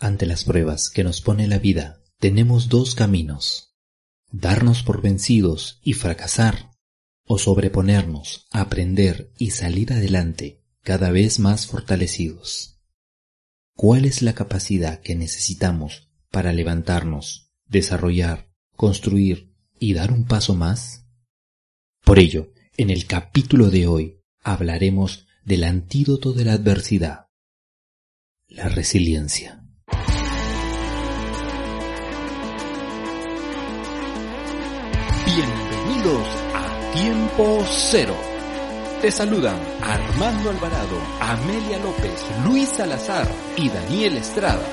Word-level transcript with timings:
Ante 0.00 0.24
las 0.24 0.44
pruebas 0.44 0.88
que 0.88 1.04
nos 1.04 1.20
pone 1.20 1.46
la 1.46 1.58
vida, 1.58 2.02
tenemos 2.18 2.70
dos 2.70 2.94
caminos. 2.94 3.76
Darnos 4.32 4.82
por 4.82 5.02
vencidos 5.02 5.78
y 5.82 5.92
fracasar, 5.92 6.70
o 7.26 7.38
sobreponernos, 7.38 8.46
aprender 8.50 9.30
y 9.36 9.50
salir 9.50 9.92
adelante 9.92 10.64
cada 10.82 11.10
vez 11.10 11.38
más 11.38 11.66
fortalecidos. 11.66 12.80
¿Cuál 13.76 14.06
es 14.06 14.22
la 14.22 14.32
capacidad 14.32 15.00
que 15.00 15.14
necesitamos 15.14 16.10
para 16.30 16.54
levantarnos, 16.54 17.52
desarrollar, 17.66 18.50
construir 18.76 19.52
y 19.78 19.92
dar 19.92 20.12
un 20.12 20.24
paso 20.24 20.54
más? 20.54 21.04
Por 22.04 22.18
ello, 22.18 22.54
en 22.78 22.88
el 22.88 23.06
capítulo 23.06 23.68
de 23.68 23.86
hoy 23.86 24.22
hablaremos 24.42 25.26
del 25.44 25.64
antídoto 25.64 26.32
de 26.32 26.46
la 26.46 26.54
adversidad, 26.54 27.26
la 28.48 28.70
resiliencia. 28.70 29.59
Bienvenidos 35.36 36.26
a 36.54 36.90
Tiempo 36.92 37.62
Cero. 37.64 38.16
Te 39.00 39.12
saludan 39.12 39.60
Armando 39.80 40.50
Alvarado, 40.50 40.98
Amelia 41.20 41.78
López, 41.78 42.26
Luis 42.44 42.68
Salazar 42.70 43.30
y 43.56 43.68
Daniel 43.68 44.16
Estrada 44.16 44.66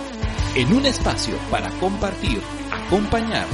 en 0.56 0.74
un 0.74 0.88
espacio 0.88 1.36
para 1.52 1.70
compartir, 1.80 2.42
acompañar 2.72 3.46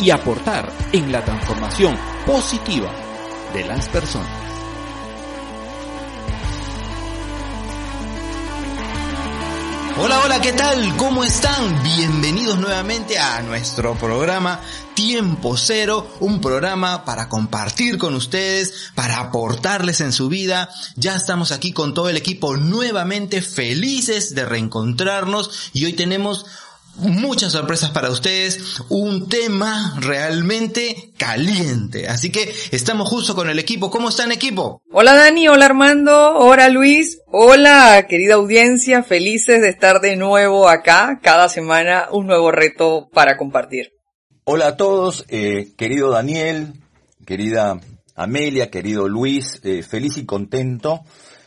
y 0.00 0.10
aportar 0.10 0.70
en 0.92 1.10
la 1.10 1.24
transformación 1.24 1.96
positiva 2.26 2.92
de 3.54 3.64
las 3.64 3.88
personas. 3.88 4.49
Hola, 10.02 10.22
hola, 10.24 10.40
¿qué 10.40 10.54
tal? 10.54 10.96
¿Cómo 10.96 11.24
están? 11.24 11.82
Bienvenidos 11.82 12.58
nuevamente 12.58 13.18
a 13.18 13.42
nuestro 13.42 13.94
programa 13.96 14.58
Tiempo 14.94 15.58
Cero, 15.58 16.08
un 16.20 16.40
programa 16.40 17.04
para 17.04 17.28
compartir 17.28 17.98
con 17.98 18.14
ustedes, 18.14 18.92
para 18.94 19.18
aportarles 19.18 20.00
en 20.00 20.12
su 20.12 20.30
vida. 20.30 20.70
Ya 20.96 21.16
estamos 21.16 21.52
aquí 21.52 21.72
con 21.72 21.92
todo 21.92 22.08
el 22.08 22.16
equipo 22.16 22.56
nuevamente 22.56 23.42
felices 23.42 24.34
de 24.34 24.46
reencontrarnos 24.46 25.70
y 25.74 25.84
hoy 25.84 25.92
tenemos 25.92 26.46
muchas 27.00 27.52
sorpresas 27.52 27.90
para 27.90 28.10
ustedes, 28.10 28.80
un 28.88 29.28
tema 29.28 29.96
realmente 30.00 31.12
caliente. 31.16 32.08
Así 32.08 32.30
que 32.30 32.52
estamos 32.70 33.08
justo 33.08 33.34
con 33.34 33.48
el 33.48 33.58
equipo. 33.58 33.90
¿Cómo 33.90 34.08
están 34.08 34.32
equipo? 34.32 34.82
Hola 34.92 35.14
Dani, 35.14 35.48
hola 35.48 35.66
Armando, 35.66 36.36
hola 36.38 36.68
Luis, 36.68 37.20
hola 37.26 38.06
querida 38.08 38.34
audiencia, 38.34 39.02
felices 39.02 39.60
de 39.60 39.68
estar 39.68 40.00
de 40.00 40.16
nuevo 40.16 40.68
acá, 40.68 41.20
cada 41.22 41.48
semana 41.48 42.08
un 42.10 42.26
nuevo 42.26 42.50
reto 42.50 43.08
para 43.12 43.36
compartir. 43.36 43.92
Hola 44.44 44.68
a 44.68 44.76
todos, 44.76 45.24
eh, 45.28 45.72
querido 45.76 46.10
Daniel, 46.10 46.74
querida 47.26 47.80
Amelia, 48.14 48.70
querido 48.70 49.08
Luis, 49.08 49.60
eh, 49.64 49.82
feliz 49.82 50.16
y 50.18 50.26
contento 50.26 51.00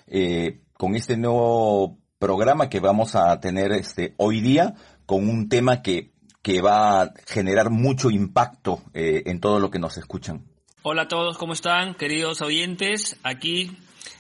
eh, 0.08 0.62
con 0.78 0.96
este 0.96 1.18
nuevo 1.18 1.98
programa 2.18 2.70
que 2.70 2.80
vamos 2.80 3.16
a 3.16 3.38
tener 3.42 3.74
este 3.74 4.14
hoy 4.18 4.40
día 4.40 4.76
con 5.06 5.30
un 5.30 5.50
tema 5.50 5.82
que, 5.82 6.12
que 6.42 6.62
va 6.62 7.02
a 7.02 7.14
generar 7.28 7.70
mucho 7.70 8.10
impacto 8.10 8.82
eh, 8.94 9.24
en 9.26 9.40
todo 9.40 9.60
lo 9.60 9.70
que 9.70 9.80
nos 9.80 9.98
escuchan. 9.98 10.46
Hola 10.82 11.04
a 11.04 11.08
todos, 11.08 11.38
¿cómo 11.38 11.54
están, 11.54 11.96
queridos 11.96 12.42
oyentes? 12.42 13.18
Aquí 13.24 13.72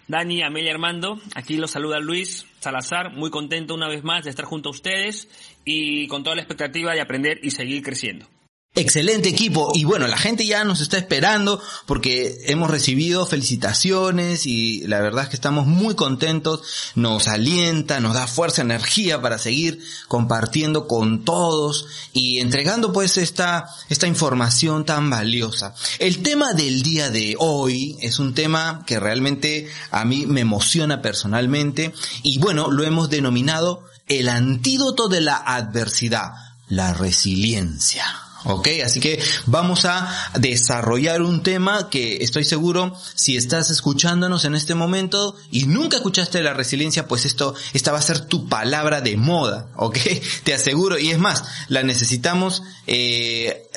Dani, 0.07 0.43
Amelia, 0.43 0.73
Armando. 0.73 1.19
Aquí 1.35 1.57
los 1.57 1.71
saluda 1.71 1.99
Luis 1.99 2.45
Salazar, 2.59 3.13
muy 3.13 3.29
contento 3.29 3.73
una 3.73 3.87
vez 3.87 4.03
más 4.03 4.23
de 4.23 4.29
estar 4.29 4.45
junto 4.45 4.69
a 4.69 4.71
ustedes 4.71 5.29
y 5.65 6.07
con 6.07 6.23
toda 6.23 6.35
la 6.35 6.41
expectativa 6.41 6.93
de 6.93 7.01
aprender 7.01 7.39
y 7.41 7.51
seguir 7.51 7.81
creciendo. 7.83 8.27
Excelente 8.75 9.29
equipo 9.29 9.71
y 9.75 9.83
bueno, 9.83 10.07
la 10.07 10.17
gente 10.17 10.47
ya 10.47 10.63
nos 10.63 10.81
está 10.81 10.97
esperando 10.97 11.61
porque 11.85 12.39
hemos 12.47 12.71
recibido 12.71 13.23
felicitaciones 13.27 14.47
y 14.47 14.87
la 14.87 14.99
verdad 14.99 15.25
es 15.25 15.29
que 15.29 15.35
estamos 15.35 15.67
muy 15.67 15.93
contentos, 15.93 16.61
nos 16.95 17.27
alienta, 17.27 17.99
nos 17.99 18.15
da 18.15 18.25
fuerza, 18.25 18.63
energía 18.63 19.21
para 19.21 19.37
seguir 19.37 19.79
compartiendo 20.07 20.87
con 20.87 21.23
todos 21.23 21.85
y 22.13 22.39
entregando 22.39 22.91
pues 22.91 23.17
esta, 23.17 23.69
esta 23.89 24.07
información 24.07 24.85
tan 24.85 25.07
valiosa. 25.07 25.75
El 25.99 26.23
tema 26.23 26.53
del 26.53 26.81
día 26.81 27.11
de 27.11 27.35
hoy 27.37 27.95
es 28.01 28.17
un 28.17 28.33
tema 28.33 28.85
que 28.87 28.99
realmente 28.99 29.69
a 29.91 30.03
mí 30.03 30.25
me 30.25 30.41
emociona 30.41 30.99
personalmente 30.99 31.93
y 32.23 32.39
bueno, 32.39 32.71
lo 32.71 32.83
hemos 32.83 33.11
denominado 33.11 33.83
el 34.07 34.29
antídoto 34.29 35.09
de 35.09 35.21
la 35.21 35.35
adversidad, 35.35 36.31
la 36.69 36.95
resiliencia. 36.95 38.22
¿Ok? 38.45 38.67
Así 38.85 38.99
que 38.99 39.21
vamos 39.45 39.85
a 39.85 40.09
desarrollar 40.39 41.21
un 41.21 41.43
tema 41.43 41.89
que 41.89 42.23
estoy 42.23 42.43
seguro, 42.43 42.95
si 43.15 43.37
estás 43.37 43.69
escuchándonos 43.69 44.45
en 44.45 44.55
este 44.55 44.75
momento 44.75 45.35
y 45.51 45.65
nunca 45.65 45.97
escuchaste 45.97 46.41
la 46.41 46.53
resiliencia, 46.53 47.07
pues 47.07 47.25
esto, 47.25 47.55
esta 47.73 47.91
va 47.91 47.99
a 47.99 48.03
ser 48.03 48.21
tu 48.21 48.47
palabra 48.47 49.01
de 49.01 49.17
moda, 49.17 49.67
¿ok? 49.75 49.97
Te 50.43 50.53
aseguro, 50.53 50.97
y 50.97 51.11
es 51.11 51.19
más, 51.19 51.43
la 51.67 51.83
necesitamos, 51.83 52.63
eh, 52.87 53.69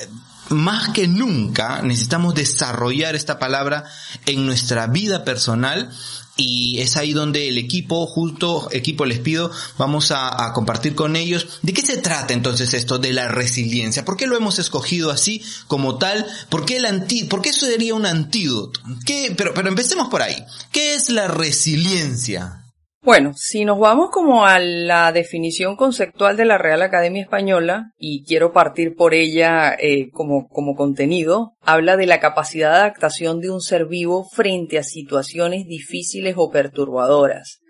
más 0.49 0.89
que 0.89 1.07
nunca 1.07 1.81
necesitamos 1.81 2.33
desarrollar 2.33 3.15
esta 3.15 3.37
palabra 3.37 3.83
en 4.25 4.45
nuestra 4.45 4.87
vida 4.87 5.25
personal 5.25 5.91
y 6.37 6.79
es 6.79 6.95
ahí 6.95 7.13
donde 7.13 7.49
el 7.49 7.57
equipo, 7.57 8.05
justo 8.05 8.69
equipo 8.71 9.05
les 9.05 9.19
pido, 9.19 9.51
vamos 9.77 10.11
a, 10.11 10.53
compartir 10.53 10.95
con 10.95 11.15
ellos 11.15 11.59
de 11.61 11.73
qué 11.73 11.81
se 11.81 11.97
trata 11.97 12.33
entonces 12.33 12.73
esto 12.73 12.99
de 12.99 13.11
la 13.11 13.27
resiliencia, 13.27 14.05
por 14.05 14.15
qué 14.15 14.27
lo 14.27 14.37
hemos 14.37 14.59
escogido 14.59 15.11
así 15.11 15.43
como 15.67 15.97
tal, 15.97 16.25
por 16.49 16.65
qué 16.65 16.77
el 16.77 16.85
anti, 16.85 17.23
por 17.25 17.41
qué 17.41 17.51
sería 17.51 17.95
un 17.95 18.05
antídoto, 18.05 18.79
¿Qué? 19.05 19.33
pero, 19.35 19.53
pero 19.53 19.67
empecemos 19.67 20.07
por 20.09 20.21
ahí, 20.21 20.37
¿qué 20.71 20.95
es 20.95 21.09
la 21.09 21.27
resiliencia? 21.27 22.66
Bueno, 23.03 23.31
si 23.35 23.63
nos 23.63 23.79
vamos 23.79 24.09
como 24.11 24.45
a 24.45 24.59
la 24.59 25.11
definición 25.11 25.75
conceptual 25.75 26.35
de 26.35 26.45
la 26.45 26.57
Real 26.57 26.81
Academia 26.81 27.21
Española, 27.21 27.91
y 27.97 28.25
quiero 28.25 28.51
partir 28.51 28.95
por 28.95 29.13
ella 29.13 29.75
eh, 29.79 30.09
como, 30.11 30.47
como 30.47 30.75
contenido, 30.75 31.53
habla 31.61 31.95
de 31.95 32.07
la 32.07 32.19
capacidad 32.19 32.71
de 32.71 32.77
adaptación 32.77 33.39
de 33.39 33.51
un 33.51 33.61
ser 33.61 33.85
vivo 33.85 34.27
frente 34.29 34.77
a 34.77 34.83
situaciones 34.83 35.67
difíciles 35.67 36.35
o 36.37 36.49
perturbadoras. 36.49 37.61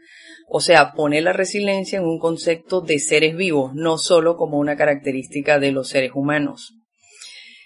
O 0.49 0.61
sea, 0.61 0.93
pone 0.93 1.21
la 1.21 1.33
resiliencia 1.33 1.99
en 1.99 2.05
un 2.05 2.19
concepto 2.19 2.79
de 2.79 2.99
seres 2.99 3.35
vivos, 3.35 3.73
no 3.75 3.97
solo 3.97 4.37
como 4.37 4.57
una 4.57 4.77
característica 4.77 5.59
de 5.59 5.73
los 5.73 5.89
seres 5.89 6.11
humanos. 6.15 6.73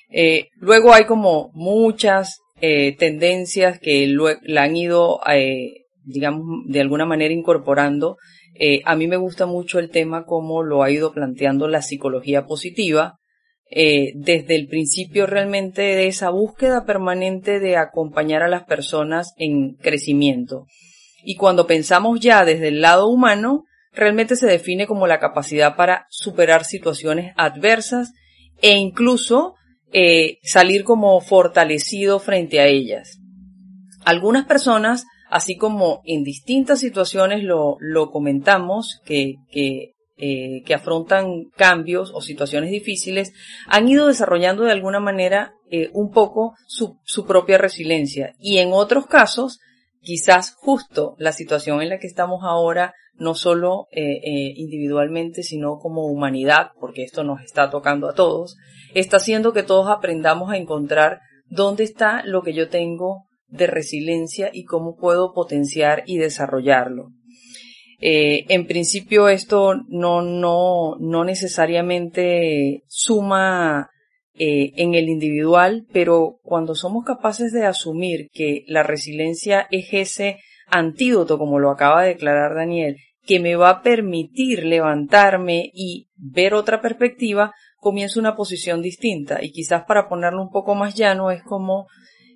Eh, 0.09 0.47
luego 0.55 0.93
hay 0.93 1.05
como 1.05 1.51
muchas 1.53 2.39
eh, 2.59 2.95
tendencias 2.97 3.79
que 3.79 4.11
la 4.41 4.63
han 4.63 4.75
ido 4.75 5.19
digamos, 6.03 6.45
de 6.67 6.81
alguna 6.81 7.06
manera 7.06 7.34
incorporando. 7.34 8.17
Eh, 8.56 8.81
a 8.85 8.95
mí 8.95 9.07
me 9.07 9.17
gusta 9.17 9.45
mucho 9.45 9.79
el 9.79 9.89
tema 9.89 10.25
como 10.25 10.63
lo 10.63 10.84
ha 10.84 10.91
ido 10.91 11.13
planteando 11.13 11.67
la 11.67 11.81
psicología 11.81 12.45
positiva, 12.45 13.19
eh, 13.69 14.11
desde 14.16 14.56
el 14.56 14.67
principio 14.67 15.28
realmente 15.28 15.81
de 15.81 16.07
esa 16.07 16.29
búsqueda 16.29 16.85
permanente 16.85 17.59
de 17.59 17.78
acompañar 17.78 18.44
a 18.44 18.50
las 18.50 18.63
personas 18.63 19.34
en 19.38 19.75
crecimiento. 19.75 20.66
Y 21.23 21.35
cuando 21.35 21.67
pensamos 21.67 22.19
ya 22.19 22.44
desde 22.44 22.67
el 22.67 22.81
lado 22.81 23.07
humano, 23.07 23.63
realmente 23.94 24.35
se 24.35 24.47
define 24.47 24.88
como 24.88 25.07
la 25.07 25.19
capacidad 25.19 25.75
para 25.75 26.06
superar 26.09 26.66
situaciones 26.66 27.34
adversas 27.38 28.11
e 28.61 28.78
incluso 28.78 29.56
eh, 29.94 30.40
salir 30.44 30.84
como 30.84 31.19
fortalecido 31.22 32.19
frente 32.19 32.59
a 32.59 32.67
ellas. 32.67 33.19
Algunas 34.06 34.45
personas 34.45 35.06
así 35.31 35.56
como 35.56 36.02
en 36.03 36.24
distintas 36.24 36.81
situaciones 36.81 37.42
lo, 37.44 37.78
lo 37.80 38.12
comentamos, 38.12 39.00
que, 39.06 39.36
que, 39.50 39.94
eh, 40.18 40.62
que 40.66 40.74
afrontan 40.74 41.46
cambios 41.56 42.11
o 42.14 42.22
situaciones 42.22 42.70
difíciles, 42.70 43.32
han 43.66 43.88
ido 43.88 44.08
desarrollando 44.08 44.64
de 44.64 44.73
alguna 44.73 45.00
manera 45.00 45.53
eh, 45.72 45.90
un 45.94 46.11
poco 46.11 46.53
su, 46.67 47.00
su 47.05 47.26
propia 47.26 47.58
resiliencia. 47.58 48.35
Y 48.40 48.58
en 48.58 48.73
otros 48.73 49.08
casos, 49.08 49.61
quizás 50.02 50.53
justo 50.55 51.16
la 51.17 51.32
situación 51.32 51.82
en 51.82 51.90
la 51.90 51.97
que 51.97 52.08
estamos 52.08 52.41
ahora, 52.44 52.94
no 53.16 53.34
solo 53.34 53.88
eh, 53.91 54.17
eh, 54.23 54.53
individualmente, 54.58 55.44
sino 55.44 55.78
como 55.78 56.08
humanidad, 56.08 56.72
porque 56.78 57.03
esto 57.03 57.23
nos 57.23 57.41
está 57.41 57.70
tocando 57.70 58.09
a 58.09 58.14
todos, 58.14 58.58
está 58.94 59.16
haciendo 59.17 59.53
que 59.53 59.64
todos 59.64 59.90
aprendamos 59.90 60.52
a 60.52 60.58
encontrar 60.58 61.22
dónde 61.46 61.85
está 61.85 62.22
lo 62.26 62.41
que 62.41 62.53
yo 62.53 62.67
tengo 62.67 63.28
de 63.52 63.68
resiliencia 63.68 64.50
y 64.52 64.64
cómo 64.64 64.96
puedo 64.96 65.34
potenciar 65.34 66.03
y 66.08 66.18
desarrollarlo. 66.18 67.12
Eh, 68.00 68.46
en 68.50 68.66
principio 68.66 69.30
esto 69.30 69.76
no, 69.88 70.24
no, 70.24 70.96
no 71.00 71.24
necesariamente 71.24 72.84
suma 72.88 73.92
eh, 74.34 74.72
en 74.78 74.96
el 74.96 75.08
individual, 75.08 75.86
pero 75.94 76.40
cuando 76.42 76.74
somos 76.74 77.06
capaces 77.06 77.52
de 77.52 77.66
asumir 77.66 78.30
que 78.34 78.64
la 78.66 78.82
resiliencia 78.82 79.68
es 79.70 79.90
ese 79.92 80.40
antídoto, 80.68 81.38
como 81.38 81.59
lo 81.59 81.70
acaba 81.70 82.02
de 82.02 82.09
declarar 82.09 82.56
Daniel, 82.56 82.96
que 83.24 83.40
me 83.40 83.56
va 83.56 83.70
a 83.70 83.82
permitir 83.84 84.66
levantarme 84.66 85.70
y 85.74 86.08
ver 86.16 86.56
otra 86.56 86.82
perspectiva, 86.82 87.53
comienzo 87.78 88.20
una 88.20 88.36
posición 88.36 88.82
distinta. 88.82 89.44
Y 89.44 89.52
quizás 89.52 89.84
para 89.84 90.08
ponerlo 90.08 90.42
un 90.42 90.50
poco 90.50 90.74
más 90.74 90.96
llano 90.96 91.30
es 91.30 91.44
como, 91.44 91.88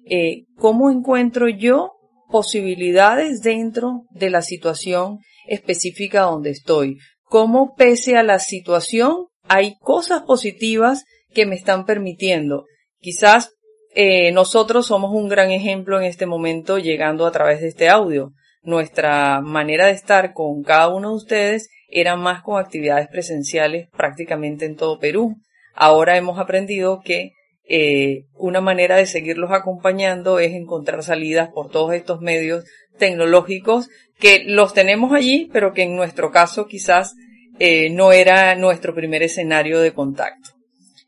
eh, 0.06 0.46
¿cómo 0.57 0.92
encuentro 0.92 1.50
yo 1.50 1.94
posibilidades 2.30 3.42
dentro 3.42 4.04
de 4.12 4.30
la 4.30 4.42
situación 4.42 5.19
específica 5.48 6.22
donde 6.22 6.52
estoy? 6.52 6.98
¿Cómo 7.24 7.75
pese 7.75 8.18
a 8.18 8.24
la 8.24 8.40
situación 8.40 9.28
hay 9.48 9.75
cosas 9.80 10.24
positivas 10.24 11.06
que 11.34 11.46
me 11.46 11.56
están 11.56 11.86
permitiendo? 11.86 12.66
Quizás 13.00 13.56
eh, 13.94 14.31
nosotros 14.31 14.88
somos 14.88 15.12
un 15.13 15.28
gran 15.28 15.52
ejemplo 15.52 15.98
en 15.98 16.06
este 16.06 16.25
momento 16.25 16.78
llegando 16.78 17.25
a 17.25 17.31
través 17.31 17.62
de 17.62 17.69
este 17.69 17.90
audio. 17.90 18.34
Nuestra 18.62 19.42
manera 19.42 19.86
de 19.86 19.94
estar 19.94 20.34
con 20.34 20.63
cada 20.63 20.90
uno 20.90 21.10
de 21.10 21.16
ustedes 21.16 21.69
era 21.88 22.16
más 22.16 22.42
con 22.42 22.60
actividades 22.60 23.07
presenciales 23.07 23.88
prácticamente 23.96 24.66
en 24.66 24.75
todo 24.75 25.00
Perú. 25.00 25.36
Ahora 25.74 26.18
hemos 26.18 26.40
aprendido 26.40 27.02
que 27.04 27.31
eh, 27.68 28.26
una 28.36 28.62
manera 28.62 28.96
de 28.96 29.08
seguirlos 29.08 29.52
acompañando 29.52 30.40
es 30.40 30.54
encontrar 30.54 31.04
salidas 31.04 31.50
por 31.50 31.70
todos 31.70 31.94
estos 31.94 32.22
medios 32.22 32.64
tecnológicos 32.98 33.90
que 34.20 34.44
los 34.46 34.74
tenemos 34.74 35.14
allí, 35.14 35.50
pero 35.52 35.74
que 35.74 35.84
en 35.84 35.96
nuestro 35.96 36.32
caso 36.32 36.68
quizás 36.68 37.16
eh, 37.60 37.90
no 37.90 38.12
era 38.12 38.56
nuestro 38.56 38.94
primer 38.94 39.24
escenario 39.24 39.80
de 39.80 39.94
contacto. 39.94 40.52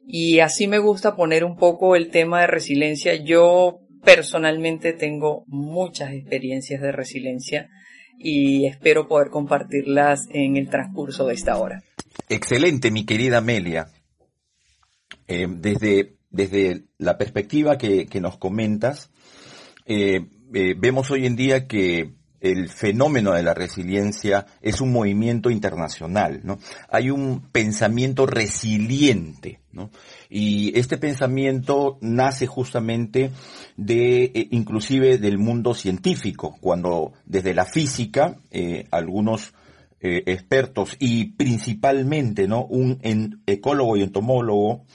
Y 0.08 0.40
así 0.40 0.68
me 0.68 0.80
gusta 0.80 1.16
poner 1.16 1.44
un 1.44 1.58
poco 1.58 1.96
el 1.96 2.10
tema 2.10 2.42
de 2.42 2.48
resiliencia. 2.48 3.16
Yo 3.16 3.80
personalmente 4.04 4.94
tengo 4.94 5.44
muchas 5.48 6.14
experiencias 6.14 6.82
de 6.82 6.94
resiliencia 6.94 7.70
y 8.18 8.66
espero 8.66 9.08
poder 9.08 9.30
compartirlas 9.30 10.28
en 10.32 10.56
el 10.56 10.70
transcurso 10.70 11.28
de 11.28 11.34
esta 11.34 11.58
hora. 11.58 11.84
Excelente, 12.30 12.90
mi 12.90 13.06
querida 13.06 13.40
Amelia. 13.40 13.90
Eh, 15.28 15.48
desde, 15.50 16.17
desde 16.30 16.86
la 16.98 17.18
perspectiva 17.18 17.78
que, 17.78 18.08
nos 18.22 18.38
comentas, 18.38 19.10
eh, 19.86 20.26
eh, 20.54 20.76
vemos 20.78 21.12
hoy 21.12 21.26
en 21.26 21.36
día 21.36 21.68
que 21.68 22.16
el 22.40 22.70
fenómeno 22.70 23.34
de 23.34 23.42
la 23.42 23.56
resiliencia 23.56 24.46
es 24.62 24.80
un 24.80 24.92
movimiento 24.92 25.50
internacional, 25.50 26.42
¿no? 26.44 26.60
Hay 26.90 27.10
un 27.10 27.50
pensamiento 27.52 28.28
resiliente, 28.28 29.60
¿no? 29.72 29.90
Y 30.30 30.78
este 30.78 30.98
pensamiento 30.98 31.98
nace 32.02 32.46
justamente 32.46 33.32
de, 33.76 34.26
eh, 34.26 34.48
inclusive 34.52 35.18
del 35.18 35.40
mundo 35.40 35.74
científico, 35.74 36.56
cuando 36.62 37.14
desde 37.26 37.56
la 37.56 37.66
física, 37.66 38.38
algunos 38.92 39.54
expertos 40.00 40.96
y 41.00 41.32
principalmente, 41.32 42.48
¿no? 42.48 42.66
Un 42.66 43.00
ecólogo 43.48 43.98
y 43.98 44.04
entomólogo, 44.04 44.86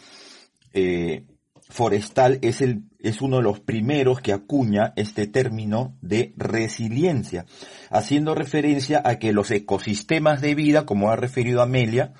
forestal 1.72 2.38
es, 2.42 2.60
el, 2.60 2.84
es 3.00 3.22
uno 3.22 3.38
de 3.38 3.42
los 3.42 3.60
primeros 3.60 4.20
que 4.20 4.32
acuña 4.32 4.92
este 4.96 5.26
término 5.26 5.96
de 6.02 6.34
resiliencia, 6.36 7.46
haciendo 7.90 8.34
referencia 8.34 9.02
a 9.04 9.19
que 9.19 9.32
los 9.32 9.50
ecosistemas 9.50 10.40
de 10.40 10.54
vida, 10.54 10.86
como 10.86 11.10
ha 11.10 11.16
referido 11.16 11.62
Amelia, 11.62 12.12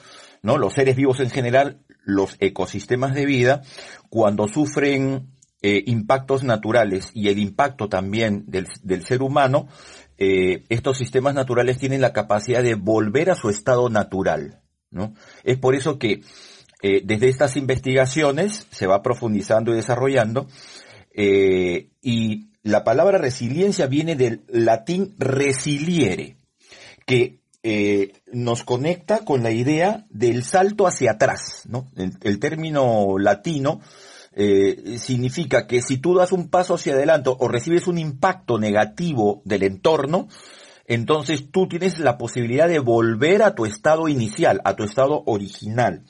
¿no? 0.43 0.58
los 0.58 0.75
seres 0.75 0.96
vivos 0.96 1.20
en 1.20 1.31
general, 1.31 1.82
los 2.04 2.37
ecosistemas 2.40 3.14
de 3.14 3.26
vida, 3.26 3.62
cuando 4.08 4.49
sufren 4.49 5.28
eh, 5.60 5.84
impactos 5.87 6.43
naturales 6.43 7.10
y 7.14 7.28
el 7.28 7.38
impacto 7.38 7.88
también 7.88 8.44
del, 8.48 8.66
del 8.82 9.05
ser 9.05 9.22
humano, 9.22 9.69
eh, 10.19 10.64
estos 10.69 10.98
sistemas 10.98 11.34
naturales 11.34 11.78
tienen 11.78 12.00
la 12.00 12.12
capacidad 12.12 12.62
de 12.62 12.75
volver 12.75 13.31
a 13.31 13.34
su 13.34 13.50
estado 13.50 13.88
natural. 13.88 14.60
¿no? 14.90 15.14
Es 15.44 15.58
por 15.58 15.75
eso 15.75 15.98
que 15.98 16.22
eh, 16.82 17.00
desde 17.05 17.29
estas 17.29 17.56
investigaciones 17.56 18.67
se 18.73 18.88
va 18.88 19.02
profundizando 19.02 19.73
y 19.73 19.76
desarrollando 19.76 20.49
eh, 21.14 21.90
y 22.02 22.49
la 22.64 22.82
palabra 22.82 23.19
resiliencia 23.19 23.87
viene 23.87 24.17
del 24.17 24.43
latín 24.49 25.14
resiliere, 25.17 26.38
que 27.06 27.40
eh, 27.62 28.12
nos 28.32 28.64
conecta 28.64 29.20
con 29.20 29.44
la 29.44 29.52
idea 29.52 30.06
del 30.11 30.43
salto 30.43 30.88
hacia 30.88 31.12
atrás. 31.12 31.62
¿no? 31.69 31.88
El, 31.96 32.40
término 32.40 33.17
latino 33.17 33.81
significa 34.96 35.67
que 35.67 35.82
si 35.82 35.99
tú 35.99 36.14
das 36.14 36.32
un 36.32 36.49
paso 36.49 36.75
hacia 36.75 36.94
adelante 36.94 37.31
o 37.37 37.49
recibes 37.49 37.87
un 37.87 37.99
impacto 37.99 38.58
negativo 38.58 39.43
del 39.44 39.62
entorno, 39.62 40.29
entonces 40.87 41.50
tú 41.50 41.69
tienes 41.69 41.99
la 41.99 42.19
posibilidad 42.19 42.67
de 42.67 42.79
volver 42.79 43.43
a 43.43 43.55
tu 43.55 43.67
estado 43.67 44.08
inicial, 44.08 44.61
a 44.64 44.75
tu 44.75 44.84
estado 44.84 45.23
original. 45.26 46.05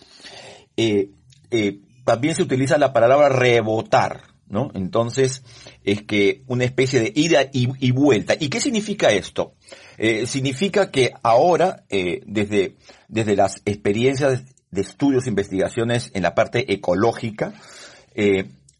Eh, 0.83 1.11
eh, 1.53 1.81
también 2.05 2.35
se 2.35 2.43
utiliza 2.43 2.77
la 2.77 2.93
palabra 2.93 3.29
rebotar, 3.29 4.23
¿no? 4.49 4.73
Entonces, 4.75 5.45
es 5.85 6.03
que 6.03 6.43
una 6.49 6.65
especie 6.65 6.99
de 6.99 7.13
ida 7.15 7.43
y, 7.53 7.93
vuelta. 7.93 8.35
¿Y 8.39 8.49
qué 8.49 8.61
significa 8.61 9.13
esto? 9.13 9.55
Eh, 9.97 10.27
significa 10.27 10.91
que 10.91 11.13
ahora, 11.23 11.85
desde, 11.89 12.77
desde 13.07 13.37
las 13.37 13.63
experiencias 13.65 14.43
de 14.73 14.81
estudios 14.81 15.29
investigaciones 15.29 16.11
en 16.15 16.23
la 16.23 16.35
parte 16.35 16.73
ecológica, 16.73 17.55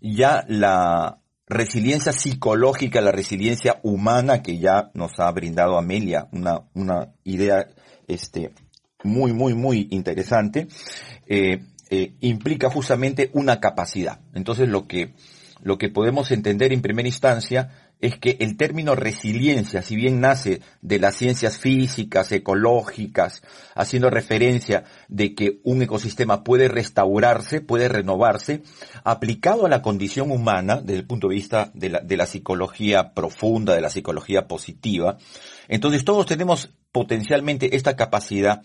ya 0.01 0.45
la 0.49 1.21
resiliencia 1.47 2.13
psicológica, 2.13 3.01
la 3.01 3.13
resiliencia 3.13 3.79
humana 3.85 4.43
que 4.43 4.59
ya 4.59 4.91
nos 4.95 5.21
ha 5.21 5.31
brindado 5.31 5.79
Amelia, 5.79 6.27
una, 6.33 6.63
una 6.75 7.13
idea 7.23 7.69
este, 8.09 8.51
muy, 9.05 9.33
muy, 9.33 9.55
muy 9.55 9.87
interesante, 9.91 10.67
eh, 11.95 12.15
implica 12.21 12.71
justamente 12.71 13.29
una 13.35 13.61
capacidad. 13.61 14.21
Entonces 14.33 14.67
lo 14.67 14.89
que, 14.89 15.13
lo 15.61 15.77
que 15.77 15.91
podemos 15.91 16.31
entender 16.31 16.73
en 16.73 16.81
primera 16.81 17.07
instancia 17.07 17.93
es 18.01 18.17
que 18.17 18.39
el 18.41 18.57
término 18.57 18.95
resiliencia, 18.95 19.83
si 19.83 19.95
bien 19.95 20.19
nace 20.19 20.63
de 20.81 20.99
las 20.99 21.17
ciencias 21.17 21.59
físicas, 21.59 22.33
ecológicas, 22.33 23.43
haciendo 23.75 24.09
referencia 24.09 24.85
de 25.09 25.35
que 25.35 25.61
un 25.65 25.83
ecosistema 25.83 26.45
puede 26.45 26.69
restaurarse, 26.69 27.61
puede 27.61 27.89
renovarse, 27.89 28.63
aplicado 29.05 29.67
a 29.67 29.69
la 29.69 29.83
condición 29.83 30.31
humana, 30.31 30.81
desde 30.81 31.01
el 31.01 31.07
punto 31.07 31.29
de 31.29 31.35
vista 31.35 31.73
de 31.75 31.91
la, 31.91 32.01
de 32.01 32.17
la 32.17 32.25
psicología 32.25 33.13
profunda, 33.13 33.75
de 33.75 33.83
la 33.83 33.91
psicología 33.91 34.49
positiva, 34.49 35.19
entonces 35.69 36.07
todos 36.07 36.25
tenemos 36.25 36.71
potencialmente 36.91 37.77
esta 37.77 37.97
capacidad 37.97 38.63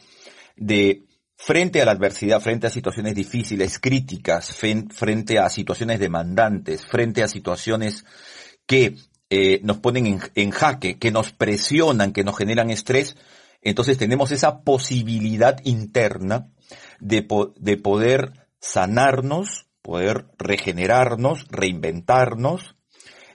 de 0.55 1.06
frente 1.37 1.81
a 1.81 1.85
la 1.85 1.91
adversidad, 1.91 2.41
frente 2.41 2.67
a 2.67 2.71
situaciones 2.71 3.15
difíciles, 3.15 3.79
críticas, 3.79 4.55
frente 4.55 5.39
a 5.39 5.49
situaciones 5.49 5.99
demandantes, 5.99 6.85
frente 6.85 7.23
a 7.23 7.27
situaciones 7.27 8.03
que 8.65 8.95
eh, 9.29 9.59
nos 9.63 9.77
ponen 9.77 10.19
en, 10.35 10.51
jaque, 10.51 10.97
que 10.97 11.11
nos 11.11 11.31
presionan, 11.31 12.11
que 12.11 12.23
nos 12.23 12.37
generan 12.37 12.69
estrés, 12.69 13.15
entonces 13.61 13.97
tenemos 13.97 14.31
esa 14.31 14.61
posibilidad 14.61 15.59
interna 15.63 16.49
de, 16.99 17.27
de 17.57 17.77
poder 17.77 18.31
sanarnos, 18.59 19.67
poder 19.81 20.25
regenerarnos, 20.37 21.47
reinventarnos, 21.49 22.75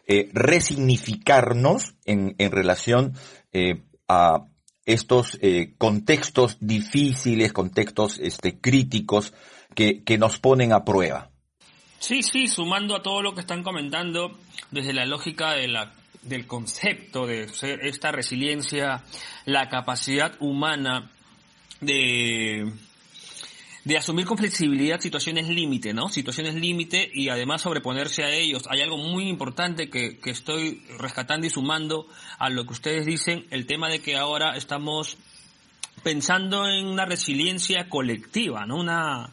eh, 0.06 0.28
resignificarnos 0.32 1.94
en, 2.04 2.35
relación 2.50 3.14
eh, 3.52 3.85
a 4.09 4.47
estos 4.92 5.38
eh, 5.40 5.75
contextos 5.78 6.56
difíciles, 6.61 7.52
contextos 7.52 8.18
este, 8.18 8.61
críticos 8.61 9.32
que, 9.75 10.02
que 10.04 10.18
nos 10.18 10.38
ponen 10.38 10.72
a 10.72 10.84
prueba. 10.84 11.30
Sí, 11.99 12.22
sí, 12.22 12.49
sumando 12.49 12.96
a 12.96 13.02
todo 13.02 13.22
lo 13.22 13.34
que 13.34 13.40
están 13.40 13.62
comentando, 13.62 14.38
desde 14.70 14.92
la 14.92 15.06
lógica 15.06 15.52
de 15.52 15.68
la, 15.68 15.92
del 16.22 16.46
concepto 16.46 17.26
de 17.26 17.49
esta 17.82 18.11
resiliencia, 18.11 19.04
la 19.44 19.68
capacidad 19.68 20.34
humana 20.40 21.11
de 21.80 22.72
de 23.84 23.96
asumir 23.96 24.26
con 24.26 24.38
flexibilidad 24.38 25.00
situaciones 25.00 25.48
límite, 25.48 25.92
¿no? 25.92 26.08
Situaciones 26.08 26.54
límite 26.54 27.10
y 27.12 27.28
además 27.28 27.62
sobreponerse 27.62 28.22
a 28.22 28.30
ellos. 28.30 28.62
Hay 28.68 28.80
algo 28.80 28.96
muy 28.96 29.28
importante 29.28 29.90
que, 29.90 30.18
que 30.18 30.30
estoy 30.30 30.82
rescatando 30.98 31.46
y 31.46 31.50
sumando 31.50 32.06
a 32.38 32.48
lo 32.48 32.64
que 32.64 32.72
ustedes 32.72 33.06
dicen, 33.06 33.46
el 33.50 33.66
tema 33.66 33.88
de 33.88 34.00
que 34.00 34.16
ahora 34.16 34.56
estamos 34.56 35.16
pensando 36.02 36.68
en 36.68 36.86
una 36.86 37.06
resiliencia 37.06 37.88
colectiva, 37.88 38.66
¿no? 38.66 38.76
Una 38.76 39.32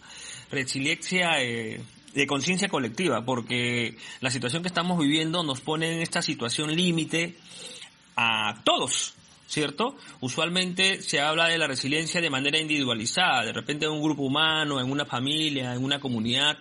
resiliencia 0.51 1.41
eh, 1.41 1.81
de 2.13 2.27
conciencia 2.27 2.69
colectiva, 2.69 3.23
porque 3.23 3.97
la 4.19 4.31
situación 4.31 4.63
que 4.63 4.67
estamos 4.67 4.99
viviendo 4.99 5.43
nos 5.43 5.61
pone 5.61 5.93
en 5.93 6.01
esta 6.01 6.21
situación 6.21 6.75
límite 6.75 7.35
a 8.15 8.61
todos, 8.63 9.13
¿cierto? 9.49 9.95
Usualmente 10.21 11.01
se 11.01 11.19
habla 11.19 11.47
de 11.47 11.57
la 11.57 11.67
resiliencia 11.67 12.21
de 12.21 12.29
manera 12.29 12.59
individualizada, 12.59 13.43
de 13.43 13.51
repente 13.51 13.85
en 13.85 13.91
un 13.91 14.03
grupo 14.03 14.21
humano, 14.21 14.79
en 14.79 14.91
una 14.91 15.05
familia, 15.05 15.73
en 15.73 15.83
una 15.83 15.99
comunidad, 15.99 16.59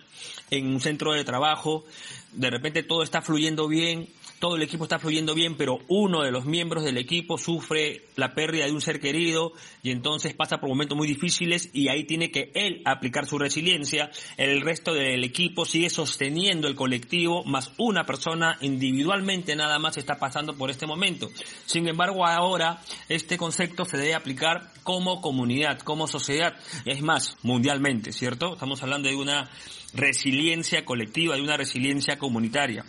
en 0.49 0.67
un 0.67 0.81
centro 0.81 1.13
de 1.13 1.23
trabajo, 1.23 1.85
de 2.33 2.49
repente 2.49 2.81
todo 2.81 3.03
está 3.03 3.21
fluyendo 3.21 3.67
bien, 3.67 4.09
todo 4.39 4.55
el 4.55 4.61
equipo 4.61 4.85
está 4.85 4.99
fluyendo 4.99 5.35
bien, 5.35 5.55
pero 5.55 5.79
uno 5.87 6.23
de 6.23 6.31
los 6.31 6.45
miembros 6.45 6.83
del 6.83 6.97
equipo 6.97 7.37
sufre 7.37 8.05
la 8.15 8.33
pérdida 8.33 8.65
de 8.65 8.71
un 8.71 8.81
ser 8.81 8.99
querido 8.99 9.51
y 9.83 9.91
entonces 9.91 10.33
pasa 10.33 10.59
por 10.59 10.69
momentos 10.69 10.97
muy 10.97 11.07
difíciles 11.07 11.69
y 11.73 11.89
ahí 11.89 12.05
tiene 12.05 12.31
que 12.31 12.51
él 12.55 12.81
aplicar 12.85 13.25
su 13.25 13.37
resiliencia, 13.37 14.09
el 14.37 14.61
resto 14.61 14.93
del 14.93 15.23
equipo 15.23 15.65
sigue 15.65 15.89
sosteniendo 15.89 16.67
el 16.67 16.75
colectivo, 16.75 17.43
más 17.43 17.71
una 17.77 18.05
persona 18.05 18.57
individualmente 18.61 19.55
nada 19.55 19.77
más 19.79 19.97
está 19.97 20.17
pasando 20.17 20.57
por 20.57 20.69
este 20.69 20.87
momento. 20.87 21.29
Sin 21.65 21.87
embargo, 21.87 22.25
ahora 22.25 22.81
este 23.09 23.37
concepto 23.37 23.85
se 23.85 23.97
debe 23.97 24.15
aplicar 24.15 24.71
como 24.83 25.21
comunidad, 25.21 25.79
como 25.79 26.07
sociedad, 26.07 26.55
es 26.85 27.01
más, 27.01 27.35
mundialmente, 27.43 28.13
¿cierto? 28.13 28.53
Estamos 28.53 28.81
hablando 28.81 29.09
de 29.09 29.15
una 29.15 29.49
resiliencia 29.93 30.85
colectiva, 30.85 31.35
de 31.35 31.41
una 31.41 31.57
resiliencia 31.57 32.17
comunitaria. 32.17 32.85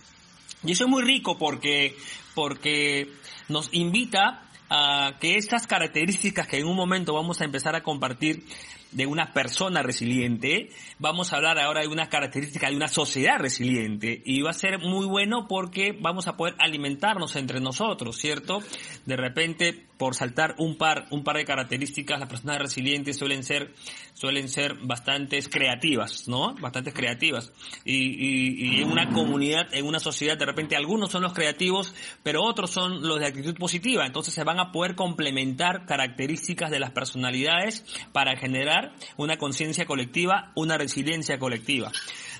Y 0.64 0.72
eso 0.72 0.84
es 0.84 0.90
muy 0.90 1.02
rico 1.02 1.38
porque, 1.38 1.96
porque 2.34 3.12
nos 3.48 3.68
invita 3.72 4.42
a 4.68 5.18
que 5.20 5.36
estas 5.36 5.66
características 5.66 6.46
que 6.46 6.58
en 6.58 6.66
un 6.66 6.76
momento 6.76 7.14
vamos 7.14 7.40
a 7.40 7.44
empezar 7.44 7.74
a 7.74 7.82
compartir 7.82 8.44
de 8.92 9.06
una 9.06 9.32
persona 9.32 9.82
resiliente, 9.82 10.70
vamos 10.98 11.32
a 11.32 11.36
hablar 11.36 11.58
ahora 11.58 11.82
de 11.82 11.88
una 11.88 12.08
característica 12.08 12.68
de 12.68 12.76
una 12.76 12.88
sociedad 12.88 13.38
resiliente 13.38 14.20
y 14.24 14.42
va 14.42 14.50
a 14.50 14.54
ser 14.54 14.78
muy 14.78 15.06
bueno 15.06 15.46
porque 15.48 15.96
vamos 15.98 16.26
a 16.28 16.36
poder 16.36 16.54
alimentarnos 16.58 17.36
entre 17.36 17.60
nosotros, 17.60 18.16
¿cierto? 18.16 18.62
De 19.06 19.16
repente, 19.16 19.86
por 20.00 20.14
saltar 20.14 20.54
un 20.56 20.78
par, 20.78 21.04
un 21.10 21.22
par 21.22 21.36
de 21.36 21.44
características, 21.44 22.18
las 22.18 22.28
personas 22.30 22.58
resilientes 22.58 23.18
suelen 23.18 23.44
ser, 23.44 23.74
suelen 24.14 24.48
ser 24.48 24.76
bastantes 24.80 25.50
creativas, 25.50 26.26
¿no? 26.26 26.54
Bastantes 26.54 26.94
creativas. 26.94 27.52
Y, 27.84 27.96
y, 27.96 28.78
y 28.78 28.80
en 28.80 28.90
una 28.90 29.10
comunidad, 29.12 29.66
en 29.74 29.84
una 29.84 30.00
sociedad, 30.00 30.38
de 30.38 30.46
repente 30.46 30.74
algunos 30.74 31.10
son 31.10 31.22
los 31.22 31.34
creativos, 31.34 31.94
pero 32.22 32.42
otros 32.42 32.70
son 32.70 33.06
los 33.06 33.20
de 33.20 33.26
actitud 33.26 33.54
positiva. 33.58 34.06
Entonces 34.06 34.32
se 34.32 34.42
van 34.42 34.58
a 34.58 34.72
poder 34.72 34.94
complementar 34.94 35.84
características 35.84 36.70
de 36.70 36.80
las 36.80 36.92
personalidades 36.92 37.84
para 38.14 38.38
generar 38.38 38.94
una 39.18 39.36
conciencia 39.36 39.84
colectiva, 39.84 40.50
una 40.56 40.78
resiliencia 40.78 41.38
colectiva. 41.38 41.92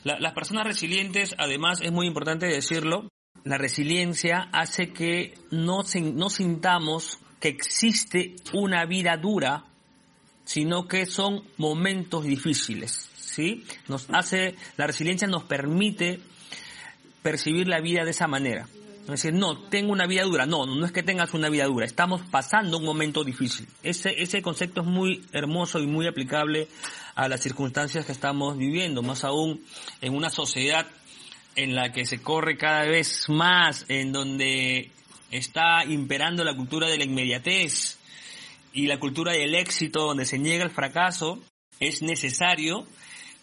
las 0.05 0.33
personas 0.33 0.67
resilientes, 0.67 1.35
además, 1.37 1.83
es 1.83 1.93
muy 1.93 2.07
importante 2.07 2.47
decirlo, 2.47 3.11
la 3.45 3.59
resiliencia 3.59 4.49
hace 4.52 4.93
que 4.95 5.35
no, 5.50 5.81
no 6.14 6.31
sintamos 6.31 7.20
que 7.41 7.49
existe 7.49 8.37
una 8.53 8.85
vida 8.85 9.17
dura, 9.17 9.65
sino 10.45 10.87
que 10.87 11.07
son 11.07 11.45
momentos 11.57 12.25
difíciles, 12.25 13.11
¿sí? 13.17 13.65
Nos 13.89 14.09
hace, 14.11 14.55
la 14.77 14.87
resiliencia 14.87 15.27
nos 15.27 15.45
permite 15.45 16.21
percibir 17.23 17.69
la 17.69 17.81
vida 17.81 18.05
de 18.05 18.11
esa 18.11 18.27
manera. 18.27 18.69
Es 19.03 19.23
decir, 19.23 19.33
no, 19.33 19.59
tengo 19.59 19.93
una 19.93 20.07
vida 20.07 20.23
dura. 20.23 20.47
No, 20.47 20.67
no 20.67 20.87
es 20.87 20.93
que 20.93 21.03
tengas 21.03 21.35
una 21.35 21.49
vida 21.49 21.65
dura. 21.65 21.85
Estamos 21.85 22.23
pasando 22.31 22.79
un 22.79 22.85
momento 22.85 23.25
difícil. 23.25 23.67
Ese, 23.83 24.23
ese 24.23 24.41
concepto 24.41 24.83
es 24.83 24.87
muy 24.87 25.25
hermoso 25.33 25.81
y 25.81 25.87
muy 25.87 26.07
aplicable 26.07 26.69
a 27.17 27.27
las 27.29 27.41
circunstancias 27.41 28.07
que 28.07 28.13
estamos 28.13 28.57
viviendo. 28.57 29.03
Más 29.03 29.25
aún 29.25 29.65
en 30.01 30.15
una 30.15 30.31
sociedad 30.31 30.87
en 31.57 31.75
la 31.75 31.91
que 31.93 32.07
se 32.07 32.23
corre 32.23 32.57
cada 32.57 32.85
vez 32.85 33.29
más, 33.29 33.85
en 33.89 34.13
donde 34.13 34.93
está 35.31 35.85
imperando 35.85 36.45
la 36.45 36.57
cultura 36.57 36.89
de 36.89 36.99
la 36.99 37.05
inmediatez 37.05 37.99
y 38.73 38.87
la 38.87 38.99
cultura 38.99 39.33
del 39.33 39.55
éxito, 39.55 40.07
donde 40.07 40.27
se 40.27 40.39
niega 40.39 40.65
el 40.65 40.71
fracaso, 40.71 41.39
es 41.81 42.03
necesario 42.03 42.87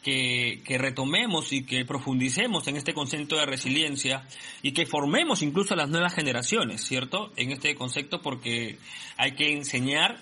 que, 0.03 0.77
retomemos 0.79 1.51
y 1.51 1.65
que 1.65 1.83
profundicemos 1.83 2.67
en 2.67 2.77
este 2.77 2.93
concepto 2.93 3.35
de 3.35 3.45
resiliencia 3.45 4.23
y 4.61 4.71
que 4.71 4.85
formemos 4.85 5.41
incluso 5.41 5.73
a 5.73 5.77
las 5.77 5.89
nuevas 5.89 6.13
generaciones, 6.13 6.81
¿cierto? 6.85 7.33
En 7.35 7.51
este 7.51 7.75
concepto 7.75 8.21
porque 8.21 8.77
hay 9.17 9.33
que 9.33 9.51
enseñar 9.51 10.21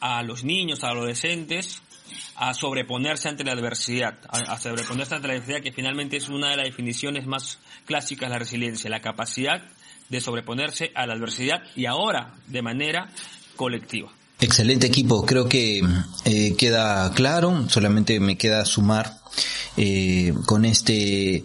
a 0.00 0.22
los 0.22 0.44
niños, 0.44 0.84
a 0.84 0.88
los 0.88 0.98
adolescentes, 0.98 1.82
a 2.36 2.54
sobreponerse 2.54 3.28
ante 3.28 3.42
la 3.42 3.52
adversidad, 3.52 4.20
a, 4.28 4.56
sobreponerse 4.58 5.16
ante 5.16 5.26
la 5.26 5.34
adversidad 5.34 5.60
que 5.60 5.72
finalmente 5.72 6.16
es 6.16 6.28
una 6.28 6.50
de 6.50 6.56
las 6.56 6.66
definiciones 6.66 7.26
más 7.26 7.58
clásicas 7.84 8.28
de 8.28 8.34
la 8.34 8.38
resiliencia, 8.38 8.88
la 8.88 9.00
capacidad 9.00 9.62
de 10.08 10.20
sobreponerse 10.20 10.90
a 10.94 11.06
la 11.06 11.14
adversidad 11.14 11.62
y 11.76 11.86
ahora 11.86 12.34
de 12.46 12.62
manera 12.62 13.10
colectiva. 13.56 14.10
Excelente 14.40 14.86
equipo, 14.86 15.26
creo 15.26 15.48
que 15.48 15.82
eh, 16.24 16.54
queda 16.56 17.10
claro, 17.12 17.68
solamente 17.68 18.20
me 18.20 18.38
queda 18.38 18.64
sumar 18.64 19.18
eh, 19.76 20.32
con 20.46 20.64
este, 20.64 21.42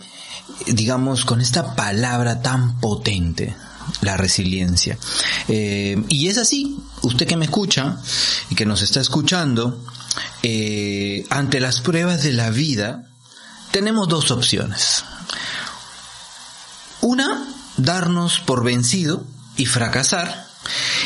digamos, 0.67 1.25
con 1.25 1.41
esta 1.41 1.75
palabra 1.75 2.43
tan 2.43 2.79
potente, 2.79 3.55
la 4.01 4.15
resiliencia. 4.15 4.98
Eh, 5.48 6.03
y 6.08 6.27
es 6.27 6.38
así, 6.38 6.77
usted 7.01 7.25
que 7.25 7.36
me 7.36 7.46
escucha 7.46 7.98
y 8.51 8.55
que 8.55 8.67
nos 8.67 8.84
está 8.84 9.01
escuchando, 9.01 9.84
ante 11.29 11.60
las 11.60 11.82
pruebas 11.82 12.22
de 12.22 12.34
la 12.34 12.51
vida, 12.51 13.10
tenemos 13.72 14.08
dos 14.08 14.29
opciones. 14.29 15.03
Una, 17.01 17.43
darnos 17.77 18.39
por 18.39 18.63
vencido 18.63 19.25
y 19.58 19.65
fracasar 19.65 20.48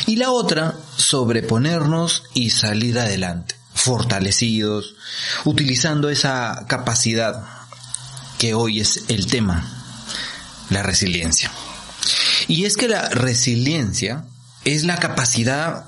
y 0.06 0.16
la 0.16 0.30
otra, 0.30 0.74
sobreponernos 0.96 2.24
y 2.34 2.50
salir 2.50 2.98
adelante, 2.98 3.56
fortalecidos, 3.74 4.94
utilizando 5.44 6.10
esa 6.10 6.64
capacidad 6.68 7.44
que 8.38 8.54
hoy 8.54 8.80
es 8.80 9.04
el 9.08 9.26
tema, 9.26 9.66
la 10.70 10.82
resiliencia. 10.82 11.50
Y 12.46 12.64
es 12.64 12.76
que 12.76 12.88
la 12.88 13.08
resiliencia 13.08 14.24
es 14.64 14.84
la 14.84 14.96
capacidad, 14.96 15.86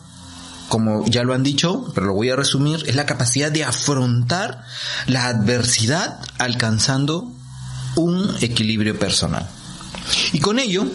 como 0.69 1.07
ya 1.07 1.23
lo 1.23 1.33
han 1.33 1.43
dicho, 1.43 1.91
pero 1.95 2.07
lo 2.07 2.15
voy 2.15 2.31
a 2.31 2.37
resumir, 2.37 2.83
es 2.87 2.97
la 2.97 3.07
capacidad 3.07 3.51
de 3.51 3.65
afrontar 3.65 4.65
la 5.07 5.27
adversidad 5.27 6.19
alcanzando 6.39 7.33
un 7.95 8.37
equilibrio 8.41 8.99
personal. 8.99 9.49
Y 10.33 10.40
con 10.40 10.59
ello 10.59 10.87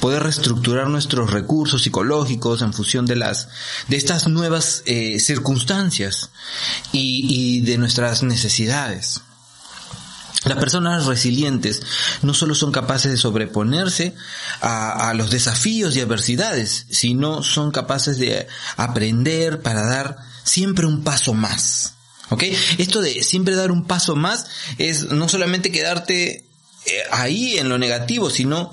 poder 0.00 0.22
reestructurar 0.22 0.88
nuestros 0.88 1.30
recursos 1.30 1.82
psicológicos 1.82 2.62
en 2.62 2.72
función 2.72 3.06
de 3.06 3.16
las 3.16 3.48
de 3.88 3.96
estas 3.96 4.28
nuevas 4.28 4.82
eh, 4.86 5.18
circunstancias 5.20 6.30
y, 6.92 7.60
de 7.62 7.78
nuestras 7.78 8.22
necesidades. 8.22 9.20
Las 10.44 10.58
personas 10.58 11.06
resilientes 11.06 11.82
no 12.22 12.32
solo 12.34 12.54
son 12.54 12.70
capaces 12.70 13.10
de 13.10 13.16
sobreponerse 13.16 14.14
a, 14.60 15.08
a, 15.08 15.14
los 15.14 15.30
desafíos 15.30 15.96
y 15.96 16.00
adversidades, 16.00 16.86
sino 16.88 17.42
son 17.42 17.72
capaces 17.72 18.18
de 18.18 18.46
aprender 18.76 19.60
para 19.60 19.84
dar 19.84 20.18
siempre 20.44 20.86
un 20.86 21.02
paso 21.02 21.34
más. 21.34 21.94
¿Ok? 22.30 22.44
Esto 22.78 23.00
de 23.00 23.22
siempre 23.22 23.54
dar 23.54 23.70
un 23.70 23.86
paso 23.86 24.16
más 24.16 24.46
es 24.78 25.10
no 25.10 25.28
solamente 25.28 25.70
quedarte 25.70 26.45
ahí 27.10 27.58
en 27.58 27.68
lo 27.68 27.78
negativo, 27.78 28.30
sino 28.30 28.70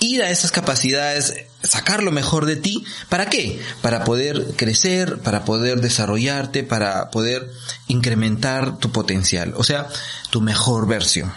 ir 0.00 0.22
a 0.22 0.30
esas 0.30 0.50
capacidades, 0.50 1.34
sacar 1.62 2.02
lo 2.02 2.12
mejor 2.12 2.46
de 2.46 2.56
ti, 2.56 2.84
¿para 3.08 3.28
qué? 3.28 3.60
Para 3.82 4.04
poder 4.04 4.54
crecer, 4.56 5.18
para 5.18 5.44
poder 5.44 5.80
desarrollarte, 5.80 6.64
para 6.64 7.10
poder 7.10 7.50
incrementar 7.88 8.78
tu 8.78 8.92
potencial, 8.92 9.54
o 9.56 9.64
sea, 9.64 9.88
tu 10.30 10.40
mejor 10.40 10.86
versión. 10.86 11.32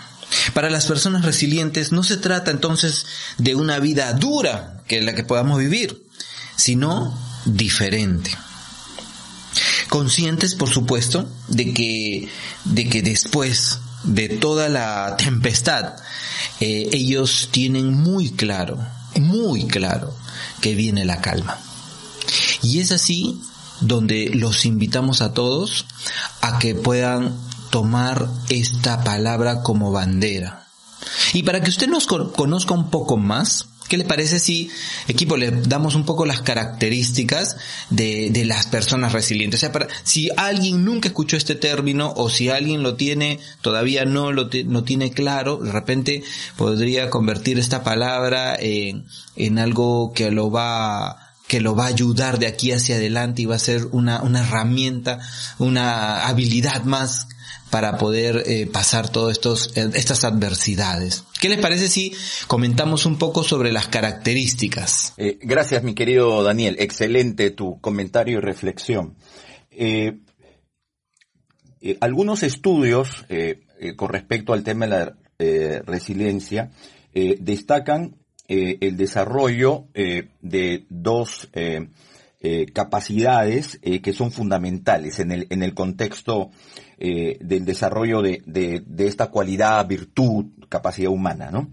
Para 0.54 0.70
las 0.70 0.86
personas 0.86 1.26
resilientes 1.26 1.92
no 1.92 2.04
se 2.04 2.18
trata 2.18 2.52
entonces 2.52 3.06
de 3.38 3.56
una 3.56 3.80
vida 3.80 4.14
dura, 4.14 4.82
que 4.88 5.00
es 5.00 5.06
la 5.06 5.16
que 5.16 5.24
podamos 5.24 5.60
vivir, 5.60 6.06
sino 6.56 7.18
diferente. 7.46 8.32
Conscientes, 9.88 10.54
por 10.54 10.70
supuesto, 10.70 11.28
de 11.48 11.74
que, 11.74 12.30
de 12.66 12.90
que 12.90 13.02
después 13.02 13.80
de 14.04 14.30
toda 14.30 14.70
la 14.70 15.16
tempestad, 15.18 15.96
eh, 16.60 16.90
ellos 16.92 17.50
tienen 17.52 17.94
muy 17.94 18.32
claro, 18.32 18.78
muy 19.20 19.68
claro 19.68 20.14
que 20.62 20.76
viene 20.76 21.06
la 21.06 21.22
calma. 21.22 21.58
Y 22.62 22.80
es 22.80 22.92
así 22.92 23.42
donde 23.82 24.32
los 24.34 24.66
invitamos 24.66 25.22
a 25.22 25.34
todos 25.34 25.86
a 26.42 26.60
que 26.60 26.76
puedan 26.76 27.36
tomar 27.70 28.28
esta 28.50 29.04
palabra 29.04 29.62
como 29.62 29.92
bandera. 29.92 30.68
Y 31.34 31.44
para 31.44 31.62
que 31.62 31.70
usted 31.70 31.88
nos 31.88 32.08
conozca 32.08 32.74
un 32.74 32.90
poco 32.90 33.18
más, 33.18 33.68
¿Qué 33.90 33.98
le 33.98 34.06
parece 34.06 34.40
si, 34.40 34.70
equipo, 35.08 35.36
le 35.36 35.52
damos 35.52 35.96
un 35.96 36.06
poco 36.06 36.26
las 36.26 36.42
características 36.42 37.58
de, 37.90 38.30
de 38.30 38.46
las 38.46 38.68
personas 38.68 39.14
resilientes? 39.14 39.60
O 39.60 39.62
sea, 39.62 39.72
para, 39.72 39.88
si 40.04 40.30
alguien 40.38 40.86
nunca 40.86 41.10
escuchó 41.10 41.36
este 41.36 41.56
término 41.56 42.14
o 42.16 42.30
si 42.30 42.50
alguien 42.50 42.84
lo 42.84 42.96
tiene, 42.96 43.40
todavía 43.62 44.06
no 44.06 44.32
lo 44.32 44.50
no 44.66 44.84
tiene 44.84 45.12
claro, 45.12 45.58
de 45.58 45.72
repente 45.72 46.24
podría 46.56 47.10
convertir 47.10 47.58
esta 47.58 47.84
palabra 47.84 48.56
en, 48.60 49.06
en 49.36 49.60
algo 49.60 50.14
que 50.14 50.32
lo 50.32 50.52
va 50.52 51.26
que 51.48 51.60
lo 51.60 51.76
va 51.76 51.86
a 51.86 51.88
ayudar 51.88 52.38
de 52.38 52.46
aquí 52.46 52.72
hacia 52.72 52.98
adelante 52.98 53.42
y 53.42 53.46
va 53.46 53.56
a 53.56 53.60
ser 53.60 53.88
una, 53.92 54.22
una 54.22 54.42
herramienta, 54.42 55.20
una 55.58 56.28
habilidad 56.28 56.84
más 56.84 57.28
para 57.70 57.98
poder 57.98 58.44
eh, 58.46 58.68
pasar 58.68 59.10
todas 59.10 59.38
eh, 59.76 59.90
estas 59.94 60.24
adversidades. 60.24 61.24
¿Qué 61.40 61.50
les 61.50 61.60
parece 61.60 61.88
si 61.88 62.14
comentamos 62.48 63.06
un 63.06 63.18
poco 63.18 63.44
sobre 63.44 63.72
las 63.72 63.88
características? 63.88 65.14
Eh, 65.18 65.38
gracias, 65.42 65.84
mi 65.84 65.94
querido 65.94 66.44
Daniel. 66.44 66.76
Excelente 66.80 67.52
tu 67.52 67.80
comentario 67.80 68.40
y 68.40 68.42
reflexión. 68.42 69.16
algunos 72.02 72.44
estudios 72.44 73.26
con 73.96 74.10
respecto 74.10 74.54
al 74.54 74.64
tema 74.64 74.88
de 74.88 74.92
la 74.92 75.82
resiliencia 75.86 76.72
destacan 77.14 78.18
el 78.48 78.98
desarrollo 78.98 79.86
de 79.94 80.86
dos 80.90 81.50
capacidades 82.74 83.80
que 84.04 84.14
son 84.14 84.32
fundamentales 84.32 85.20
en 85.20 85.32
el, 85.32 85.48
en 85.50 85.64
el 85.64 85.74
contexto 85.74 86.52
eh, 87.02 87.38
del 87.40 87.64
desarrollo 87.64 88.22
de, 88.22 88.44
de, 88.46 89.08
esta 89.08 89.28
cualidad, 89.28 89.88
virtud, 89.88 90.48
capacidad 90.68 91.10
humana, 91.10 91.50
¿no? 91.50 91.70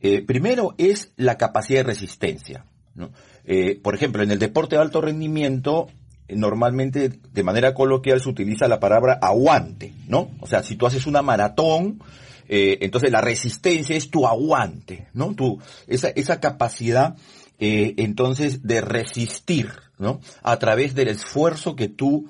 Eh, 0.00 0.22
primero 0.22 0.74
es 0.78 1.12
la 1.16 1.36
capacidad 1.36 1.80
de 1.80 1.92
resistencia, 1.92 2.64
¿no? 2.94 3.10
Eh, 3.44 3.78
por 3.82 3.94
ejemplo, 3.94 4.22
en 4.22 4.30
el 4.30 4.38
deporte 4.38 4.76
de 4.76 4.82
alto 4.82 5.02
rendimiento, 5.02 5.88
normalmente 6.30 7.10
de 7.10 7.42
manera 7.42 7.74
coloquial 7.74 8.22
se 8.22 8.30
utiliza 8.30 8.68
la 8.68 8.80
palabra 8.80 9.18
aguante, 9.20 9.92
¿no? 10.08 10.30
O 10.40 10.46
sea, 10.46 10.62
si 10.62 10.76
tú 10.76 10.86
haces 10.86 11.06
una 11.06 11.20
maratón, 11.20 12.02
entonces 12.48 13.12
la 13.12 13.20
resistencia 13.20 13.94
es 13.94 14.10
tu 14.10 14.26
aguante, 14.26 15.08
¿no? 15.12 15.34
Tu, 15.34 15.60
esa, 15.88 16.08
esa 16.08 16.40
capacidad, 16.40 17.16
entonces, 17.58 18.66
de 18.66 18.80
resistir, 18.80 19.68
¿no? 19.98 20.20
A 20.42 20.58
través 20.58 20.94
del 20.94 21.08
esfuerzo 21.08 21.76
que 21.76 21.88
tú 21.88 22.28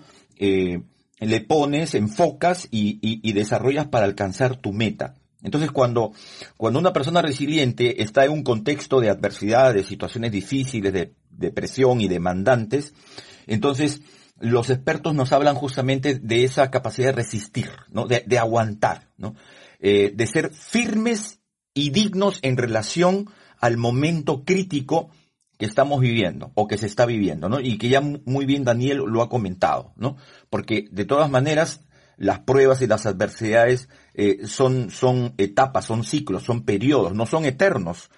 le 1.20 1.40
pones, 1.40 1.94
enfocas 1.94 2.66
y, 2.70 2.98
y, 3.02 3.32
desarrollas 3.32 3.86
para 3.86 4.06
alcanzar 4.06 4.56
tu 4.56 4.72
meta. 4.72 5.14
Entonces, 5.42 5.70
cuando, 5.70 6.12
cuando 6.56 6.78
una 6.78 6.92
persona 6.92 7.22
resiliente 7.22 8.02
está 8.02 8.24
en 8.24 8.32
un 8.32 8.42
contexto 8.42 9.00
de 9.00 9.10
adversidad, 9.10 9.74
de 9.74 9.82
situaciones 9.82 10.32
difíciles, 10.32 10.92
de, 10.92 11.12
de 11.30 11.50
presión 11.50 12.00
y 12.00 12.08
demandantes, 12.08 12.94
entonces 13.46 14.00
los 14.40 14.70
expertos 14.70 15.14
nos 15.14 15.32
hablan 15.32 15.54
justamente 15.54 16.14
de 16.14 16.44
esa 16.44 16.70
capacidad 16.70 17.08
de 17.08 17.12
resistir, 17.12 17.70
¿no? 17.90 18.06
de, 18.06 18.24
de 18.26 18.38
aguantar, 18.38 19.08
¿no? 19.18 19.34
Eh, 19.78 20.12
de 20.14 20.26
ser 20.26 20.52
firmes 20.52 21.40
y 21.74 21.90
dignos 21.90 22.38
en 22.42 22.56
relación 22.56 23.30
al 23.58 23.76
momento 23.76 24.44
crítico 24.44 25.10
que 25.60 25.66
estamos 25.66 26.00
viviendo 26.00 26.52
o 26.54 26.66
que 26.66 26.78
se 26.78 26.86
está 26.86 27.04
viviendo, 27.04 27.50
¿no? 27.50 27.60
Y 27.60 27.76
que 27.76 27.90
ya 27.90 28.00
muy 28.00 28.46
bien 28.46 28.64
Daniel 28.64 29.02
lo 29.06 29.20
ha 29.20 29.28
comentado, 29.28 29.92
¿no? 29.94 30.16
Porque 30.48 30.88
de 30.90 31.04
todas 31.04 31.28
maneras 31.28 31.82
las 32.16 32.38
pruebas 32.38 32.80
y 32.80 32.86
las 32.86 33.04
adversidades 33.04 33.90
eh, 34.14 34.46
son, 34.46 34.90
son 34.90 35.34
etapas, 35.36 35.84
son 35.84 36.02
ciclos, 36.02 36.44
son 36.44 36.64
periodos, 36.64 37.12
no 37.12 37.26
son 37.26 37.44
eternos. 37.44 38.10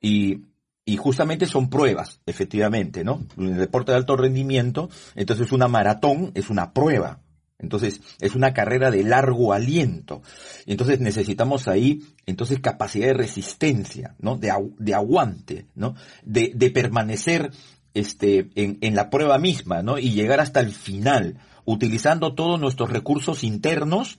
Y, 0.00 0.44
y 0.84 0.96
justamente 0.96 1.46
son 1.46 1.70
pruebas, 1.70 2.20
efectivamente, 2.24 3.02
¿no? 3.02 3.26
En 3.36 3.46
el 3.46 3.58
deporte 3.58 3.90
de 3.90 3.98
alto 3.98 4.16
rendimiento, 4.16 4.88
entonces 5.16 5.50
una 5.50 5.66
maratón 5.66 6.30
es 6.36 6.50
una 6.50 6.72
prueba, 6.72 7.18
entonces, 7.58 8.02
es 8.20 8.34
una 8.34 8.52
carrera 8.52 8.90
de 8.90 9.02
largo 9.02 9.52
aliento. 9.52 10.22
Entonces 10.66 11.00
necesitamos 11.00 11.68
ahí, 11.68 12.02
entonces, 12.26 12.60
capacidad 12.60 13.06
de 13.06 13.14
resistencia, 13.14 14.14
¿no? 14.18 14.36
De, 14.36 14.52
de 14.78 14.94
aguante, 14.94 15.66
¿no? 15.74 15.94
De, 16.22 16.52
de 16.54 16.70
permanecer, 16.70 17.50
este, 17.94 18.50
en, 18.56 18.78
en, 18.82 18.94
la 18.94 19.08
prueba 19.08 19.38
misma, 19.38 19.82
¿no? 19.82 19.98
Y 19.98 20.10
llegar 20.10 20.40
hasta 20.40 20.60
el 20.60 20.72
final, 20.72 21.38
utilizando 21.64 22.34
todos 22.34 22.60
nuestros 22.60 22.90
recursos 22.90 23.42
internos 23.42 24.18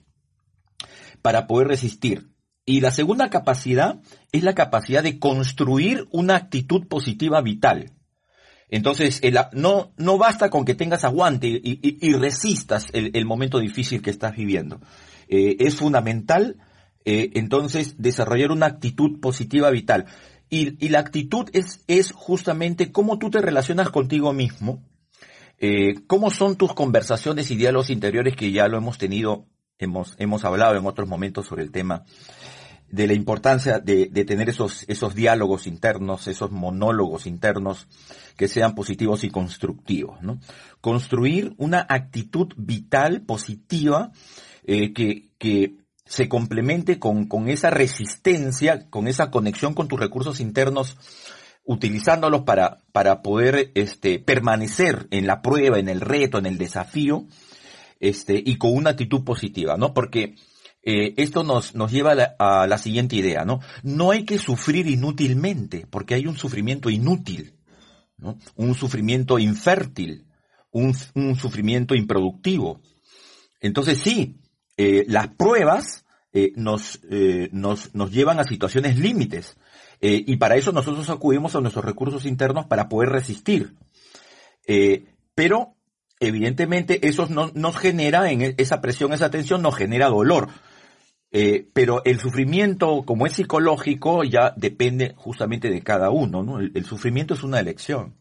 para 1.22 1.46
poder 1.46 1.67
resistir. 1.67 2.32
Y 2.65 2.82
la 2.82 2.91
segunda 2.91 3.29
capacidad 3.29 4.01
es 4.32 4.44
la 4.44 4.56
capacidad 4.56 5.03
de 5.03 5.20
construir 5.20 6.08
una 6.12 6.36
actitud 6.36 6.88
positiva 6.88 7.39
vital. 7.41 7.94
Entonces, 8.70 9.22
no, 9.54 9.94
no 9.98 10.18
basta 10.18 10.50
con 10.50 10.66
que 10.66 10.76
tengas 10.76 11.06
aguante 11.06 11.48
y, 11.48 12.14
resistas 12.14 12.88
el, 12.94 13.26
momento 13.26 13.60
difícil 13.60 14.02
que 14.02 14.10
estás 14.10 14.36
viviendo. 14.36 14.82
Eh, 15.30 15.56
es 15.60 15.76
fundamental, 15.76 16.58
eh, 17.06 17.32
entonces, 17.36 17.96
desarrollar 17.98 18.52
una 18.52 18.65
actitud 18.65 19.20
positiva 19.22 19.70
vital. 19.70 20.06
Y, 20.50 20.89
la 20.89 21.00
actitud 21.00 21.50
es, 21.54 21.84
es 21.88 22.12
justamente 22.12 22.91
cómo 22.91 23.20
tú 23.20 23.30
te 23.30 23.41
relacionas 23.41 23.89
contigo 23.89 24.34
mismo, 24.34 24.84
eh, 25.60 25.96
cómo 26.08 26.30
son 26.30 26.58
tus 26.58 26.74
conversaciones 26.74 27.50
y 27.52 27.56
diálogos 27.56 27.89
interiores 27.89 28.36
que 28.36 28.52
ya 28.52 28.68
lo 28.68 28.78
hemos 28.78 28.98
tenido, 28.98 29.46
hemos, 29.80 30.15
hemos 30.20 30.44
hablado 30.44 30.76
en 30.76 30.86
otros 30.86 31.08
momentos 31.08 31.48
sobre 31.48 31.63
el 31.63 31.72
tema 31.72 32.04
de 32.89 33.08
la 33.08 33.13
importancia 33.13 33.80
de, 33.80 34.08
de, 34.08 34.26
tener 34.26 34.50
esos, 34.50 34.86
esos 34.88 35.13
diálogos 35.13 35.67
internos, 35.67 36.28
esos 36.28 36.52
monólogos 36.52 37.28
internos 37.28 37.88
que 38.38 38.47
sean 38.47 38.76
positivos 38.76 39.23
y 39.23 39.30
constructivos, 39.30 40.21
¿no? 40.21 40.39
Construir 40.80 41.54
una 41.58 41.86
actitud 41.89 42.54
vital 42.56 43.21
positiva 43.21 44.12
eh, 44.63 44.93
que, 44.93 45.30
que 45.38 45.76
se 46.06 46.30
complemente 46.30 47.00
con, 47.00 47.26
con 47.28 47.50
esa 47.50 47.69
resistencia, 47.69 48.89
con 48.89 49.08
esa 49.08 49.32
conexión 49.32 49.73
con 49.73 49.88
tus 49.88 50.00
recursos 50.00 50.39
internos, 50.39 50.97
utilizándolos 51.65 52.43
para, 52.43 52.78
para 52.93 53.21
poder 53.21 53.71
este, 53.76 54.19
permanecer 54.19 55.08
en 55.12 55.28
la 55.28 55.41
prueba, 55.41 55.80
en 55.80 55.89
el 55.89 56.00
reto, 56.00 56.38
en 56.38 56.45
el 56.45 56.58
desafío, 56.58 57.26
este, 58.00 58.41
y 58.43 58.58
con 58.58 58.73
una 58.73 58.91
actitud 58.91 59.26
positiva, 59.26 59.76
¿no? 59.76 59.93
Porque 59.93 60.36
eh, 60.89 61.15
esto 61.17 61.43
nos, 61.43 61.76
nos 61.76 61.91
lleva 61.91 62.13
a 62.39 62.65
la, 62.65 62.78
siguiente 62.78 63.17
idea, 63.17 63.43
¿no? 63.43 63.60
No 63.84 64.12
hay 64.12 64.23
que 64.23 64.39
sufrir 64.39 64.88
inútilmente, 64.88 65.86
porque 65.89 66.13
hay 66.13 66.28
un 66.28 66.38
sufrimiento 66.38 66.89
inútil, 66.89 67.56
¿no? 68.15 68.38
Un 68.56 68.73
sufrimiento 68.73 69.38
infértil, 69.38 70.28
un, 70.71 70.93
sufrimiento 71.36 71.93
improductivo. 71.93 72.80
Entonces 73.60 73.97
sí, 73.97 74.38
eh, 74.78 75.04
las 75.10 75.28
pruebas 75.28 76.06
eh, 76.32 76.54
nos, 76.56 77.02
nos, 77.52 77.93
nos 77.93 78.12
llevan 78.13 78.39
a 78.39 78.45
situaciones 78.45 78.97
límites, 78.97 79.58
y 80.00 80.38
para 80.38 80.56
eso 80.56 80.71
nosotros 80.71 81.10
acudimos 81.10 81.54
a 81.56 81.60
nuestros 81.60 81.84
recursos 81.84 82.26
internos 82.26 82.67
para 82.67 82.88
poder 82.88 83.10
resistir. 83.10 83.76
pero 85.36 85.76
evidentemente 86.21 87.10
eso 87.10 87.28
no, 87.30 87.52
nos 87.56 87.76
genera, 87.78 88.32
en 88.32 88.56
esa 88.58 88.80
presión, 88.80 89.12
esa 89.12 89.32
tensión 89.32 89.62
nos 89.62 89.76
genera 89.76 90.08
dolor. 90.08 90.50
Eh, 91.32 91.68
pero 91.74 92.04
el 92.06 92.20
sufrimiento, 92.20 93.04
como 93.06 93.26
es 93.26 93.34
psicológico, 93.34 94.24
ya 94.24 94.54
depende 94.56 95.13
justamente 95.18 95.70
de 95.70 95.82
cada 95.82 96.10
uno, 96.10 96.44
¿no? 96.44 96.60
El, 96.60 96.86
sufrimiento 96.86 97.34
es 97.34 97.44
una 97.44 97.60
elección. 97.60 98.16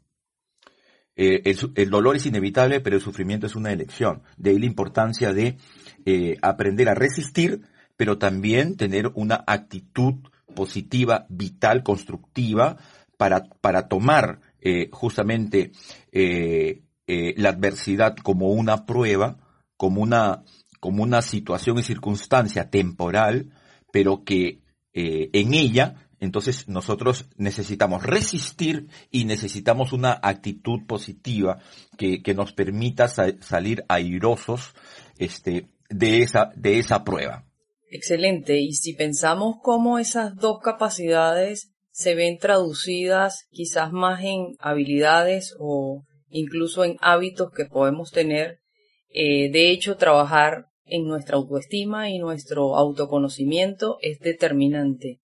Eh, 1.14 1.54
el, 1.76 1.90
dolor 1.90 2.16
es 2.16 2.26
inevitable, 2.26 2.80
pero 2.80 2.96
el 2.96 3.02
sufrimiento 3.02 3.46
es 3.46 3.54
una 3.54 3.72
elección. 3.72 4.22
De 4.36 4.50
ahí 4.50 4.58
la 4.58 4.66
importancia 4.66 5.32
de 5.32 5.56
eh, 6.04 6.36
aprender 6.42 6.88
a 6.88 6.94
resistir, 6.94 7.62
pero 7.96 8.18
también 8.18 8.76
tener 8.76 9.10
una 9.14 9.42
actitud 9.46 10.14
positiva, 10.54 11.26
vital, 11.28 11.82
constructiva, 11.82 12.76
para, 13.16 13.44
para 13.60 13.88
tomar 13.88 14.40
justamente 14.90 15.70
la 16.12 17.48
adversidad 17.50 18.16
como 18.16 18.50
una 18.50 18.84
prueba, 18.84 19.38
como 19.76 20.02
una 20.02 20.42
como 20.86 21.02
una 21.02 21.20
situación 21.20 21.80
y 21.80 21.82
circunstancia 21.82 22.70
temporal, 22.70 23.50
pero 23.90 24.22
que 24.22 24.60
eh, 24.94 25.30
en 25.32 25.52
ella 25.52 25.96
entonces 26.20 26.68
nosotros 26.68 27.26
necesitamos 27.36 28.04
resistir 28.04 28.86
y 29.10 29.24
necesitamos 29.24 29.92
una 29.92 30.16
actitud 30.22 30.86
positiva 30.86 31.58
que, 31.98 32.22
que 32.22 32.34
nos 32.34 32.52
permita 32.52 33.08
salir 33.08 33.84
airosos 33.88 34.74
este, 35.18 35.66
de, 35.90 36.22
esa, 36.22 36.52
de 36.54 36.78
esa 36.78 37.02
prueba. 37.02 37.44
Excelente. 37.90 38.60
Y 38.60 38.74
si 38.74 38.92
pensamos 38.92 39.56
cómo 39.60 39.98
esas 39.98 40.36
dos 40.36 40.60
capacidades 40.62 41.72
se 41.90 42.14
ven 42.14 42.38
traducidas 42.38 43.48
quizás 43.50 43.90
más 43.90 44.22
en 44.22 44.54
habilidades 44.60 45.56
o 45.58 46.04
incluso 46.28 46.84
en 46.84 46.96
hábitos 47.00 47.50
que 47.50 47.64
podemos 47.64 48.12
tener, 48.12 48.60
eh, 49.10 49.50
de 49.50 49.70
hecho 49.70 49.96
trabajar 49.96 50.66
en 50.86 51.04
nuestra 51.06 51.36
autoestima 51.36 52.10
y 52.10 52.18
nuestro 52.18 52.76
autoconocimiento 52.76 53.98
es 54.00 54.18
determinante. 54.20 55.20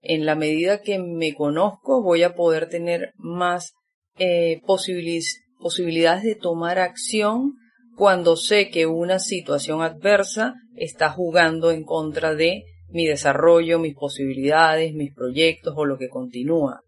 En 0.00 0.24
la 0.24 0.34
medida 0.34 0.80
que 0.80 0.98
me 0.98 1.34
conozco 1.34 2.02
voy 2.02 2.22
a 2.22 2.34
poder 2.34 2.68
tener 2.68 3.12
más 3.16 3.74
eh, 4.18 4.60
posibilidades 4.66 6.22
de 6.22 6.34
tomar 6.34 6.78
acción 6.78 7.54
cuando 7.96 8.36
sé 8.36 8.70
que 8.70 8.86
una 8.86 9.18
situación 9.18 9.82
adversa 9.82 10.54
está 10.74 11.10
jugando 11.10 11.70
en 11.70 11.84
contra 11.84 12.34
de 12.34 12.64
mi 12.88 13.06
desarrollo, 13.06 13.78
mis 13.78 13.94
posibilidades, 13.94 14.94
mis 14.94 15.14
proyectos 15.14 15.74
o 15.76 15.84
lo 15.84 15.98
que 15.98 16.08
continúa. 16.08 16.82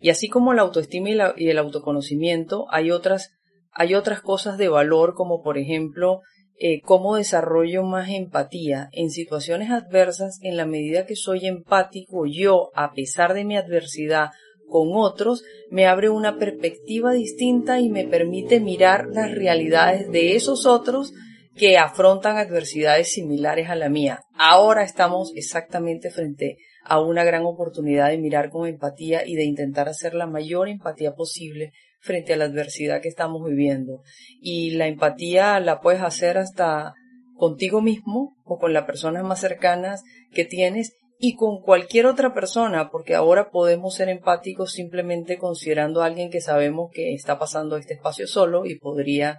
Y 0.00 0.10
así 0.10 0.28
como 0.28 0.52
la 0.52 0.62
autoestima 0.62 1.08
y, 1.36 1.48
el 1.48 1.58
autoconocimiento, 1.58 2.66
hay 2.70 2.90
otras, 2.90 3.30
hay 3.70 3.94
otras 3.94 4.20
cosas 4.20 4.58
de 4.58 4.68
valor 4.68 5.14
como 5.14 5.42
por 5.42 5.58
ejemplo 5.58 6.20
eh, 6.64 6.80
cómo 6.80 7.16
desarrollo 7.16 7.82
más 7.82 8.08
empatía 8.08 8.88
en 8.92 9.10
situaciones 9.10 9.72
adversas 9.72 10.38
en 10.42 10.56
la 10.56 10.64
medida 10.64 11.06
que 11.06 11.16
soy 11.16 11.48
empático 11.48 12.24
yo, 12.24 12.70
a 12.76 12.92
pesar 12.92 13.34
de 13.34 13.44
mi 13.44 13.56
adversidad 13.56 14.30
con 14.68 14.90
otros, 14.92 15.42
me 15.72 15.86
abre 15.86 16.08
una 16.08 16.38
perspectiva 16.38 17.10
distinta 17.14 17.80
y 17.80 17.90
me 17.90 18.06
permite 18.06 18.60
mirar 18.60 19.08
las 19.08 19.32
realidades 19.32 20.08
de 20.12 20.36
esos 20.36 20.64
otros 20.64 21.12
que 21.56 21.78
afrontan 21.78 22.36
adversidades 22.36 23.10
similares 23.10 23.68
a 23.68 23.74
la 23.74 23.88
mía. 23.88 24.20
Ahora 24.38 24.84
estamos 24.84 25.32
exactamente 25.34 26.12
frente 26.12 26.58
a 26.84 27.00
una 27.00 27.24
gran 27.24 27.44
oportunidad 27.44 28.10
de 28.10 28.18
mirar 28.18 28.50
con 28.50 28.68
empatía 28.68 29.26
y 29.26 29.34
de 29.34 29.42
intentar 29.42 29.88
hacer 29.88 30.14
la 30.14 30.28
mayor 30.28 30.68
empatía 30.68 31.12
posible 31.16 31.72
frente 32.02 32.34
a 32.34 32.36
la 32.36 32.44
adversidad 32.44 33.00
que 33.00 33.08
estamos 33.08 33.48
viviendo. 33.48 34.02
Y 34.40 34.72
la 34.72 34.88
empatía 34.88 35.58
la 35.60 35.80
puedes 35.80 36.02
hacer 36.02 36.36
hasta 36.36 36.94
contigo 37.34 37.80
mismo 37.80 38.36
o 38.44 38.58
con 38.58 38.72
las 38.72 38.84
personas 38.84 39.24
más 39.24 39.40
cercanas 39.40 40.02
que 40.32 40.44
tienes 40.44 40.92
y 41.18 41.34
con 41.36 41.60
cualquier 41.60 42.06
otra 42.06 42.34
persona, 42.34 42.90
porque 42.90 43.14
ahora 43.14 43.50
podemos 43.50 43.94
ser 43.94 44.08
empáticos 44.08 44.72
simplemente 44.72 45.38
considerando 45.38 46.02
a 46.02 46.06
alguien 46.06 46.30
que 46.30 46.40
sabemos 46.40 46.90
que 46.92 47.14
está 47.14 47.38
pasando 47.38 47.76
este 47.76 47.94
espacio 47.94 48.26
solo 48.26 48.66
y 48.66 48.78
podría 48.78 49.38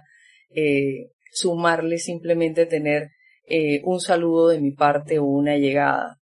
eh, 0.54 1.10
sumarle 1.30 1.98
simplemente 1.98 2.64
tener 2.64 3.10
eh, 3.46 3.82
un 3.84 4.00
saludo 4.00 4.48
de 4.48 4.60
mi 4.60 4.72
parte 4.72 5.18
o 5.18 5.24
una 5.24 5.58
llegada. 5.58 6.16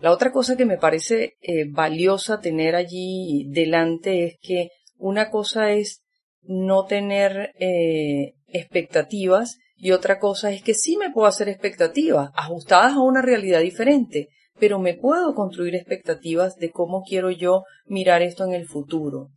La 0.00 0.10
otra 0.10 0.32
cosa 0.32 0.56
que 0.56 0.64
me 0.64 0.78
parece 0.78 1.34
eh, 1.42 1.66
valiosa 1.70 2.40
tener 2.40 2.74
allí 2.74 3.46
delante 3.50 4.24
es 4.24 4.38
que 4.40 4.70
una 5.02 5.30
cosa 5.30 5.72
es 5.72 6.00
no 6.42 6.84
tener 6.84 7.52
eh, 7.58 8.34
expectativas 8.46 9.58
y 9.76 9.90
otra 9.90 10.20
cosa 10.20 10.52
es 10.52 10.62
que 10.62 10.74
sí 10.74 10.96
me 10.96 11.10
puedo 11.10 11.26
hacer 11.26 11.48
expectativas 11.48 12.30
ajustadas 12.34 12.92
a 12.92 13.02
una 13.02 13.20
realidad 13.20 13.60
diferente, 13.60 14.28
pero 14.60 14.78
me 14.78 14.94
puedo 14.94 15.34
construir 15.34 15.74
expectativas 15.74 16.54
de 16.54 16.70
cómo 16.70 17.02
quiero 17.02 17.32
yo 17.32 17.64
mirar 17.84 18.22
esto 18.22 18.44
en 18.44 18.52
el 18.52 18.68
futuro. 18.68 19.30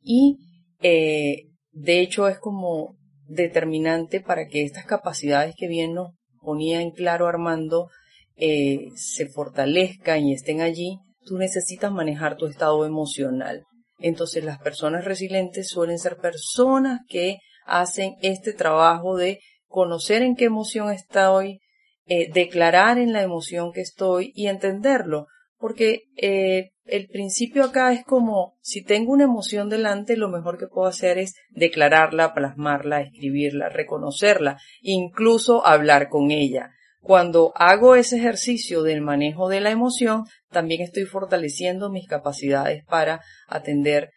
Y 0.00 0.38
eh, 0.82 1.48
de 1.72 2.00
hecho 2.00 2.28
es 2.28 2.38
como 2.38 2.96
determinante 3.26 4.20
para 4.20 4.46
que 4.46 4.62
estas 4.62 4.86
capacidades 4.86 5.56
que 5.56 5.66
bien 5.66 5.94
nos 5.94 6.12
ponía 6.40 6.80
en 6.80 6.92
claro 6.92 7.26
Armando 7.26 7.88
eh, 8.36 8.90
se 8.94 9.26
fortalezcan 9.26 10.24
y 10.24 10.34
estén 10.34 10.60
allí, 10.60 11.00
tú 11.24 11.38
necesitas 11.38 11.90
manejar 11.90 12.36
tu 12.36 12.46
estado 12.46 12.86
emocional. 12.86 13.64
Entonces 13.98 14.44
las 14.44 14.58
personas 14.58 15.04
resilientes 15.04 15.68
suelen 15.68 15.98
ser 15.98 16.16
personas 16.16 17.00
que 17.08 17.38
hacen 17.66 18.14
este 18.22 18.52
trabajo 18.52 19.16
de 19.16 19.40
conocer 19.66 20.22
en 20.22 20.36
qué 20.36 20.46
emoción 20.46 20.90
estoy, 20.90 21.60
eh, 22.06 22.30
declarar 22.32 22.98
en 22.98 23.12
la 23.12 23.22
emoción 23.22 23.72
que 23.72 23.82
estoy 23.82 24.32
y 24.34 24.46
entenderlo. 24.46 25.26
Porque 25.58 26.04
eh, 26.16 26.70
el 26.84 27.08
principio 27.08 27.64
acá 27.64 27.92
es 27.92 28.04
como 28.04 28.56
si 28.62 28.82
tengo 28.82 29.12
una 29.12 29.24
emoción 29.24 29.68
delante, 29.68 30.16
lo 30.16 30.28
mejor 30.28 30.56
que 30.56 30.68
puedo 30.68 30.86
hacer 30.86 31.18
es 31.18 31.34
declararla, 31.50 32.32
plasmarla, 32.32 33.02
escribirla, 33.02 33.68
reconocerla, 33.68 34.58
incluso 34.80 35.66
hablar 35.66 36.08
con 36.08 36.30
ella. 36.30 36.70
Cuando 37.00 37.52
hago 37.54 37.94
ese 37.94 38.16
ejercicio 38.16 38.82
del 38.82 39.00
manejo 39.00 39.48
de 39.48 39.60
la 39.60 39.70
emoción, 39.70 40.24
también 40.50 40.80
estoy 40.82 41.04
fortaleciendo 41.04 41.90
mis 41.90 42.08
capacidades 42.08 42.84
para 42.86 43.20
atender 43.46 44.10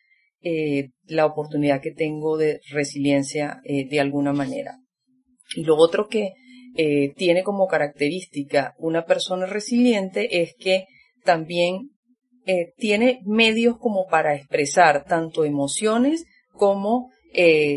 eh, 0.44 0.90
la 1.06 1.28
oportunidad 1.28 1.82
que 1.82 1.92
tengo 1.92 2.36
de 2.36 2.62
resiliencia 2.72 3.62
eh, 3.64 3.88
de 3.88 4.00
alguna 4.00 4.34
manera. 4.34 4.80
Y 5.56 5.66
lo 5.66 5.78
otro 5.78 6.08
que 6.08 6.34
eh, 6.76 7.14
tiene 7.16 7.44
como 7.44 7.68
característica 7.68 8.74
una 8.80 9.06
persona 9.06 9.46
resiliente 9.46 10.42
es 10.42 10.56
que 10.58 10.86
también 11.24 11.92
tiene 12.76 13.22
medios 13.24 13.78
como 13.78 14.08
para 14.08 14.36
expresar 14.36 15.06
tanto 15.06 15.46
emociones 15.46 16.26
como 16.52 17.12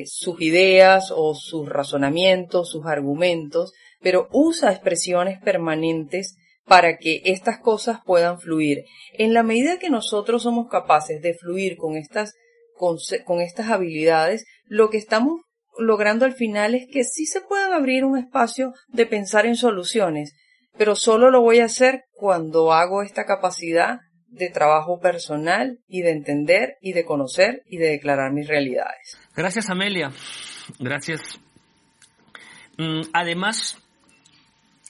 sus 0.07 0.41
ideas 0.41 1.13
o 1.15 1.35
sus 1.35 1.69
razonamientos, 1.69 2.71
sus 2.71 2.87
argumentos, 2.87 3.73
pero 4.05 4.29
usa 4.33 4.71
expresiones 4.71 5.41
permanentes 5.41 6.37
para 6.67 6.99
que 6.99 7.23
estas 7.25 7.59
cosas 7.59 8.01
puedan 8.05 8.39
fluir. 8.39 8.85
En 9.15 9.33
la 9.33 9.43
medida 9.43 9.79
que 9.79 9.89
nosotros 9.89 10.43
somos 10.43 10.69
capaces 10.69 11.23
de 11.23 11.35
fluir 11.35 11.77
con 11.79 11.97
estas, 11.97 12.35
con, 12.77 13.41
estas 13.41 13.71
habilidades, 13.71 14.45
lo 14.67 14.91
que 14.91 14.99
estamos 14.99 15.41
logrando 15.79 16.27
al 16.27 16.35
final 16.35 16.75
es 16.75 16.87
que 16.87 17.03
sí 17.03 17.25
se 17.25 17.41
puedan 17.41 17.73
abrir 17.73 18.05
un 18.05 18.19
espacio 18.19 18.75
de 18.89 19.07
pensar 19.07 19.47
en 19.47 19.57
soluciones, 19.57 20.35
pero 20.77 20.97
solo 20.97 21.31
lo 21.31 21.41
voy 21.41 21.61
a 21.61 21.65
hacer 21.65 22.05
cuando 22.13 22.75
hago 22.75 23.03
esta 23.03 23.25
capacidad 23.25 24.01
de 24.27 24.51
trabajo 24.51 25.01
personal 25.01 25.79
y 25.87 26.03
de 26.03 26.11
entender 26.11 26.77
y 26.83 26.93
de 26.93 27.07
conocer 27.07 27.63
y 27.67 27.79
de 27.79 27.89
declarar 27.89 28.33
mis 28.33 28.49
realidades. 28.49 29.19
Gracias 29.35 29.71
Amelia, 29.71 30.13
gracias. 30.79 31.41
Mm, 32.77 33.03
además, 33.13 33.79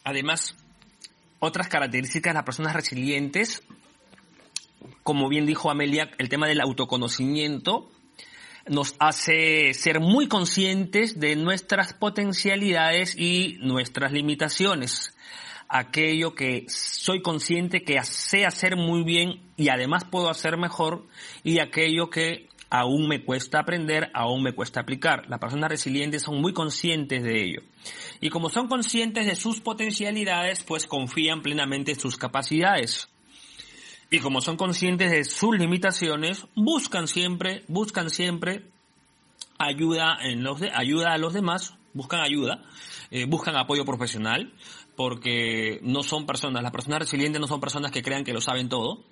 Además, 0.05 0.55
otras 1.39 1.69
características 1.69 2.33
de 2.33 2.35
las 2.35 2.45
personas 2.45 2.75
resilientes, 2.75 3.63
como 5.03 5.29
bien 5.29 5.47
dijo 5.47 5.71
Amelia, 5.71 6.11
el 6.19 6.29
tema 6.29 6.47
del 6.47 6.61
autoconocimiento 6.61 7.91
nos 8.67 8.95
hace 8.99 9.75
ser 9.75 10.01
muy 10.01 10.29
conscientes 10.29 11.21
de 11.21 11.37
nuestras 11.37 11.93
potencialidades 11.93 13.15
y 13.17 13.59
nuestras 13.61 14.13
limitaciones. 14.13 15.15
Aquello 15.69 16.35
que 16.35 16.67
soy 16.69 17.21
consciente 17.21 17.83
que 17.83 18.03
sé 18.05 18.47
hacer 18.47 18.77
muy 18.77 19.03
bien 19.03 19.43
y 19.57 19.69
además 19.69 20.05
puedo 20.05 20.31
hacer 20.31 20.57
mejor 20.57 21.07
y 21.43 21.59
aquello 21.59 22.11
que 22.11 22.49
aún 22.75 23.07
me 23.07 23.25
cuesta 23.25 23.61
aprender, 23.61 24.11
aún 24.15 24.43
me 24.43 24.53
cuesta 24.53 24.81
aplicar. 24.81 25.29
Las 25.29 25.39
personas 25.39 25.71
resilientes 25.71 26.23
son 26.23 26.41
muy 26.41 26.53
conscientes 26.53 27.23
de 27.23 27.45
ello. 27.45 27.61
Y 28.21 28.31
como 28.31 28.51
son 28.51 28.67
conscientes 28.67 29.27
de 29.27 29.37
sus 29.37 29.61
potencialidades, 29.61 30.65
pues 30.65 30.87
confían 30.87 31.41
plenamente 31.41 31.93
en 31.93 32.01
sus 32.01 32.17
capacidades. 32.17 33.09
Y 34.11 34.19
como 34.19 34.41
son 34.41 34.57
conscientes 34.57 35.13
de 35.13 35.23
sus 35.23 35.57
limitaciones, 35.57 36.49
buscan 36.57 37.07
siempre, 37.07 37.63
buscan 37.69 38.11
siempre 38.11 38.65
ayuda 39.57 40.19
en 40.21 40.43
los 40.43 40.61
ayuda 40.75 41.13
a 41.13 41.19
los 41.19 41.33
demás, 41.33 41.75
buscan 41.93 42.23
ayuda, 42.23 42.65
eh, 43.13 43.27
buscan 43.27 43.55
apoyo 43.57 43.85
profesional, 43.85 44.53
porque 44.97 45.81
no 45.83 46.03
son 46.03 46.27
personas, 46.27 46.63
las 46.63 46.73
personas 46.73 47.01
resilientes 47.01 47.41
no 47.41 47.47
son 47.47 47.61
personas 47.61 47.91
que 47.91 48.03
crean 48.03 48.25
que 48.25 48.33
lo 48.33 48.41
saben 48.41 48.69
todo, 48.69 49.05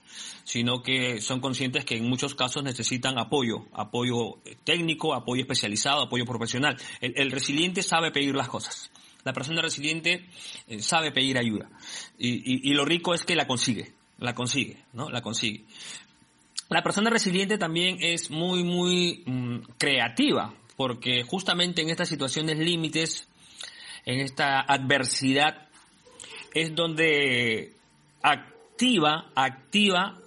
sino 0.44 0.82
que 0.82 1.20
son 1.20 1.40
conscientes 1.40 1.84
que 1.84 1.96
en 1.96 2.08
muchos 2.08 2.34
casos 2.34 2.62
necesitan 2.62 3.18
apoyo, 3.18 3.66
apoyo 3.72 4.38
técnico, 4.64 5.14
apoyo 5.14 5.42
especializado, 5.42 6.02
apoyo 6.02 6.24
profesional. 6.24 6.76
El, 7.00 7.30
resiliente 7.30 7.82
sabe 7.82 8.12
pedir 8.12 8.34
las 8.34 8.48
cosas. 8.48 8.90
La 9.24 9.32
persona 9.32 9.62
resiliente 9.62 10.26
eh, 10.68 10.80
sabe 10.82 11.12
pedir 11.12 11.38
ayuda. 11.38 11.68
Y, 12.18 12.72
lo 12.74 12.84
rico 12.84 13.14
es 13.14 13.24
que 13.24 13.36
la 13.36 13.46
consigue, 13.46 13.92
la 14.18 14.34
consigue, 14.34 14.84
¿no? 14.92 15.10
La 15.10 15.22
consigue. 15.22 15.64
La 16.68 16.82
persona 16.82 17.10
resiliente 17.10 17.58
también 17.58 17.98
es 18.00 18.30
muy, 18.30 18.64
muy 18.64 19.22
mm, 19.26 19.58
creativa, 19.78 20.54
porque 20.76 21.22
justamente 21.22 21.82
en 21.82 21.90
estas 21.90 22.08
situaciones 22.08 22.58
límites, 22.58 23.28
en 24.04 24.20
esta 24.20 24.60
adversidad, 24.60 25.68
es 26.54 26.74
donde 26.74 27.74
activa, 28.22 29.30
activa 29.34 30.18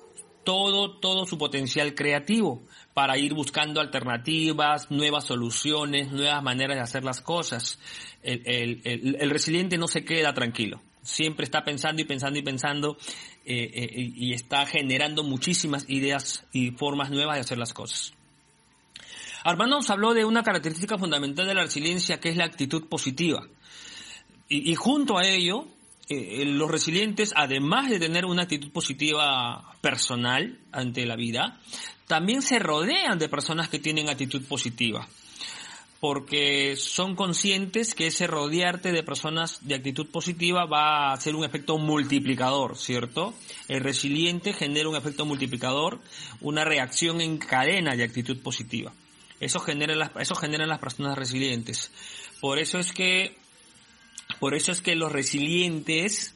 todo, 0.45 0.91
todo 0.99 1.25
su 1.25 1.37
potencial 1.37 1.93
creativo 1.95 2.61
para 2.93 3.17
ir 3.17 3.33
buscando 3.33 3.81
alternativas, 3.81 4.89
nuevas 4.89 5.25
soluciones, 5.25 6.11
nuevas 6.11 6.41
maneras 6.41 6.77
de 6.77 6.81
hacer 6.81 7.03
las 7.03 7.19
cosas. 7.19 7.77
El, 8.23 8.81
el, 8.85 9.29
resiliente 9.29 9.77
no 9.77 9.87
se 9.87 10.05
queda 10.05 10.33
tranquilo, 10.33 10.81
siempre 11.01 11.43
está 11.43 11.63
pensando 11.63 12.01
y 12.01 12.05
pensando 12.05 12.39
y 12.39 12.41
pensando 12.41 12.97
eh, 13.45 13.69
eh, 13.73 14.13
y 14.15 14.33
está 14.33 14.65
generando 14.65 15.23
muchísimas 15.23 15.89
ideas 15.89 16.45
y 16.53 16.71
formas 16.71 17.11
nuevas 17.11 17.35
de 17.35 17.41
hacer 17.41 17.57
las 17.57 17.73
cosas. 17.73 18.13
Armando 19.43 19.75
nos 19.75 19.89
habló 19.89 20.13
de 20.13 20.25
una 20.25 20.41
característica 20.41 20.97
fundamental 20.97 21.45
de 21.45 21.53
la 21.53 21.63
resiliencia 21.63 22.19
que 22.19 22.29
es 22.29 22.37
la 22.37 22.45
actitud 22.45 22.87
positiva. 22.87 23.45
y 24.47 24.73
junto 24.75 25.17
a 25.17 25.27
ello, 25.27 25.67
eh, 26.09 26.45
los 26.45 26.69
resilientes, 26.69 27.33
además 27.35 27.89
de 27.89 27.99
tener 27.99 28.25
una 28.25 28.43
actitud 28.43 28.71
positiva 28.71 29.73
personal 29.81 30.59
ante 30.71 31.05
la 31.05 31.15
vida, 31.15 31.59
también 32.07 32.41
se 32.41 32.59
rodean 32.59 33.17
de 33.17 33.29
personas 33.29 33.69
que 33.69 33.79
tienen 33.79 34.09
actitud 34.09 34.43
positiva. 34.45 35.07
porque 36.01 36.75
son 36.75 37.15
conscientes 37.15 37.95
que 37.95 38.07
ese 38.07 38.27
rodearte 38.27 38.91
de 38.91 39.01
personas 39.01 39.65
de 39.65 39.73
actitud 39.73 40.05
positiva 40.07 40.65
va 40.65 41.11
a 41.11 41.17
ser 41.17 41.35
un 41.35 41.43
efecto 41.43 41.79
multiplicador, 41.79 42.77
¿cierto? 42.77 43.33
El 43.67 43.81
resiliente 43.81 44.53
genera 44.53 44.89
un 44.89 44.97
efecto 44.97 45.25
multiplicador, 45.25 45.99
una 46.41 46.63
reacción 46.63 47.21
en 47.21 47.39
cadena 47.39 47.95
de 47.95 48.03
actitud 48.03 48.37
positiva. 48.39 48.93
Eso 49.39 49.59
genera 49.59 49.95
las, 49.95 50.11
eso 50.19 50.35
generan 50.35 50.69
las 50.69 50.79
personas 50.79 51.17
resilientes. 51.17 51.91
Por 52.39 52.59
eso 52.59 52.77
es 52.77 52.91
que, 52.93 53.37
por 54.39 54.55
eso 54.55 54.71
es 54.71 54.81
que 54.81 54.95
los 54.95 55.11
resilientes, 55.11 56.35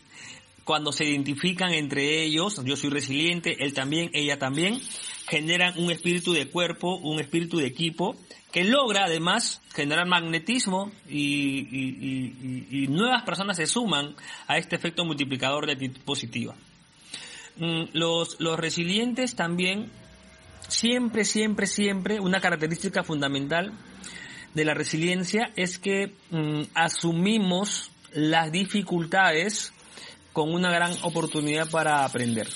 cuando 0.63 0.91
se 0.91 1.05
identifican 1.05 1.73
entre 1.73 2.23
ellos, 2.23 2.61
yo 2.63 2.75
soy 2.75 2.89
resiliente, 2.89 3.63
él 3.63 3.73
también, 3.73 4.09
ella 4.13 4.37
también, 4.39 4.79
generan 5.27 5.73
un 5.77 5.91
espíritu 5.91 6.33
de 6.33 6.47
cuerpo, 6.47 6.97
un 6.97 7.19
espíritu 7.19 7.57
de 7.57 7.67
equipo, 7.67 8.15
que 8.51 8.63
logra 8.63 9.05
además 9.05 9.61
generar 9.73 10.07
magnetismo 10.07 10.91
y, 11.07 12.87
nuevas 12.89 13.23
personas 13.23 13.57
se 13.57 13.67
suman 13.67 14.15
a 14.47 14.57
este 14.57 14.75
efecto 14.75 15.05
multiplicador 15.05 15.67
de 15.67 15.73
actitud 15.73 16.01
positiva. 16.01 16.55
Mm, 17.57 17.89
los, 17.93 18.39
los 18.39 18.57
resilientes 18.57 19.35
también, 19.35 19.91
siempre, 20.67 21.25
siempre, 21.25 21.67
siempre, 21.67 22.19
una 22.19 22.39
característica 22.39 23.03
fundamental 23.03 23.73
de 24.53 24.65
la 24.65 24.73
resiliencia 24.73 25.51
es 25.55 25.77
que 25.77 26.13
mm, 26.31 26.63
asumimos 26.73 27.91
las 28.13 28.51
dificultades 28.51 29.73
con 30.33 30.53
una 30.53 30.71
gran 30.71 30.95
oportunidad 31.03 31.69
para 31.69 32.05
aprender. 32.05 32.47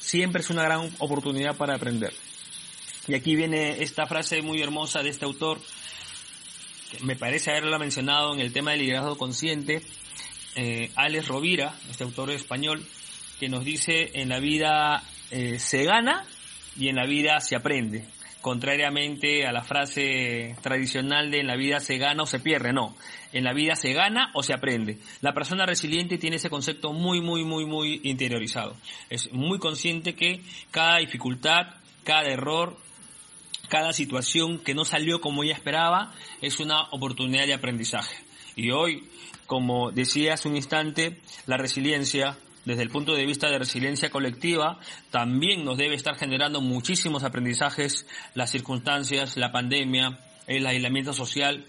Siempre 0.00 0.42
es 0.42 0.50
una 0.50 0.64
gran 0.64 0.90
oportunidad 0.98 1.56
para 1.56 1.74
aprender. 1.74 2.12
Y 3.06 3.14
aquí 3.14 3.34
viene 3.34 3.82
esta 3.82 4.06
frase 4.06 4.42
muy 4.42 4.60
hermosa 4.62 5.02
de 5.02 5.10
este 5.10 5.24
autor, 5.24 5.60
que 6.90 7.04
me 7.04 7.16
parece 7.16 7.50
haberla 7.50 7.78
mencionado 7.78 8.34
en 8.34 8.40
el 8.40 8.52
tema 8.52 8.72
del 8.72 8.80
liderazgo 8.80 9.16
consciente, 9.16 9.82
eh, 10.54 10.90
Rovira, 11.26 11.74
este 11.90 12.04
autor 12.04 12.30
español, 12.30 12.84
que 13.40 13.48
nos 13.48 13.64
dice 13.64 14.10
en 14.14 14.28
la 14.28 14.38
vida 14.38 15.02
eh, 15.30 15.58
se 15.58 15.84
gana 15.84 16.24
y 16.76 16.88
en 16.88 16.96
la 16.96 17.06
vida 17.06 17.40
se 17.40 17.56
aprende 17.56 18.06
contrariamente 18.42 19.46
a 19.46 19.52
la 19.52 19.62
frase 19.62 20.56
tradicional 20.60 21.30
de 21.30 21.40
en 21.40 21.46
la 21.46 21.56
vida 21.56 21.80
se 21.80 21.96
gana 21.96 22.24
o 22.24 22.26
se 22.26 22.40
pierde, 22.40 22.72
no, 22.72 22.94
en 23.32 23.44
la 23.44 23.54
vida 23.54 23.76
se 23.76 23.92
gana 23.92 24.30
o 24.34 24.42
se 24.42 24.52
aprende. 24.52 24.98
La 25.20 25.32
persona 25.32 25.64
resiliente 25.64 26.18
tiene 26.18 26.36
ese 26.36 26.50
concepto 26.50 26.92
muy, 26.92 27.20
muy, 27.20 27.44
muy, 27.44 27.64
muy 27.64 28.00
interiorizado. 28.02 28.76
Es 29.08 29.32
muy 29.32 29.58
consciente 29.58 30.14
que 30.14 30.42
cada 30.70 30.98
dificultad, 30.98 31.68
cada 32.04 32.28
error, 32.28 32.76
cada 33.68 33.92
situación 33.92 34.58
que 34.58 34.74
no 34.74 34.84
salió 34.84 35.20
como 35.20 35.44
ella 35.44 35.54
esperaba 35.54 36.12
es 36.42 36.60
una 36.60 36.82
oportunidad 36.90 37.46
de 37.46 37.54
aprendizaje. 37.54 38.16
Y 38.56 38.70
hoy, 38.72 39.08
como 39.46 39.92
decía 39.92 40.34
hace 40.34 40.48
un 40.48 40.56
instante, 40.56 41.20
la 41.46 41.56
resiliencia 41.56 42.36
desde 42.64 42.82
el 42.82 42.90
punto 42.90 43.14
de 43.14 43.26
vista 43.26 43.48
de 43.48 43.58
resiliencia 43.58 44.10
colectiva, 44.10 44.78
también 45.10 45.64
nos 45.64 45.78
debe 45.78 45.94
estar 45.94 46.16
generando 46.16 46.60
muchísimos 46.60 47.24
aprendizajes, 47.24 48.06
las 48.34 48.50
circunstancias, 48.50 49.36
la 49.36 49.52
pandemia, 49.52 50.18
el 50.46 50.66
aislamiento 50.66 51.12
social, 51.12 51.66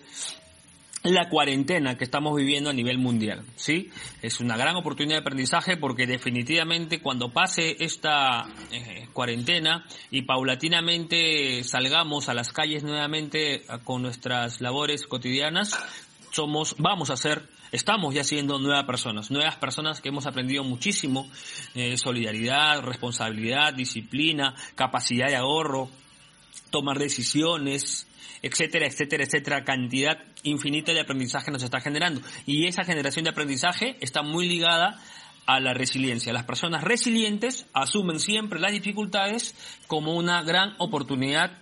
la 1.03 1.27
cuarentena 1.27 1.97
que 1.97 2.05
estamos 2.05 2.35
viviendo 2.35 2.69
a 2.69 2.73
nivel 2.73 2.97
mundial, 2.97 3.43
¿sí? 3.55 3.89
Es 4.21 4.39
una 4.39 4.55
gran 4.55 4.77
oportunidad 4.77 5.17
de 5.17 5.21
aprendizaje 5.21 5.75
porque 5.75 6.07
definitivamente 6.07 7.01
cuando 7.01 7.33
pase 7.33 7.75
esta 7.79 8.47
eh, 8.71 9.07
cuarentena 9.11 9.85
y 10.11 10.21
paulatinamente 10.21 11.63
salgamos 11.65 12.29
a 12.29 12.33
las 12.33 12.53
calles 12.53 12.83
nuevamente 12.83 13.65
con 13.83 14.01
nuestras 14.01 14.61
labores 14.61 15.05
cotidianas, 15.05 15.77
somos, 16.31 16.75
vamos 16.79 17.09
a 17.09 17.17
ser 17.17 17.49
estamos 17.73 18.13
ya 18.13 18.23
siendo 18.23 18.59
nuevas 18.59 18.85
personas, 18.85 19.31
nuevas 19.31 19.55
personas 19.57 19.99
que 19.99 20.09
hemos 20.09 20.27
aprendido 20.27 20.63
muchísimo, 20.63 21.27
eh, 21.73 21.97
solidaridad, 21.97 22.81
responsabilidad, 22.81 23.73
disciplina, 23.73 24.55
capacidad 24.75 25.27
de 25.27 25.35
ahorro, 25.35 25.89
tomar 26.69 26.99
decisiones, 26.99 28.07
etcétera, 28.43 28.85
etcétera, 28.85 29.23
etcétera, 29.23 29.63
cantidad 29.63 30.19
infinita 30.43 30.93
de 30.93 31.01
aprendizaje 31.01 31.51
nos 31.51 31.63
está 31.63 31.81
generando. 31.81 32.21
Y 32.45 32.67
esa 32.67 32.83
generación 32.83 33.23
de 33.23 33.31
aprendizaje 33.31 33.97
está 34.01 34.21
muy 34.21 34.47
ligada 34.47 35.01
a 35.47 35.59
la 35.59 35.73
resiliencia. 35.73 36.31
Las 36.31 36.45
personas 36.45 36.83
resilientes 36.83 37.65
asumen 37.73 38.19
siempre 38.19 38.59
las 38.59 38.71
dificultades 38.71 39.55
como 39.87 40.13
una 40.13 40.43
gran 40.43 40.75
oportunidad 40.77 41.57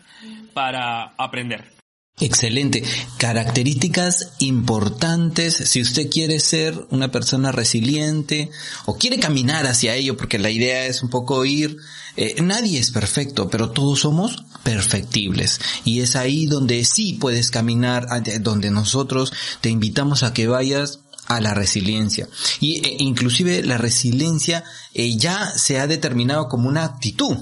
para 0.54 1.14
aprender. 1.18 1.81
Excelente. 2.20 2.84
Características 3.18 4.34
importantes 4.40 5.56
si 5.56 5.82
usted 5.82 6.10
quiere 6.10 6.40
ser 6.40 6.86
una 6.92 7.12
persona 7.12 7.52
resiliente 7.52 8.52
o 8.86 8.98
quiere 8.98 9.20
caminar 9.20 9.66
hacia 9.66 9.96
ello, 9.96 10.18
porque 10.18 10.38
la 10.38 10.52
idea 10.52 10.86
es 10.86 11.02
un 11.02 11.10
poco 11.10 11.46
ir. 11.46 11.78
Eh, 12.18 12.42
nadie 12.42 12.80
es 12.80 12.92
perfecto, 12.92 13.50
pero 13.50 13.72
todos 13.72 14.02
somos 14.02 14.44
perfectibles. 14.64 15.60
Y 15.84 16.02
es 16.02 16.16
ahí 16.16 16.46
donde 16.46 16.84
sí 16.86 17.14
puedes 17.14 17.50
caminar, 17.50 18.08
donde 18.42 18.70
nosotros 18.70 19.34
te 19.62 19.70
invitamos 19.70 20.24
a 20.24 20.34
que 20.34 20.48
vayas 20.48 21.00
a 21.28 21.40
la 21.42 21.54
resiliencia. 21.54 22.28
Y 22.60 22.86
e, 22.86 22.98
inclusive 23.00 23.64
la 23.64 23.78
resiliencia 23.78 24.64
eh, 24.94 25.18
ya 25.18 25.52
se 25.56 25.80
ha 25.80 25.88
determinado 25.88 26.50
como 26.50 26.68
una 26.68 26.84
actitud. 26.84 27.38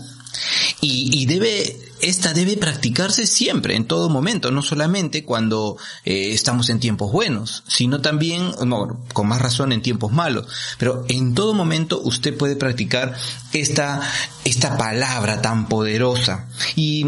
Y, 0.82 1.22
y 1.22 1.26
debe 1.26 1.90
esta 2.02 2.34
debe 2.34 2.58
practicarse 2.58 3.28
siempre, 3.28 3.76
en 3.76 3.86
todo 3.86 4.10
momento, 4.10 4.52
no 4.52 4.62
solamente 4.62 5.26
cuando 5.26 5.78
eh, 6.06 6.32
estamos 6.34 6.70
en 6.70 6.80
tiempos 6.80 7.12
buenos, 7.12 7.64
sino 7.68 8.02
también, 8.02 8.52
no, 8.66 9.04
con 9.14 9.28
más 9.28 9.42
razón 9.42 9.72
en 9.72 9.82
tiempos 9.82 10.12
malos, 10.12 10.48
pero 10.78 11.06
en 11.10 11.34
todo 11.34 11.54
momento 11.54 12.00
usted 12.02 12.36
puede 12.38 12.56
practicar 12.56 13.16
esta, 13.54 14.02
esta 14.46 14.78
palabra 14.78 15.42
tan 15.42 15.68
poderosa. 15.68 16.48
Y 16.76 17.06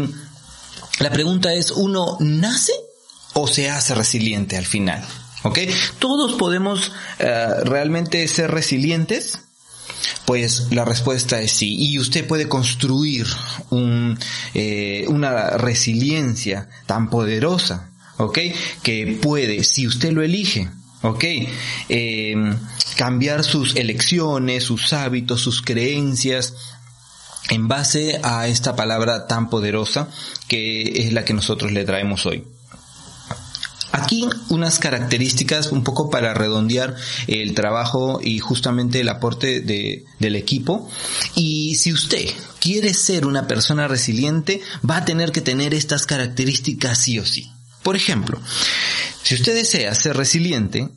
la 0.98 1.10
pregunta 1.10 1.54
es, 1.54 1.70
¿uno 1.70 2.16
nace 2.20 2.72
o 3.34 3.48
se 3.48 3.70
hace 3.70 3.94
resiliente 3.94 4.56
al 4.56 4.66
final? 4.66 5.02
¿Ok? 5.44 5.58
Todos 5.98 6.34
podemos 6.34 6.92
eh, 7.18 7.46
realmente 7.64 8.28
ser 8.28 8.50
resilientes 8.50 9.40
pues 10.24 10.68
la 10.70 10.84
respuesta 10.84 11.40
es 11.40 11.52
sí. 11.52 11.76
Y 11.78 11.98
usted 11.98 12.26
puede 12.26 12.48
construir 12.48 13.26
un, 13.70 14.18
eh, 14.54 15.04
una 15.08 15.50
resiliencia 15.50 16.68
tan 16.86 17.10
poderosa, 17.10 17.90
¿ok? 18.18 18.38
Que 18.82 19.18
puede, 19.20 19.64
si 19.64 19.86
usted 19.86 20.12
lo 20.12 20.22
elige, 20.22 20.68
¿ok? 21.02 21.24
Eh, 21.88 22.34
cambiar 22.96 23.44
sus 23.44 23.76
elecciones, 23.76 24.64
sus 24.64 24.92
hábitos, 24.92 25.40
sus 25.40 25.62
creencias, 25.62 26.54
en 27.50 27.68
base 27.68 28.20
a 28.22 28.46
esta 28.46 28.76
palabra 28.76 29.26
tan 29.26 29.50
poderosa 29.50 30.08
que 30.48 31.02
es 31.06 31.12
la 31.12 31.24
que 31.24 31.34
nosotros 31.34 31.72
le 31.72 31.84
traemos 31.84 32.24
hoy. 32.26 32.44
Aquí 33.92 34.26
unas 34.48 34.78
características 34.78 35.70
un 35.70 35.84
poco 35.84 36.08
para 36.08 36.34
redondear 36.34 36.96
el 37.26 37.54
trabajo 37.54 38.20
y 38.22 38.38
justamente 38.38 39.00
el 39.00 39.08
aporte 39.10 39.60
de, 39.60 40.04
del 40.18 40.34
equipo. 40.34 40.88
Y 41.34 41.74
si 41.76 41.92
usted 41.92 42.26
quiere 42.58 42.94
ser 42.94 43.26
una 43.26 43.46
persona 43.46 43.88
resiliente, 43.88 44.62
va 44.88 44.98
a 44.98 45.04
tener 45.04 45.30
que 45.30 45.42
tener 45.42 45.74
estas 45.74 46.06
características 46.06 46.98
sí 46.98 47.18
o 47.18 47.26
sí. 47.26 47.52
Por 47.82 47.96
ejemplo, 47.96 48.40
si 49.22 49.34
usted 49.34 49.54
desea 49.54 49.94
ser 49.94 50.16
resiliente, 50.16 50.88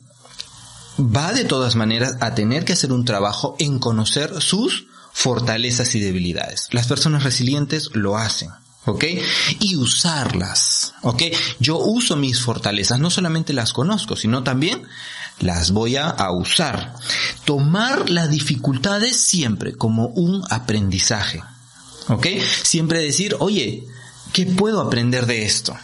va 0.98 1.32
de 1.32 1.44
todas 1.44 1.76
maneras 1.76 2.16
a 2.20 2.34
tener 2.34 2.64
que 2.64 2.72
hacer 2.72 2.92
un 2.92 3.04
trabajo 3.04 3.56
en 3.58 3.78
conocer 3.78 4.40
sus 4.40 4.86
fortalezas 5.12 5.94
y 5.94 6.00
debilidades. 6.00 6.68
Las 6.72 6.86
personas 6.86 7.24
resilientes 7.24 7.90
lo 7.92 8.16
hacen. 8.16 8.50
¿Ok? 8.86 9.04
Y 9.60 9.76
usarlas, 9.76 10.94
¿ok? 11.02 11.22
Yo 11.60 11.78
uso 11.78 12.16
mis 12.16 12.40
fortalezas, 12.40 12.98
no 12.98 13.10
solamente 13.10 13.52
las 13.52 13.72
conozco, 13.72 14.16
sino 14.16 14.42
también 14.42 14.82
las 15.40 15.72
voy 15.72 15.96
a, 15.96 16.14
usar. 16.30 16.94
Tomar 17.44 18.08
las 18.08 18.30
dificultades 18.30 19.20
siempre 19.20 19.74
como 19.74 20.06
un 20.08 20.42
aprendizaje, 20.50 21.42
¿ok? 22.08 22.26
Siempre 22.62 23.00
decir, 23.00 23.36
oye, 23.40 23.86
¿qué 24.32 24.46
puedo 24.46 24.80
aprender 24.80 25.26
de 25.26 25.44
esto? 25.44 25.76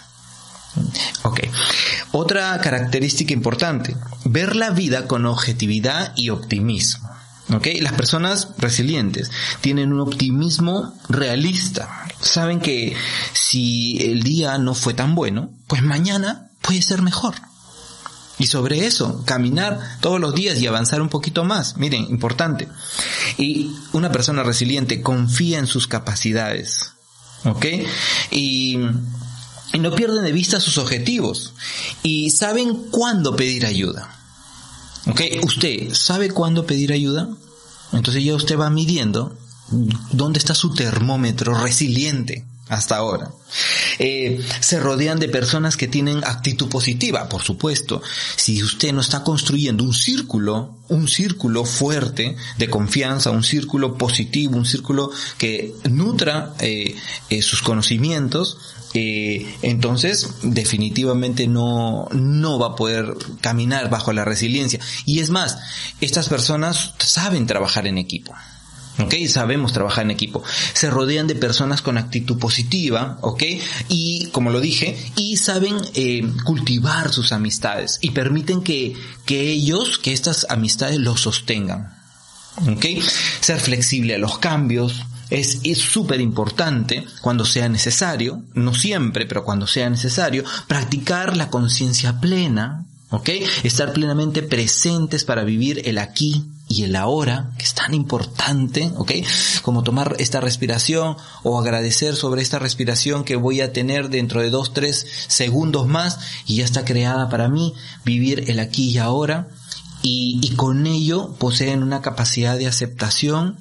Ok. 1.22 1.40
Otra 2.12 2.58
característica 2.60 3.34
importante, 3.34 3.94
ver 4.24 4.56
la 4.56 4.70
vida 4.70 5.06
con 5.06 5.26
objetividad 5.26 6.12
y 6.16 6.30
optimismo. 6.30 7.11
¿Ok? 7.52 7.68
Las 7.80 7.92
personas 7.92 8.48
resilientes 8.58 9.30
tienen 9.60 9.92
un 9.92 10.00
optimismo 10.00 10.94
realista. 11.08 12.06
Saben 12.20 12.60
que 12.60 12.96
si 13.32 13.98
el 14.00 14.22
día 14.22 14.58
no 14.58 14.74
fue 14.74 14.94
tan 14.94 15.14
bueno, 15.14 15.50
pues 15.66 15.82
mañana 15.82 16.50
puede 16.62 16.82
ser 16.82 17.02
mejor. 17.02 17.34
Y 18.38 18.46
sobre 18.46 18.86
eso, 18.86 19.22
caminar 19.24 19.78
todos 20.00 20.20
los 20.20 20.34
días 20.34 20.58
y 20.58 20.66
avanzar 20.66 21.02
un 21.02 21.08
poquito 21.08 21.44
más. 21.44 21.76
Miren, 21.76 22.04
importante. 22.04 22.68
Y 23.38 23.70
una 23.92 24.10
persona 24.10 24.42
resiliente 24.42 25.02
confía 25.02 25.58
en 25.58 25.66
sus 25.66 25.86
capacidades. 25.86 26.92
¿Ok? 27.44 27.66
Y 28.30 28.78
y 29.72 29.78
no 29.78 29.90
pierden 29.92 30.24
de 30.24 30.32
vista 30.32 30.60
sus 30.60 30.78
objetivos 30.78 31.54
y 32.02 32.30
saben 32.30 32.90
cuándo 32.90 33.34
pedir 33.34 33.66
ayuda. 33.66 34.21
¿Ok? 35.06 35.20
Usted 35.42 35.92
sabe 35.94 36.30
cuándo 36.30 36.66
pedir 36.66 36.92
ayuda. 36.92 37.28
Entonces 37.92 38.24
ya 38.24 38.34
usted 38.34 38.58
va 38.58 38.70
midiendo 38.70 39.36
dónde 40.10 40.38
está 40.38 40.54
su 40.54 40.74
termómetro 40.74 41.54
resiliente 41.54 42.44
hasta 42.68 42.96
ahora. 42.96 43.30
Eh, 43.98 44.42
se 44.60 44.80
rodean 44.80 45.18
de 45.18 45.28
personas 45.28 45.76
que 45.76 45.88
tienen 45.88 46.24
actitud 46.24 46.68
positiva, 46.68 47.28
por 47.28 47.42
supuesto. 47.42 48.00
Si 48.36 48.62
usted 48.62 48.92
no 48.92 49.02
está 49.02 49.22
construyendo 49.22 49.84
un 49.84 49.92
círculo, 49.92 50.78
un 50.88 51.06
círculo 51.06 51.64
fuerte 51.66 52.36
de 52.56 52.70
confianza, 52.70 53.30
un 53.30 53.42
círculo 53.42 53.98
positivo, 53.98 54.56
un 54.56 54.64
círculo 54.64 55.10
que 55.36 55.74
nutra 55.90 56.54
eh, 56.60 56.96
eh, 57.28 57.42
sus 57.42 57.60
conocimientos, 57.60 58.56
entonces 58.94 60.28
definitivamente 60.42 61.46
no, 61.46 62.08
no 62.12 62.58
va 62.58 62.68
a 62.68 62.76
poder 62.76 63.14
caminar 63.40 63.90
bajo 63.90 64.12
la 64.12 64.24
resiliencia. 64.24 64.80
Y 65.06 65.20
es 65.20 65.30
más, 65.30 65.58
estas 66.00 66.28
personas 66.28 66.94
saben 66.98 67.46
trabajar 67.46 67.86
en 67.86 67.98
equipo. 67.98 68.34
¿ok? 68.98 69.14
Sabemos 69.28 69.72
trabajar 69.72 70.04
en 70.04 70.10
equipo. 70.10 70.42
Se 70.74 70.90
rodean 70.90 71.26
de 71.26 71.34
personas 71.34 71.82
con 71.82 71.98
actitud 71.98 72.38
positiva, 72.38 73.18
¿ok? 73.22 73.42
Y, 73.88 74.26
como 74.32 74.50
lo 74.50 74.60
dije, 74.60 74.96
y 75.16 75.36
saben 75.36 75.76
eh, 75.94 76.22
cultivar 76.44 77.12
sus 77.12 77.32
amistades 77.32 77.98
y 78.00 78.10
permiten 78.10 78.62
que, 78.62 78.94
que 79.24 79.50
ellos, 79.50 79.98
que 79.98 80.12
estas 80.12 80.46
amistades 80.48 80.98
los 80.98 81.20
sostengan, 81.20 81.98
¿ok? 82.68 82.86
Ser 83.40 83.60
flexible 83.60 84.14
a 84.16 84.18
los 84.18 84.38
cambios, 84.38 85.02
es 85.40 85.78
súper 85.78 86.20
importante 86.20 87.04
cuando 87.20 87.44
sea 87.44 87.68
necesario, 87.68 88.42
no 88.54 88.74
siempre, 88.74 89.26
pero 89.26 89.44
cuando 89.44 89.66
sea 89.66 89.88
necesario, 89.88 90.44
practicar 90.66 91.36
la 91.36 91.48
conciencia 91.48 92.20
plena, 92.20 92.86
¿ok? 93.10 93.30
Estar 93.62 93.92
plenamente 93.92 94.42
presentes 94.42 95.24
para 95.24 95.44
vivir 95.44 95.82
el 95.86 95.98
aquí 95.98 96.44
y 96.68 96.84
el 96.84 96.96
ahora, 96.96 97.50
que 97.58 97.64
es 97.64 97.74
tan 97.74 97.94
importante, 97.94 98.90
¿ok? 98.96 99.12
Como 99.62 99.82
tomar 99.82 100.16
esta 100.18 100.40
respiración 100.40 101.16
o 101.42 101.58
agradecer 101.58 102.16
sobre 102.16 102.42
esta 102.42 102.58
respiración 102.58 103.24
que 103.24 103.36
voy 103.36 103.60
a 103.60 103.72
tener 103.72 104.08
dentro 104.08 104.40
de 104.40 104.50
dos, 104.50 104.72
tres 104.72 105.06
segundos 105.28 105.86
más 105.86 106.18
y 106.46 106.56
ya 106.56 106.64
está 106.64 106.84
creada 106.84 107.28
para 107.28 107.48
mí, 107.48 107.74
vivir 108.04 108.50
el 108.50 108.58
aquí 108.58 108.90
y 108.90 108.98
ahora. 108.98 109.48
Y, 110.04 110.40
y 110.42 110.56
con 110.56 110.84
ello 110.86 111.36
poseen 111.38 111.82
una 111.84 112.02
capacidad 112.02 112.58
de 112.58 112.66
aceptación 112.66 113.56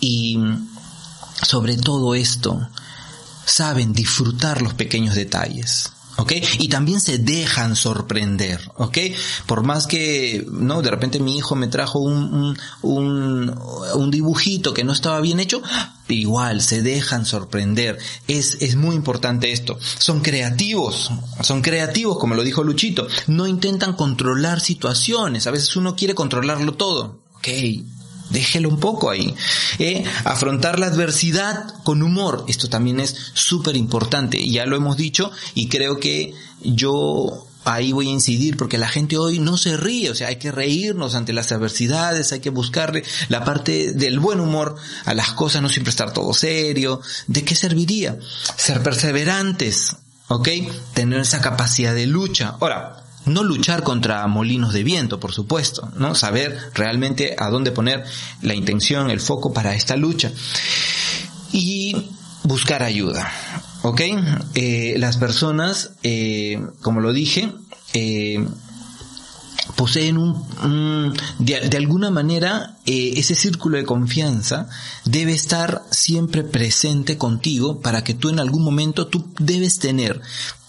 y 0.00 0.38
sobre 1.42 1.76
todo 1.76 2.14
esto, 2.14 2.68
saben 3.44 3.92
disfrutar 3.92 4.62
los 4.62 4.74
pequeños 4.74 5.14
detalles. 5.14 5.92
¿ok? 6.16 6.32
Y 6.58 6.68
también 6.68 7.00
se 7.00 7.18
dejan 7.18 7.74
sorprender, 7.76 8.60
¿ok? 8.76 8.98
Por 9.46 9.62
más 9.62 9.86
que, 9.86 10.46
¿no? 10.50 10.82
De 10.82 10.90
repente 10.90 11.20
mi 11.20 11.36
hijo 11.36 11.56
me 11.56 11.68
trajo 11.68 11.98
un, 11.98 12.56
un, 12.82 13.60
un, 13.94 14.10
dibujito 14.10 14.74
que 14.74 14.84
no 14.84 14.92
estaba 14.92 15.20
bien 15.20 15.40
hecho, 15.40 15.62
igual 16.08 16.60
se 16.60 16.82
dejan 16.82 17.26
sorprender. 17.26 17.98
Es, 18.28 18.58
es 18.60 18.76
muy 18.76 18.94
importante 18.94 19.52
esto. 19.52 19.78
Son 19.98 20.20
creativos, 20.20 21.10
son 21.40 21.62
creativos, 21.62 22.18
como 22.18 22.34
lo 22.34 22.44
dijo 22.44 22.62
Luchito. 22.62 23.08
No 23.26 23.46
intentan 23.46 23.94
controlar 23.94 24.60
situaciones. 24.60 25.46
A 25.46 25.50
veces 25.50 25.74
uno 25.76 25.96
quiere 25.96 26.14
controlarlo 26.14 26.74
todo. 26.74 27.20
Ok, 27.36 27.48
déjelo 28.32 28.68
un 28.68 28.80
poco 28.80 29.10
ahí. 29.10 29.34
Eh, 29.78 30.04
afrontar 30.24 30.78
la 30.78 30.86
adversidad 30.86 31.74
con 31.84 32.02
humor, 32.02 32.44
esto 32.48 32.68
también 32.68 33.00
es 33.00 33.14
súper 33.34 33.76
importante, 33.76 34.48
ya 34.48 34.66
lo 34.66 34.76
hemos 34.76 34.96
dicho 34.96 35.30
y 35.54 35.68
creo 35.68 35.98
que 35.98 36.34
yo 36.62 37.46
ahí 37.64 37.92
voy 37.92 38.08
a 38.08 38.12
incidir 38.12 38.56
porque 38.56 38.78
la 38.78 38.88
gente 38.88 39.18
hoy 39.18 39.38
no 39.38 39.56
se 39.56 39.76
ríe, 39.76 40.10
o 40.10 40.14
sea, 40.14 40.28
hay 40.28 40.36
que 40.36 40.52
reírnos 40.52 41.14
ante 41.14 41.32
las 41.32 41.52
adversidades, 41.52 42.32
hay 42.32 42.40
que 42.40 42.50
buscarle 42.50 43.04
la 43.28 43.44
parte 43.44 43.92
del 43.92 44.18
buen 44.18 44.40
humor 44.40 44.76
a 45.04 45.14
las 45.14 45.32
cosas, 45.32 45.62
no 45.62 45.68
siempre 45.68 45.90
estar 45.90 46.12
todo 46.12 46.34
serio. 46.34 47.00
¿De 47.26 47.44
qué 47.44 47.54
serviría? 47.54 48.18
Ser 48.56 48.82
perseverantes, 48.82 49.96
¿ok? 50.28 50.48
Tener 50.94 51.20
esa 51.20 51.40
capacidad 51.40 51.94
de 51.94 52.06
lucha. 52.06 52.56
Ahora, 52.60 53.01
no 53.26 53.42
luchar 53.42 53.82
contra 53.82 54.26
molinos 54.26 54.72
de 54.72 54.82
viento, 54.82 55.20
por 55.20 55.32
supuesto, 55.32 55.90
¿no? 55.96 56.14
Saber 56.14 56.58
realmente 56.74 57.36
a 57.38 57.50
dónde 57.50 57.72
poner 57.72 58.04
la 58.40 58.54
intención, 58.54 59.10
el 59.10 59.20
foco 59.20 59.52
para 59.52 59.74
esta 59.74 59.96
lucha. 59.96 60.32
Y 61.52 62.10
buscar 62.44 62.82
ayuda, 62.82 63.30
¿ok? 63.82 64.00
Eh, 64.54 64.94
las 64.98 65.16
personas, 65.16 65.92
eh, 66.02 66.60
como 66.80 67.00
lo 67.00 67.12
dije, 67.12 67.52
eh, 67.94 68.44
poseen 69.76 70.18
un, 70.18 71.14
de, 71.38 71.76
alguna 71.76 72.10
manera 72.10 72.76
ese 72.84 73.34
círculo 73.34 73.76
de 73.78 73.84
confianza 73.84 74.68
debe 75.04 75.32
estar 75.32 75.82
siempre 75.90 76.42
presente 76.42 77.16
contigo 77.16 77.80
para 77.80 78.02
que 78.02 78.14
tú 78.14 78.28
en 78.28 78.40
algún 78.40 78.64
momento 78.64 79.06
tú 79.06 79.32
debes 79.38 79.78
tener 79.78 80.20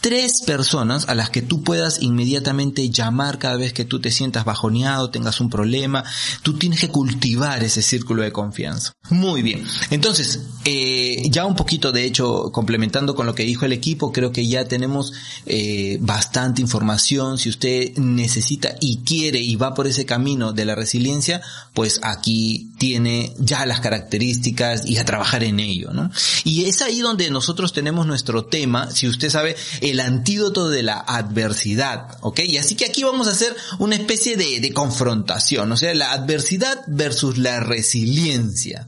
tres 0.04 0.42
personas 0.42 1.08
a 1.08 1.16
las 1.16 1.30
que 1.30 1.42
tú 1.42 1.64
puedas 1.64 2.02
inmediatamente 2.02 2.90
llamar 2.90 3.40
cada 3.40 3.56
vez 3.56 3.72
que 3.72 3.86
tú 3.86 4.02
te 4.02 4.12
sientas 4.12 4.44
bajoneado, 4.44 5.10
tengas 5.10 5.40
un 5.40 5.50
problema. 5.50 6.04
Tú 6.42 6.58
tienes 6.58 6.82
que 6.82 6.90
cultivar 6.90 7.64
ese 7.64 7.82
círculo 7.82 8.22
de 8.22 8.34
confianza. 8.34 8.92
Muy 9.10 9.42
bien. 9.42 9.66
Entonces, 9.92 10.42
eh, 10.66 11.22
ya 11.30 11.46
un 11.46 11.56
poquito, 11.56 11.94
de 11.94 12.04
hecho, 12.04 12.52
complementando 12.52 13.16
con 13.16 13.26
lo 13.26 13.34
que 13.34 13.44
dijo 13.44 13.66
el 13.66 13.72
equipo, 13.72 14.12
creo 14.12 14.34
que 14.34 14.46
ya 14.46 14.68
tenemos 14.68 15.14
eh, 15.46 15.98
bastante 16.02 16.62
información. 16.62 17.38
Si 17.38 17.48
usted 17.48 17.96
necesita 17.96 18.76
y 18.82 18.98
quiere 19.06 19.40
y 19.40 19.56
va 19.56 19.74
por 19.74 19.88
ese 19.88 20.06
camino 20.06 20.52
de 20.52 20.66
la 20.66 20.76
resiliencia, 20.76 21.40
pues 21.74 22.02
aquí 22.04 22.74
tiene 22.78 23.34
ya 23.40 23.66
las 23.66 23.80
características 23.80 24.86
y 24.86 24.98
a 24.98 25.06
trabajar 25.06 25.46
en 25.46 25.62
ello, 25.62 25.92
¿no? 25.94 26.12
Y 26.44 26.66
es 26.66 26.82
ahí 26.82 27.00
donde 27.00 27.30
nosotros 27.30 27.72
tenemos 27.72 28.06
nuestro 28.06 28.44
tema, 28.44 28.92
si 28.92 29.08
usted 29.08 29.30
sabe, 29.30 29.56
antídoto 30.00 30.70
de 30.70 30.84
la 30.84 30.98
adversidad, 30.98 32.18
¿ok? 32.22 32.40
Y 32.46 32.58
así 32.58 32.76
que 32.76 32.86
aquí 32.86 33.04
vamos 33.04 33.28
a 33.28 33.32
hacer 33.32 33.56
una 33.80 33.96
especie 33.96 34.38
de, 34.38 34.74
confrontación, 34.74 35.72
o 35.72 35.78
sea, 35.78 35.94
la 35.94 36.12
adversidad 36.12 36.84
versus 36.88 37.38
la 37.38 37.60
resiliencia. 37.60 38.88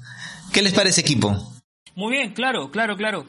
¿Qué 0.52 0.62
les 0.62 0.74
parece, 0.74 1.02
equipo? 1.02 1.54
Muy 1.96 2.14
bien, 2.14 2.34
claro, 2.34 2.72
claro, 2.72 2.96
claro. 2.96 3.26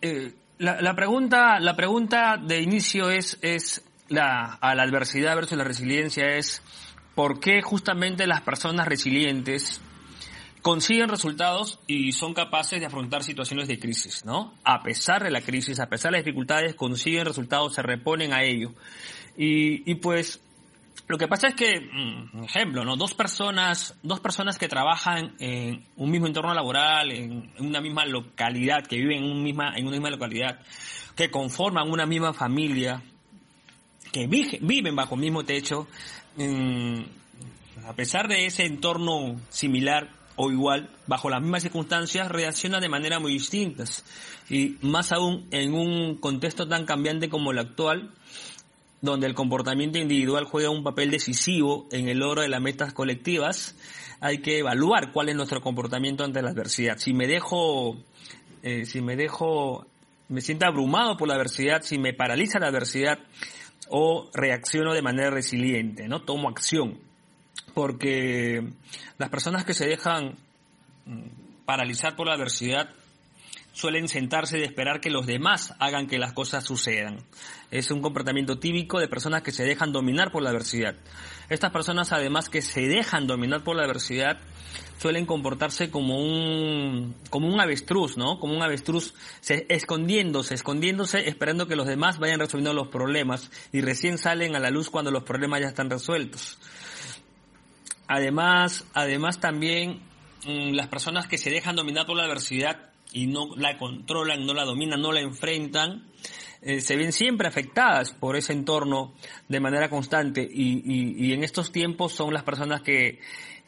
Eh, 0.00 0.32
la, 0.58 0.94
pregunta, 0.94 1.60
la 1.60 1.76
pregunta 1.76 2.36
de 2.36 2.62
inicio 2.62 3.10
es, 3.10 3.38
es 3.42 3.82
la, 4.08 4.54
a 4.54 4.74
la 4.74 4.82
adversidad 4.82 5.34
versus 5.36 5.58
la 5.58 5.64
resiliencia 5.64 6.36
es 6.36 6.62
¿por 7.14 7.40
qué 7.40 7.62
justamente 7.62 8.28
las 8.28 8.42
personas 8.42 8.86
resilientes 8.86 9.80
consiguen 10.62 11.08
resultados 11.08 11.80
y 11.86 12.12
son 12.12 12.34
capaces 12.34 12.80
de 12.80 12.86
afrontar 12.86 13.22
situaciones 13.22 13.68
de 13.68 13.78
crisis, 13.78 14.24
¿no? 14.24 14.54
A 14.64 14.82
pesar 14.82 15.22
de 15.22 15.30
la 15.30 15.40
crisis, 15.40 15.80
a 15.80 15.88
pesar 15.88 16.10
de 16.10 16.18
las 16.18 16.24
dificultades, 16.24 16.74
consiguen 16.74 17.24
resultados, 17.24 17.74
se 17.74 17.82
reponen 17.82 18.32
a 18.32 18.42
ello. 18.42 18.74
Y, 19.36 19.90
y 19.90 19.94
pues, 19.96 20.40
lo 21.06 21.16
que 21.16 21.26
pasa 21.26 21.48
es 21.48 21.54
que, 21.54 21.80
mm, 21.80 22.44
ejemplo, 22.44 22.84
¿no? 22.84 22.96
Dos 22.96 23.14
personas, 23.14 23.98
dos 24.02 24.20
personas 24.20 24.58
que 24.58 24.68
trabajan 24.68 25.34
en 25.38 25.84
un 25.96 26.10
mismo 26.10 26.26
entorno 26.26 26.52
laboral, 26.52 27.12
en 27.12 27.50
una 27.58 27.80
misma 27.80 28.04
localidad, 28.04 28.86
que 28.86 28.96
viven 28.96 29.24
en, 29.24 29.42
misma, 29.42 29.72
en 29.74 29.86
una 29.86 29.96
misma 29.96 30.10
localidad, 30.10 30.60
que 31.16 31.30
conforman 31.30 31.90
una 31.90 32.04
misma 32.04 32.34
familia, 32.34 33.02
que 34.12 34.26
viven 34.26 34.96
bajo 34.96 35.14
el 35.14 35.20
mismo 35.20 35.44
techo, 35.44 35.86
mm, 36.36 37.00
a 37.86 37.94
pesar 37.94 38.28
de 38.28 38.44
ese 38.44 38.66
entorno 38.66 39.40
similar, 39.48 40.17
o 40.40 40.52
igual, 40.52 40.88
bajo 41.08 41.28
las 41.28 41.42
mismas 41.42 41.64
circunstancias, 41.64 42.30
reaccionan 42.30 42.80
de 42.80 42.88
manera 42.88 43.18
muy 43.18 43.32
distintas. 43.32 44.04
Y 44.48 44.76
más 44.82 45.10
aún 45.10 45.48
en 45.50 45.74
un 45.74 46.14
contexto 46.14 46.68
tan 46.68 46.86
cambiante 46.86 47.28
como 47.28 47.50
el 47.50 47.58
actual, 47.58 48.12
donde 49.00 49.26
el 49.26 49.34
comportamiento 49.34 49.98
individual 49.98 50.44
juega 50.44 50.70
un 50.70 50.84
papel 50.84 51.10
decisivo 51.10 51.88
en 51.90 52.08
el 52.08 52.18
logro 52.18 52.42
de 52.42 52.48
las 52.48 52.62
metas 52.62 52.92
colectivas, 52.92 53.74
hay 54.20 54.38
que 54.38 54.60
evaluar 54.60 55.10
cuál 55.12 55.28
es 55.28 55.34
nuestro 55.34 55.60
comportamiento 55.60 56.22
ante 56.22 56.40
la 56.40 56.50
adversidad. 56.50 56.98
Si 56.98 57.12
me 57.12 57.26
dejo, 57.26 57.96
eh, 58.62 58.86
si 58.86 59.00
me 59.00 59.16
dejo, 59.16 59.88
me 60.28 60.40
siento 60.40 60.66
abrumado 60.66 61.16
por 61.16 61.26
la 61.26 61.34
adversidad, 61.34 61.82
si 61.82 61.98
me 61.98 62.14
paraliza 62.14 62.60
la 62.60 62.68
adversidad, 62.68 63.18
o 63.88 64.30
reacciono 64.32 64.94
de 64.94 65.02
manera 65.02 65.30
resiliente, 65.30 66.06
¿no? 66.06 66.22
Tomo 66.22 66.48
acción 66.48 67.07
porque 67.74 68.68
las 69.18 69.28
personas 69.28 69.64
que 69.64 69.74
se 69.74 69.86
dejan 69.86 70.36
mm, 71.06 71.64
paralizar 71.64 72.16
por 72.16 72.26
la 72.26 72.34
adversidad 72.34 72.90
suelen 73.72 74.08
sentarse 74.08 74.58
y 74.58 74.62
esperar 74.62 75.00
que 75.00 75.10
los 75.10 75.26
demás 75.26 75.74
hagan 75.78 76.08
que 76.08 76.18
las 76.18 76.32
cosas 76.32 76.64
sucedan. 76.64 77.18
Es 77.70 77.92
un 77.92 78.00
comportamiento 78.00 78.58
típico 78.58 78.98
de 78.98 79.06
personas 79.06 79.42
que 79.42 79.52
se 79.52 79.64
dejan 79.64 79.92
dominar 79.92 80.32
por 80.32 80.42
la 80.42 80.50
adversidad. 80.50 80.96
Estas 81.48 81.70
personas, 81.70 82.12
además 82.12 82.48
que 82.48 82.60
se 82.60 82.88
dejan 82.88 83.28
dominar 83.28 83.62
por 83.62 83.76
la 83.76 83.84
adversidad, 83.84 84.40
suelen 84.98 85.26
comportarse 85.26 85.90
como 85.90 86.18
un, 86.18 87.14
como 87.30 87.46
un 87.46 87.60
avestruz, 87.60 88.16
¿no? 88.16 88.40
Como 88.40 88.54
un 88.54 88.62
avestruz 88.62 89.14
se, 89.40 89.64
escondiéndose, 89.68 90.54
escondiéndose, 90.54 91.28
esperando 91.28 91.68
que 91.68 91.76
los 91.76 91.86
demás 91.86 92.18
vayan 92.18 92.40
resolviendo 92.40 92.74
los 92.74 92.88
problemas 92.88 93.50
y 93.72 93.80
recién 93.80 94.18
salen 94.18 94.56
a 94.56 94.58
la 94.58 94.70
luz 94.70 94.90
cuando 94.90 95.10
los 95.10 95.22
problemas 95.22 95.60
ya 95.60 95.68
están 95.68 95.88
resueltos. 95.88 96.58
Además, 98.08 98.86
además 98.94 99.38
también 99.38 100.00
mm, 100.46 100.72
las 100.72 100.88
personas 100.88 101.28
que 101.28 101.38
se 101.38 101.50
dejan 101.50 101.76
dominar 101.76 102.06
por 102.06 102.16
la 102.16 102.24
adversidad 102.24 102.90
y 103.12 103.26
no 103.26 103.54
la 103.56 103.78
controlan, 103.78 104.46
no 104.46 104.54
la 104.54 104.64
dominan, 104.64 105.00
no 105.00 105.12
la 105.12 105.20
enfrentan, 105.20 106.04
eh, 106.60 106.80
se 106.80 106.96
ven 106.96 107.12
siempre 107.12 107.46
afectadas 107.46 108.12
por 108.12 108.36
ese 108.36 108.52
entorno 108.52 109.14
de 109.48 109.60
manera 109.60 109.88
constante 109.88 110.46
y, 110.50 110.82
y, 110.84 111.32
en 111.32 111.44
estos 111.44 111.70
tiempos 111.70 112.12
son 112.12 112.34
las 112.34 112.42
personas 112.42 112.82
que, 112.82 113.20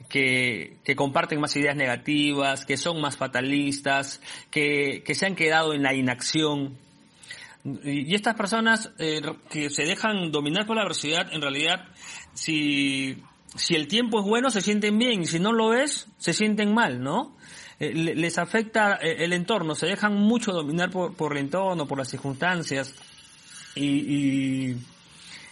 que, 0.09 0.79
que, 0.83 0.97
comparten 0.97 1.41
más 1.41 1.55
ideas 1.55 1.77
negativas, 1.77 2.67
que 2.67 2.77
son 2.77 3.01
más 3.01 3.17
fatalistas, 3.17 4.21
que, 4.51 5.05
que 5.05 5.15
se 5.15 5.27
han 5.27 5.37
quedado 5.37 5.73
en 5.73 5.85
la 5.85 5.95
inacción. 5.95 6.79
Y 7.85 8.15
estas 8.15 8.35
personas 8.35 8.91
eh, 8.99 9.21
que 9.51 9.71
se 9.71 9.85
dejan 9.85 10.33
dominar 10.33 10.67
por 10.67 10.77
la 10.77 10.83
adversidad, 10.83 11.33
en 11.33 11.43
realidad, 11.43 11.87
si, 12.35 13.23
si 13.57 13.75
el 13.75 13.89
tiempo 13.89 14.21
es 14.21 14.27
bueno, 14.27 14.51
se 14.51 14.61
sienten 14.61 14.99
bien, 14.99 15.23
y 15.23 15.27
si 15.27 15.39
no 15.39 15.53
lo 15.53 15.75
es, 15.75 16.07
se 16.19 16.33
sienten 16.33 16.75
mal, 16.75 17.03
¿no? 17.03 17.37
Eh, 17.79 17.95
les 17.95 18.39
afecta 18.39 18.99
eh, 19.01 19.25
el 19.25 19.33
entorno, 19.33 19.75
se 19.75 19.87
dejan 19.87 20.15
mucho 20.15 20.53
dominar 20.53 20.91
por, 20.91 21.15
por 21.15 21.33
el 21.33 21.39
entorno, 21.39 21.87
por 21.87 21.99
las 21.99 22.09
circunstancias, 22.09 22.95
y, 23.75 23.87
y 23.87 24.77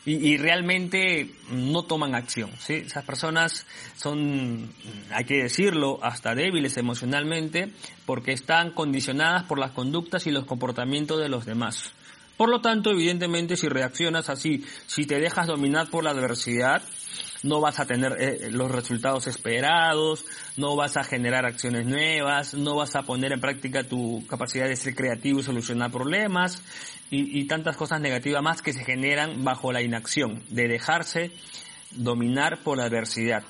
y, 0.08 0.14
y, 0.26 0.36
realmente 0.38 1.28
no 1.50 1.82
toman 1.82 2.14
acción. 2.14 2.50
¿sí? 2.58 2.74
Esas 2.74 3.04
personas 3.04 3.66
son, 3.94 4.72
hay 5.10 5.24
que 5.24 5.42
decirlo, 5.42 5.98
hasta 6.02 6.34
débiles 6.34 6.78
emocionalmente 6.78 7.72
porque 8.06 8.32
están 8.32 8.70
condicionadas 8.70 9.42
por 9.44 9.58
las 9.58 9.72
conductas 9.72 10.26
y 10.26 10.30
los 10.30 10.46
comportamientos 10.46 11.20
de 11.20 11.28
los 11.28 11.44
demás. 11.44 11.92
Por 12.38 12.48
lo 12.48 12.60
tanto, 12.60 12.92
evidentemente, 12.92 13.56
si 13.56 13.68
reaccionas 13.68 14.30
así, 14.30 14.64
si 14.86 15.04
te 15.06 15.18
dejas 15.18 15.48
dominar 15.48 15.90
por 15.90 16.04
la 16.04 16.12
adversidad, 16.12 16.82
no 17.42 17.60
vas 17.60 17.80
a 17.80 17.86
tener 17.86 18.12
eh, 18.20 18.48
los 18.52 18.70
resultados 18.70 19.26
esperados, 19.26 20.24
no 20.56 20.76
vas 20.76 20.96
a 20.96 21.02
generar 21.02 21.44
acciones 21.44 21.84
nuevas, 21.84 22.54
no 22.54 22.76
vas 22.76 22.94
a 22.94 23.02
poner 23.02 23.32
en 23.32 23.40
práctica 23.40 23.82
tu 23.82 24.24
capacidad 24.28 24.68
de 24.68 24.76
ser 24.76 24.94
creativo 24.94 25.40
y 25.40 25.42
solucionar 25.42 25.90
problemas 25.90 26.62
y, 27.10 27.40
y 27.40 27.46
tantas 27.48 27.76
cosas 27.76 28.00
negativas 28.00 28.40
más 28.40 28.62
que 28.62 28.72
se 28.72 28.84
generan 28.84 29.42
bajo 29.42 29.72
la 29.72 29.82
inacción, 29.82 30.40
de 30.48 30.68
dejarse 30.68 31.32
dominar 31.90 32.62
por 32.62 32.78
la 32.78 32.84
adversidad. 32.84 33.42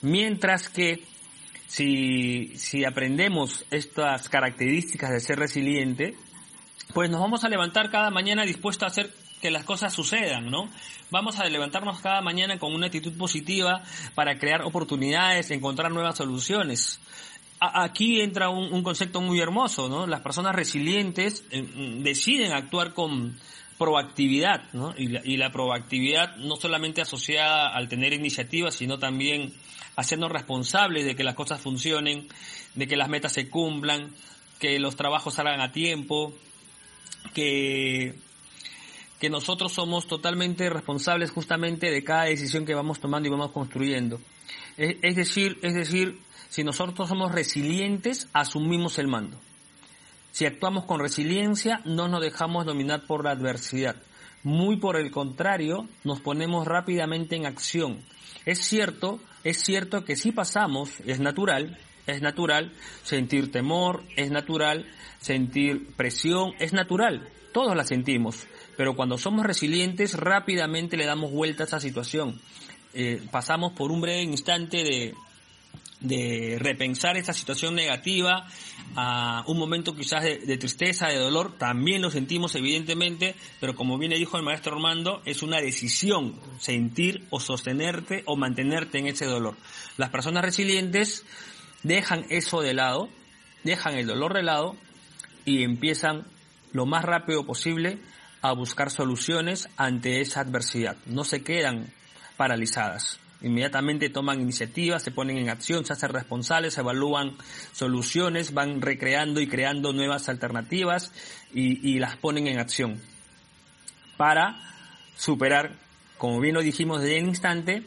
Mientras 0.00 0.70
que 0.70 1.04
si, 1.66 2.56
si 2.56 2.86
aprendemos 2.86 3.66
estas 3.70 4.30
características 4.30 5.10
de 5.10 5.20
ser 5.20 5.38
resiliente, 5.38 6.14
pues 6.92 7.10
nos 7.10 7.20
vamos 7.20 7.44
a 7.44 7.48
levantar 7.48 7.90
cada 7.90 8.10
mañana 8.10 8.44
dispuestos 8.44 8.84
a 8.84 8.86
hacer 8.86 9.10
que 9.40 9.50
las 9.50 9.64
cosas 9.64 9.92
sucedan, 9.92 10.50
¿no? 10.50 10.70
Vamos 11.10 11.38
a 11.38 11.44
levantarnos 11.44 12.00
cada 12.00 12.22
mañana 12.22 12.58
con 12.58 12.74
una 12.74 12.86
actitud 12.86 13.12
positiva 13.16 13.82
para 14.14 14.38
crear 14.38 14.62
oportunidades, 14.62 15.50
encontrar 15.50 15.92
nuevas 15.92 16.16
soluciones. 16.16 16.98
aquí 17.60 18.20
entra 18.20 18.48
un, 18.48 18.82
concepto 18.82 19.20
muy 19.20 19.40
hermoso, 19.40 19.88
¿no? 19.88 20.06
Las 20.06 20.22
personas 20.22 20.54
resilientes 20.54 21.44
eh, 21.50 21.62
mm, 21.62 22.02
deciden 22.02 22.52
actuar 22.52 22.94
con 22.94 23.38
proactividad, 23.76 24.72
¿no? 24.72 24.94
Y 24.96 25.08
la, 25.08 25.20
y 25.24 25.36
la 25.36 25.50
proactividad 25.50 26.36
no 26.36 26.56
solamente 26.56 27.02
asociada 27.02 27.68
al 27.68 27.88
tener 27.88 28.12
iniciativas, 28.12 28.74
sino 28.74 28.98
también 28.98 29.52
hacernos 29.96 30.32
responsables 30.32 31.04
de 31.04 31.14
que 31.14 31.24
las 31.24 31.34
cosas 31.34 31.60
funcionen, 31.60 32.28
de 32.74 32.86
que 32.86 32.96
las 32.96 33.08
metas 33.08 33.32
se 33.32 33.48
cumplan, 33.50 34.10
que 34.58 34.78
los 34.78 34.96
trabajos 34.96 35.34
salgan 35.34 35.60
a 35.60 35.72
tiempo, 35.72 36.34
que 37.32 38.14
que 39.24 39.30
nosotros 39.30 39.72
somos 39.72 40.06
totalmente 40.06 40.68
responsables 40.68 41.30
justamente 41.30 41.90
de 41.90 42.04
cada 42.04 42.24
decisión 42.24 42.66
que 42.66 42.74
vamos 42.74 43.00
tomando 43.00 43.26
y 43.26 43.30
vamos 43.30 43.52
construyendo. 43.52 44.20
Es, 44.76 45.16
decir, 45.16 45.58
es 45.62 45.72
decir, 45.72 46.18
si 46.50 46.62
nosotros 46.62 47.08
somos 47.08 47.32
resilientes, 47.32 48.28
asumimos 48.34 48.98
el 48.98 49.08
mando. 49.08 49.40
Si 50.30 50.44
actuamos 50.44 50.84
con 50.84 51.00
resiliencia, 51.00 51.80
no 51.86 52.06
nos 52.06 52.20
dejamos 52.20 52.66
dominar 52.66 53.06
por 53.06 53.24
la 53.24 53.30
adversidad. 53.30 53.96
Muy 54.42 54.76
por 54.76 54.96
el 54.96 55.10
contrario, 55.10 55.88
nos 56.02 56.20
ponemos 56.20 56.66
rápidamente 56.66 57.34
en 57.34 57.46
acción. 57.46 58.02
Es 58.44 58.58
cierto, 58.58 59.20
es 59.42 59.62
cierto 59.62 60.04
que 60.04 60.16
si 60.16 60.32
pasamos, 60.32 61.00
es 61.06 61.18
natural, 61.18 61.78
es 62.06 62.22
natural 62.22 62.72
sentir 63.02 63.50
temor, 63.50 64.02
es 64.16 64.30
natural 64.30 64.86
sentir 65.20 65.86
presión, 65.96 66.52
es 66.58 66.72
natural, 66.72 67.28
todos 67.52 67.76
la 67.76 67.84
sentimos. 67.84 68.46
Pero 68.76 68.94
cuando 68.96 69.18
somos 69.18 69.46
resilientes, 69.46 70.14
rápidamente 70.14 70.96
le 70.96 71.06
damos 71.06 71.30
vuelta 71.30 71.62
a 71.62 71.66
esa 71.66 71.80
situación. 71.80 72.40
Eh, 72.92 73.22
pasamos 73.30 73.72
por 73.72 73.90
un 73.90 74.00
breve 74.00 74.22
instante 74.22 74.84
de, 74.84 75.14
de 76.04 76.58
repensar 76.60 77.16
esa 77.16 77.32
situación 77.32 77.74
negativa 77.74 78.46
a 78.94 79.42
un 79.46 79.58
momento 79.58 79.96
quizás 79.96 80.22
de, 80.22 80.58
tristeza, 80.58 81.08
de 81.08 81.16
dolor, 81.16 81.56
también 81.58 82.02
lo 82.02 82.10
sentimos 82.10 82.54
evidentemente, 82.54 83.34
pero 83.58 83.74
como 83.74 83.98
bien 83.98 84.12
le 84.12 84.18
dijo 84.18 84.36
el 84.36 84.44
maestro 84.44 84.74
Armando, 84.74 85.22
es 85.24 85.42
una 85.42 85.60
decisión 85.60 86.38
sentir 86.58 87.24
o 87.30 87.40
sostenerte 87.40 88.22
o 88.26 88.36
mantenerte 88.36 88.98
en 88.98 89.06
ese 89.06 89.24
dolor. 89.24 89.56
Las 89.96 90.10
personas 90.10 90.44
resilientes 90.44 91.24
dejan 91.84 92.24
eso 92.30 92.60
de 92.60 92.74
lado, 92.74 93.08
dejan 93.62 93.94
el 93.94 94.06
dolor 94.06 94.34
de 94.34 94.42
lado 94.42 94.76
y 95.44 95.62
empiezan 95.62 96.24
lo 96.72 96.86
más 96.86 97.04
rápido 97.04 97.46
posible 97.46 97.98
a 98.42 98.52
buscar 98.52 98.90
soluciones 98.90 99.68
ante 99.76 100.20
esa 100.20 100.40
adversidad. 100.40 100.96
No 101.06 101.22
se 101.22 101.44
quedan 101.44 101.92
paralizadas. 102.36 103.20
Inmediatamente 103.42 104.08
toman 104.08 104.40
iniciativas, 104.40 105.02
se 105.02 105.10
ponen 105.10 105.36
en 105.36 105.50
acción, 105.50 105.84
se 105.84 105.92
hacen 105.92 106.10
responsables, 106.10 106.78
evalúan 106.78 107.36
soluciones, 107.72 108.54
van 108.54 108.80
recreando 108.80 109.40
y 109.40 109.46
creando 109.46 109.92
nuevas 109.92 110.28
alternativas 110.28 111.12
y, 111.52 111.88
y 111.88 111.98
las 111.98 112.16
ponen 112.16 112.46
en 112.46 112.58
acción 112.58 113.00
para 114.16 114.60
superar, 115.16 115.72
como 116.16 116.40
bien 116.40 116.54
lo 116.54 116.62
dijimos 116.62 117.02
de 117.02 117.20
un 117.20 117.28
instante, 117.28 117.82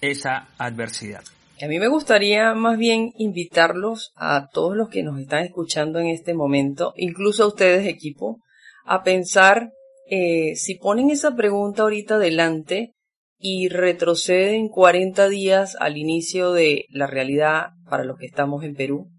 esa 0.00 0.48
adversidad. 0.58 1.22
A 1.62 1.68
mí 1.68 1.78
me 1.78 1.86
gustaría 1.86 2.54
más 2.54 2.76
bien 2.76 3.12
invitarlos 3.16 4.12
a 4.16 4.48
todos 4.52 4.76
los 4.76 4.88
que 4.88 5.04
nos 5.04 5.20
están 5.20 5.44
escuchando 5.44 6.00
en 6.00 6.08
este 6.08 6.34
momento, 6.34 6.92
incluso 6.96 7.44
a 7.44 7.46
ustedes 7.46 7.86
equipo, 7.86 8.40
a 8.84 9.04
pensar 9.04 9.70
eh, 10.10 10.56
si 10.56 10.74
ponen 10.74 11.10
esa 11.10 11.36
pregunta 11.36 11.82
ahorita 11.82 12.16
adelante 12.16 12.94
y 13.38 13.68
retroceden 13.68 14.68
40 14.70 15.28
días 15.28 15.76
al 15.78 15.96
inicio 15.98 16.52
de 16.52 16.86
la 16.90 17.06
realidad 17.06 17.68
para 17.88 18.02
los 18.02 18.18
que 18.18 18.26
estamos 18.26 18.64
en 18.64 18.74
Perú, 18.74 19.12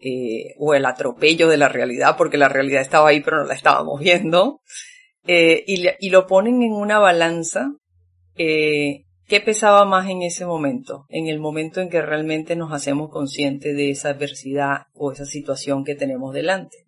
eh, 0.00 0.54
o 0.58 0.74
el 0.74 0.84
atropello 0.84 1.48
de 1.48 1.58
la 1.58 1.68
realidad, 1.68 2.16
porque 2.18 2.38
la 2.38 2.48
realidad 2.48 2.82
estaba 2.82 3.10
ahí 3.10 3.20
pero 3.20 3.36
no 3.36 3.44
la 3.44 3.54
estábamos 3.54 4.00
viendo, 4.00 4.62
eh, 5.28 5.62
y, 5.64 5.86
y, 6.00 6.10
lo 6.10 6.26
ponen 6.26 6.60
en 6.62 6.72
una 6.72 6.98
balanza, 6.98 7.70
eh, 8.36 9.04
¿qué 9.26 9.40
pesaba 9.40 9.84
más 9.84 10.08
en 10.08 10.22
ese 10.22 10.46
momento? 10.46 11.06
En 11.08 11.26
el 11.26 11.40
momento 11.40 11.80
en 11.80 11.88
que 11.88 12.02
realmente 12.02 12.56
nos 12.56 12.72
hacemos 12.72 13.10
conscientes 13.10 13.76
de 13.76 13.90
esa 13.90 14.10
adversidad 14.10 14.86
o 14.94 15.12
esa 15.12 15.24
situación 15.24 15.84
que 15.84 15.94
tenemos 15.94 16.34
delante. 16.34 16.78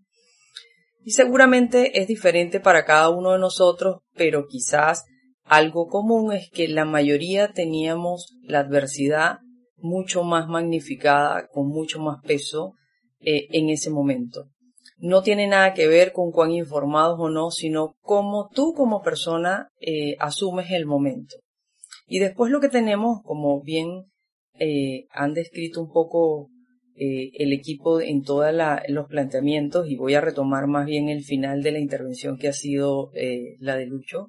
Y 1.02 1.10
seguramente 1.10 2.00
es 2.00 2.08
diferente 2.08 2.60
para 2.60 2.84
cada 2.84 3.10
uno 3.10 3.32
de 3.32 3.38
nosotros, 3.38 3.98
pero 4.14 4.46
quizás 4.46 5.04
algo 5.44 5.88
común 5.88 6.32
es 6.32 6.50
que 6.50 6.68
la 6.68 6.86
mayoría 6.86 7.52
teníamos 7.52 8.34
la 8.42 8.60
adversidad 8.60 9.40
mucho 9.76 10.24
más 10.24 10.48
magnificada, 10.48 11.46
con 11.52 11.68
mucho 11.68 12.00
más 12.00 12.22
peso 12.22 12.72
eh, 13.20 13.48
en 13.50 13.68
ese 13.68 13.90
momento. 13.90 14.46
No 14.96 15.22
tiene 15.22 15.46
nada 15.46 15.74
que 15.74 15.86
ver 15.86 16.12
con 16.12 16.30
cuán 16.30 16.52
informados 16.52 17.18
o 17.20 17.28
no, 17.28 17.50
sino 17.50 17.94
cómo 18.00 18.48
tú 18.54 18.72
como 18.72 19.02
persona 19.02 19.68
eh, 19.80 20.16
asumes 20.18 20.70
el 20.70 20.86
momento. 20.86 21.36
Y 22.06 22.18
después 22.18 22.50
lo 22.50 22.60
que 22.60 22.68
tenemos, 22.68 23.22
como 23.22 23.60
bien 23.62 24.04
eh, 24.58 25.06
han 25.10 25.34
descrito 25.34 25.80
un 25.80 25.90
poco 25.90 26.50
eh, 26.96 27.32
el 27.34 27.52
equipo 27.52 28.00
en 28.00 28.22
todos 28.22 28.52
los 28.88 29.08
planteamientos 29.08 29.88
y 29.88 29.96
voy 29.96 30.14
a 30.14 30.20
retomar 30.20 30.68
más 30.68 30.86
bien 30.86 31.08
el 31.08 31.24
final 31.24 31.62
de 31.62 31.72
la 31.72 31.80
intervención 31.80 32.38
que 32.38 32.48
ha 32.48 32.52
sido 32.52 33.10
eh, 33.14 33.56
la 33.58 33.76
de 33.76 33.86
Lucho. 33.86 34.28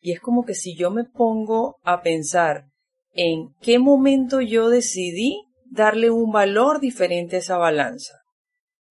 Y 0.00 0.12
es 0.12 0.20
como 0.20 0.44
que 0.44 0.54
si 0.54 0.76
yo 0.76 0.90
me 0.90 1.04
pongo 1.04 1.76
a 1.82 2.02
pensar 2.02 2.66
en 3.14 3.54
qué 3.60 3.78
momento 3.78 4.40
yo 4.40 4.68
decidí 4.68 5.38
darle 5.64 6.10
un 6.10 6.32
valor 6.32 6.80
diferente 6.80 7.36
a 7.36 7.38
esa 7.38 7.56
balanza. 7.56 8.18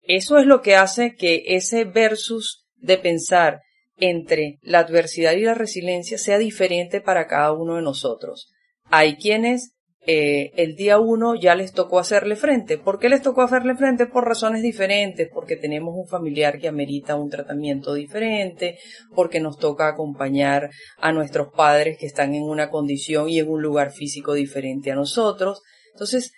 Eso 0.03 0.39
es 0.39 0.47
lo 0.47 0.63
que 0.63 0.77
hace 0.77 1.15
que 1.15 1.43
ese 1.47 1.85
versus 1.85 2.65
de 2.77 2.97
pensar 2.97 3.61
entre 4.01 4.59
la 4.63 4.81
adversidad 4.81 5.33
y 5.33 5.43
la 5.43 5.55
resiliencia 5.55 6.19
sea 6.19 6.39
diferente 6.39 7.01
para 7.01 7.27
cada 7.27 7.53
uno 7.53 7.77
de 7.77 7.83
nosotros. 7.83 8.51
Hay 8.91 9.17
quienes 9.17 9.77
eh, 10.07 10.53
el 10.57 10.77
día 10.77 10.99
uno 10.99 11.35
ya 11.35 11.55
les 11.55 11.73
tocó 11.73 11.99
hacerle 11.99 12.35
frente. 12.35 12.79
¿Por 12.79 12.99
qué 12.99 13.11
les 13.11 13.21
tocó 13.21 13.43
hacerle 13.43 13.77
frente? 13.77 14.07
Por 14.07 14.25
razones 14.25 14.63
diferentes, 14.63 15.29
porque 15.33 15.57
tenemos 15.57 15.95
un 15.95 16.09
familiar 16.09 16.59
que 16.59 16.69
amerita 16.69 17.17
un 17.17 17.29
tratamiento 17.29 17.93
diferente, 17.93 18.79
porque 19.15 19.41
nos 19.41 19.59
toca 19.59 19.89
acompañar 19.89 20.71
a 20.99 21.13
nuestros 21.13 21.49
padres 21.55 21.99
que 21.99 22.07
están 22.07 22.35
en 22.35 22.45
una 22.45 22.71
condición 22.71 23.29
y 23.29 23.39
en 23.39 23.51
un 23.51 23.61
lugar 23.61 23.93
físico 23.93 24.33
diferente 24.33 24.91
a 24.91 24.95
nosotros. 24.95 25.61
Entonces, 25.93 26.33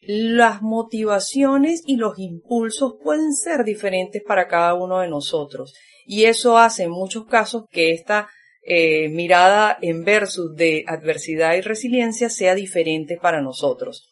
las 0.00 0.62
motivaciones 0.62 1.82
y 1.86 1.96
los 1.96 2.18
impulsos 2.18 2.94
pueden 3.02 3.32
ser 3.32 3.64
diferentes 3.64 4.22
para 4.26 4.48
cada 4.48 4.74
uno 4.74 5.00
de 5.00 5.08
nosotros. 5.08 5.74
Y 6.06 6.24
eso 6.24 6.56
hace 6.58 6.84
en 6.84 6.90
muchos 6.90 7.26
casos 7.26 7.64
que 7.70 7.92
esta 7.92 8.28
eh, 8.62 9.08
mirada 9.08 9.76
en 9.82 10.04
versus 10.04 10.54
de 10.54 10.84
adversidad 10.86 11.54
y 11.54 11.60
resiliencia 11.60 12.30
sea 12.30 12.54
diferente 12.54 13.18
para 13.20 13.40
nosotros. 13.40 14.08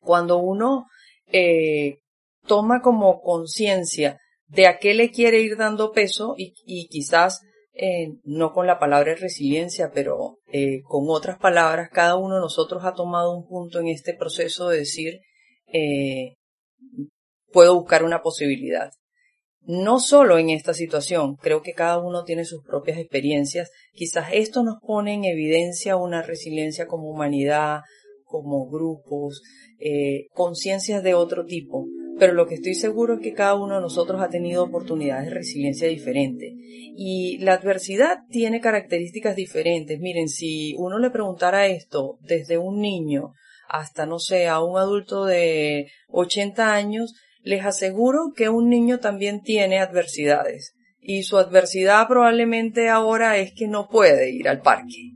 Cuando 0.00 0.38
uno 0.38 0.86
eh, 1.32 1.98
toma 2.46 2.80
como 2.82 3.20
conciencia 3.20 4.18
de 4.52 4.66
a 4.66 4.78
qué 4.78 4.94
le 4.94 5.10
quiere 5.10 5.40
ir 5.40 5.56
dando 5.56 5.92
peso 5.92 6.34
y, 6.36 6.52
quizás 6.88 7.40
eh, 7.72 8.12
no 8.22 8.52
con 8.52 8.66
la 8.66 8.78
palabra 8.78 9.14
resiliencia, 9.14 9.90
pero 9.92 10.38
eh, 10.52 10.82
con 10.82 11.04
otras 11.08 11.38
palabras, 11.38 11.88
cada 11.90 12.16
uno 12.16 12.34
de 12.34 12.42
nosotros 12.42 12.84
ha 12.84 12.92
tomado 12.92 13.34
un 13.34 13.46
punto 13.46 13.80
en 13.80 13.88
este 13.88 14.14
proceso 14.14 14.68
de 14.68 14.78
decir, 14.78 15.20
eh, 15.72 16.34
puedo 17.50 17.74
buscar 17.74 18.04
una 18.04 18.22
posibilidad 18.22 18.90
no 19.64 20.00
solo 20.00 20.38
en 20.38 20.50
esta 20.50 20.74
situación, 20.74 21.36
creo 21.36 21.62
que 21.62 21.72
cada 21.72 21.98
uno 21.98 22.24
tiene 22.24 22.44
sus 22.44 22.64
propias 22.64 22.98
experiencias. 22.98 23.70
Quizás 23.92 24.28
esto 24.32 24.62
nos 24.62 24.80
pone 24.80 25.14
en 25.14 25.24
evidencia 25.24 25.96
una 25.96 26.22
resiliencia 26.22 26.86
como 26.86 27.08
humanidad, 27.08 27.82
como 28.24 28.68
grupos, 28.68 29.42
eh, 29.78 30.26
conciencias 30.32 31.02
de 31.02 31.14
otro 31.14 31.44
tipo. 31.44 31.86
Pero 32.18 32.34
lo 32.34 32.46
que 32.46 32.56
estoy 32.56 32.74
seguro 32.74 33.14
es 33.14 33.20
que 33.20 33.32
cada 33.32 33.54
uno 33.54 33.76
de 33.76 33.80
nosotros 33.80 34.20
ha 34.20 34.28
tenido 34.28 34.64
oportunidades 34.64 35.26
de 35.26 35.34
resiliencia 35.34 35.88
diferentes. 35.88 36.52
Y 36.54 37.38
la 37.38 37.54
adversidad 37.54 38.18
tiene 38.30 38.60
características 38.60 39.36
diferentes. 39.36 39.98
Miren, 40.00 40.28
si 40.28 40.74
uno 40.76 40.98
le 40.98 41.10
preguntara 41.10 41.66
esto 41.66 42.18
desde 42.20 42.58
un 42.58 42.80
niño 42.80 43.32
hasta, 43.68 44.06
no 44.06 44.18
sé, 44.18 44.48
a 44.48 44.62
un 44.62 44.78
adulto 44.78 45.24
de 45.24 45.88
80 46.08 46.74
años, 46.74 47.14
les 47.42 47.64
aseguro 47.64 48.32
que 48.34 48.48
un 48.48 48.68
niño 48.68 48.98
también 49.00 49.42
tiene 49.42 49.78
adversidades 49.78 50.74
y 51.02 51.24
su 51.24 51.36
adversidad 51.36 52.06
probablemente 52.06 52.88
ahora 52.88 53.36
es 53.36 53.52
que 53.52 53.66
no 53.66 53.88
puede 53.88 54.30
ir 54.30 54.48
al 54.48 54.60
parque, 54.60 55.10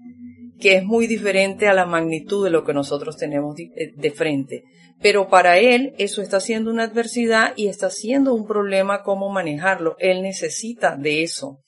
que 0.59 0.75
es 0.75 0.85
muy 0.85 1.07
diferente 1.07 1.69
a 1.69 1.75
la 1.75 1.87
magnitud 1.87 2.45
de 2.45 2.51
lo 2.51 2.65
que 2.65 2.75
nosotros 2.75 3.17
tenemos 3.17 3.59
eh, 3.59 3.93
de 3.95 4.11
frente. 4.11 4.65
Pero 5.01 5.29
para 5.29 5.59
él 5.59 5.95
eso 5.99 6.23
está 6.23 6.41
siendo 6.41 6.71
una 6.71 6.85
adversidad 6.85 7.53
y 7.55 7.69
está 7.69 7.91
siendo 7.91 8.35
un 8.35 8.47
problema 8.47 9.03
cómo 9.03 9.31
manejarlo. 9.31 9.95
Él 10.01 10.23
necesita 10.23 10.97
de 10.97 11.23
eso. 11.23 11.61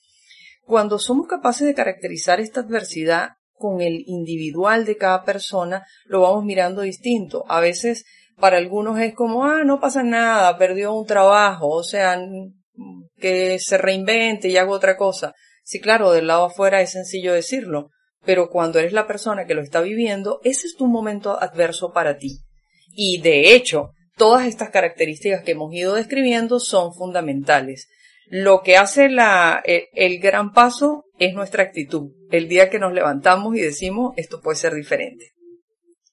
Cuando 0.65 0.99
somos 0.99 1.27
capaces 1.27 1.65
de 1.65 1.73
caracterizar 1.73 2.39
esta 2.39 2.59
adversidad 2.61 3.29
con 3.53 3.81
el 3.81 4.03
individual 4.05 4.85
de 4.85 4.97
cada 4.97 5.23
persona, 5.23 5.85
lo 6.05 6.21
vamos 6.21 6.43
mirando 6.43 6.81
distinto. 6.81 7.45
A 7.47 7.61
veces 7.61 8.05
para 8.39 8.57
algunos 8.57 8.99
es 8.99 9.13
como, 9.13 9.45
ah, 9.45 9.63
no 9.63 9.79
pasa 9.79 10.03
nada, 10.03 10.57
perdió 10.57 10.93
un 10.93 11.05
trabajo, 11.05 11.67
o 11.69 11.83
sea, 11.83 12.19
que 13.17 13.59
se 13.59 13.77
reinvente 13.77 14.47
y 14.47 14.57
haga 14.57 14.71
otra 14.71 14.97
cosa. 14.97 15.33
Sí, 15.63 15.79
claro, 15.79 16.11
del 16.11 16.27
lado 16.27 16.45
afuera 16.45 16.81
es 16.81 16.91
sencillo 16.91 17.33
decirlo, 17.33 17.89
pero 18.25 18.49
cuando 18.49 18.79
eres 18.79 18.93
la 18.93 19.07
persona 19.07 19.45
que 19.45 19.53
lo 19.53 19.61
está 19.61 19.81
viviendo, 19.81 20.39
ese 20.43 20.67
es 20.67 20.75
tu 20.75 20.87
momento 20.87 21.41
adverso 21.41 21.91
para 21.93 22.17
ti. 22.17 22.39
Y 22.91 23.21
de 23.21 23.53
hecho, 23.53 23.91
todas 24.17 24.47
estas 24.47 24.69
características 24.71 25.43
que 25.43 25.51
hemos 25.51 25.73
ido 25.73 25.95
describiendo 25.95 26.59
son 26.59 26.93
fundamentales. 26.93 27.87
Lo 28.27 28.61
que 28.61 28.77
hace 28.77 29.09
la, 29.09 29.61
el, 29.65 29.85
el 29.93 30.19
gran 30.19 30.53
paso 30.53 31.05
es 31.17 31.33
nuestra 31.33 31.63
actitud. 31.63 32.11
El 32.31 32.47
día 32.47 32.69
que 32.69 32.79
nos 32.79 32.93
levantamos 32.93 33.55
y 33.55 33.61
decimos, 33.61 34.13
esto 34.17 34.41
puede 34.41 34.57
ser 34.57 34.73
diferente. 34.73 35.33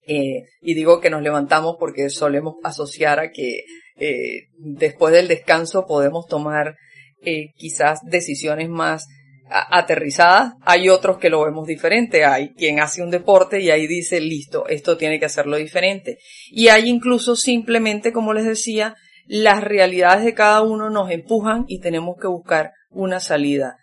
Eh, 0.07 0.45
y 0.61 0.75
digo 0.75 1.01
que 1.01 1.11
nos 1.11 1.23
levantamos 1.23 1.77
porque 1.79 2.11
solemos 2.11 2.57
asociar 2.63 3.19
a 3.19 3.31
que 3.31 3.65
eh, 3.97 4.49
después 4.59 5.13
del 5.13 5.27
descanso 5.27 5.85
podemos 5.87 6.27
tomar 6.27 6.77
eh, 7.23 7.53
quizás 7.57 8.01
decisiones 8.05 8.69
más 8.69 9.07
aterrizadas. 9.49 10.55
Hay 10.63 10.89
otros 10.89 11.19
que 11.19 11.31
lo 11.31 11.45
vemos 11.45 11.67
diferente. 11.67 12.25
Hay 12.25 12.51
quien 12.55 12.81
hace 12.81 13.03
un 13.03 13.11
deporte 13.11 13.61
y 13.61 13.71
ahí 13.71 13.87
dice, 13.87 14.21
listo, 14.21 14.67
esto 14.69 14.97
tiene 14.97 15.19
que 15.19 15.27
hacerlo 15.27 15.57
diferente. 15.57 16.19
Y 16.51 16.69
hay 16.69 16.89
incluso 16.89 17.37
simplemente, 17.37 18.13
como 18.13 18.33
les 18.33 18.45
decía, 18.45 18.97
las 19.27 19.63
realidades 19.63 20.25
de 20.25 20.35
cada 20.35 20.63
uno 20.63 20.91
nos 20.91 21.11
empujan 21.11 21.65
y 21.69 21.81
tenemos 21.81 22.17
que 22.21 22.29
buscar 22.29 22.73
una 22.91 23.21
salida. 23.21 23.77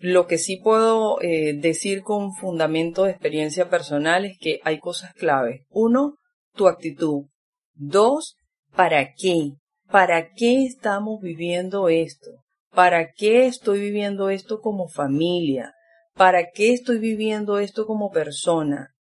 Lo 0.00 0.26
que 0.26 0.38
sí 0.38 0.56
puedo 0.56 1.20
eh, 1.20 1.52
decir 1.54 2.02
con 2.02 2.32
fundamento 2.32 3.04
de 3.04 3.10
experiencia 3.10 3.68
personal 3.68 4.24
es 4.24 4.38
que 4.38 4.58
hay 4.64 4.78
cosas 4.78 5.12
clave. 5.12 5.66
Uno, 5.68 6.16
tu 6.54 6.68
actitud. 6.68 7.26
Dos, 7.74 8.36
¿para 8.74 9.12
qué? 9.14 9.52
¿Para 9.90 10.32
qué 10.32 10.64
estamos 10.64 11.20
viviendo 11.20 11.90
esto? 11.90 12.30
¿Para 12.74 13.12
qué 13.12 13.46
estoy 13.46 13.80
viviendo 13.80 14.30
esto 14.30 14.60
como 14.60 14.88
familia? 14.88 15.74
¿Para 16.14 16.50
qué 16.50 16.72
estoy 16.72 16.98
viviendo 16.98 17.58
esto 17.58 17.86
como 17.86 18.10
persona? 18.10 18.94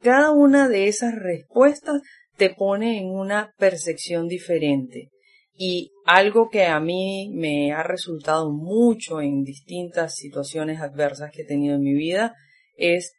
Cada 0.00 0.30
una 0.30 0.68
de 0.68 0.86
esas 0.86 1.14
respuestas 1.16 2.02
te 2.36 2.50
pone 2.50 2.98
en 2.98 3.08
una 3.08 3.52
percepción 3.58 4.28
diferente. 4.28 5.10
Y 5.58 5.92
algo 6.04 6.50
que 6.50 6.66
a 6.66 6.78
mí 6.80 7.30
me 7.32 7.72
ha 7.72 7.82
resultado 7.82 8.52
mucho 8.52 9.20
en 9.20 9.42
distintas 9.42 10.14
situaciones 10.14 10.80
adversas 10.80 11.30
que 11.32 11.42
he 11.42 11.46
tenido 11.46 11.76
en 11.76 11.82
mi 11.82 11.94
vida 11.94 12.34
es 12.76 13.14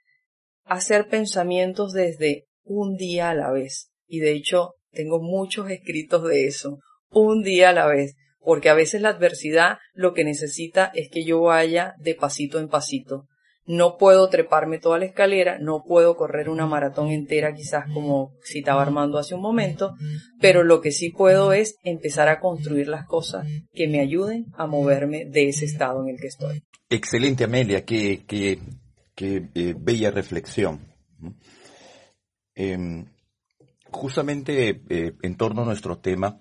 hacer 0.64 1.08
pensamientos 1.08 1.94
desde 1.94 2.46
un 2.64 2.96
día 2.96 3.32
a 3.32 3.36
la 3.36 3.52
vez. 3.52 3.92
Y 4.08 4.20
de 4.20 4.34
hecho 4.34 4.76
tengo 4.92 5.20
muchos 5.20 5.70
escritos 5.70 6.24
de 6.24 6.46
eso, 6.46 6.80
un 7.10 7.42
día 7.42 7.70
a 7.70 7.74
la 7.74 7.88
vez, 7.88 8.16
porque 8.40 8.70
a 8.70 8.74
veces 8.74 9.02
la 9.02 9.10
adversidad 9.10 9.78
lo 9.94 10.14
que 10.14 10.24
necesita 10.24 10.92
es 10.94 11.10
que 11.10 11.24
yo 11.24 11.42
vaya 11.42 11.96
de 12.00 12.16
pasito 12.16 12.60
en 12.60 12.70
pasito 12.70 13.28
no 13.68 13.97
puedo 13.97 14.30
treparme 14.30 14.80
toda 14.80 14.97
la 14.97 15.05
escalera, 15.05 15.59
no 15.59 15.84
puedo 15.84 16.15
correr 16.15 16.49
una 16.49 16.65
maratón 16.65 17.09
entera 17.09 17.53
quizás 17.53 17.86
como 17.93 18.32
citaba 18.41 18.82
Armando 18.82 19.20
hace 19.20 19.36
un 19.36 19.41
momento, 19.41 19.93
pero 20.39 20.63
lo 20.63 20.80
que 20.80 20.91
sí 20.91 21.09
puedo 21.09 21.51
es 21.51 21.76
empezar 21.84 22.30
a 22.30 22.39
construir 22.39 22.88
las 22.88 23.05
cosas 23.05 23.45
que 23.74 23.88
me 23.88 23.99
ayuden 23.99 24.45
a 24.57 24.68
moverme 24.68 25.26
de 25.26 25.49
ese 25.49 25.65
estado 25.65 26.01
en 26.01 26.15
el 26.15 26.20
que 26.20 26.28
estoy. 26.28 26.63
Excelente 26.89 27.43
Amelia, 27.43 27.84
qué, 27.84 28.24
qué, 28.26 28.57
eh, 29.20 29.76
bella 29.78 30.11
reflexión. 30.11 30.80
Em, 32.55 33.05
justamente 33.91 34.82
eh, 34.88 35.13
en 35.22 35.36
torno 35.36 35.63
a 35.63 35.65
nuestro 35.65 35.97
tema, 35.97 36.39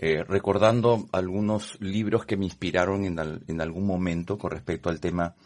eh, 0.00 0.24
recordando 0.24 1.06
algunos 1.12 1.80
libros 1.80 2.26
que 2.26 2.36
me 2.36 2.46
inspiraron 2.46 3.04
en, 3.04 3.60
algún 3.60 3.86
momento 3.86 4.36
con 4.36 4.50
respecto 4.50 4.90
al 4.90 4.98
tema 4.98 5.36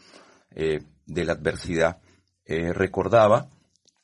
de 1.09 1.25
la 1.25 1.33
adversidad, 1.33 1.99
eh, 2.45 2.73
recordaba 2.73 3.51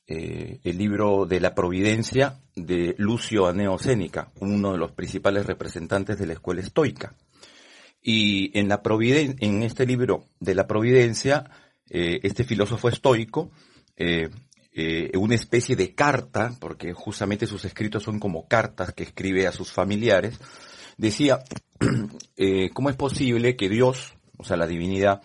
eh, 0.07 0.59
el 0.65 0.79
libro 0.79 1.27
de 1.27 1.41
la 1.41 1.55
Providencia 1.55 2.41
de 2.57 2.95
Lucio 2.99 3.47
Aneo 3.47 3.79
Sénica, 3.79 4.33
uno 4.41 4.73
de 4.73 4.79
los 4.79 4.93
principales 4.93 5.47
representantes 5.47 6.19
de 6.19 6.27
la 6.27 6.33
escuela 6.33 6.63
estoica. 6.63 7.15
Y 8.03 8.59
en, 8.59 8.69
la 8.69 8.83
en 9.01 9.63
este 9.63 9.87
libro 9.87 10.25
de 10.41 10.55
la 10.55 10.67
Providencia, 10.67 11.51
eh, 11.89 12.21
este 12.23 12.45
filósofo 12.45 12.89
estoico, 12.89 13.51
una 15.15 15.35
especie 15.37 15.77
de 15.77 15.95
carta, 15.95 16.53
porque 16.59 16.93
justamente 16.93 17.47
sus 17.47 17.65
escritos 17.65 18.03
son 18.03 18.19
como 18.19 18.47
cartas 18.47 18.93
que 18.93 19.05
escribe 19.05 19.47
a 19.47 19.53
sus 19.53 19.71
familiares, 19.73 20.39
decía, 20.99 21.39
¿cómo 22.75 22.91
es 22.91 22.97
posible 22.97 23.57
que 23.57 23.69
Dios, 23.71 24.15
o 24.37 24.45
sea, 24.45 24.59
la 24.59 24.67
divinidad, 24.67 25.23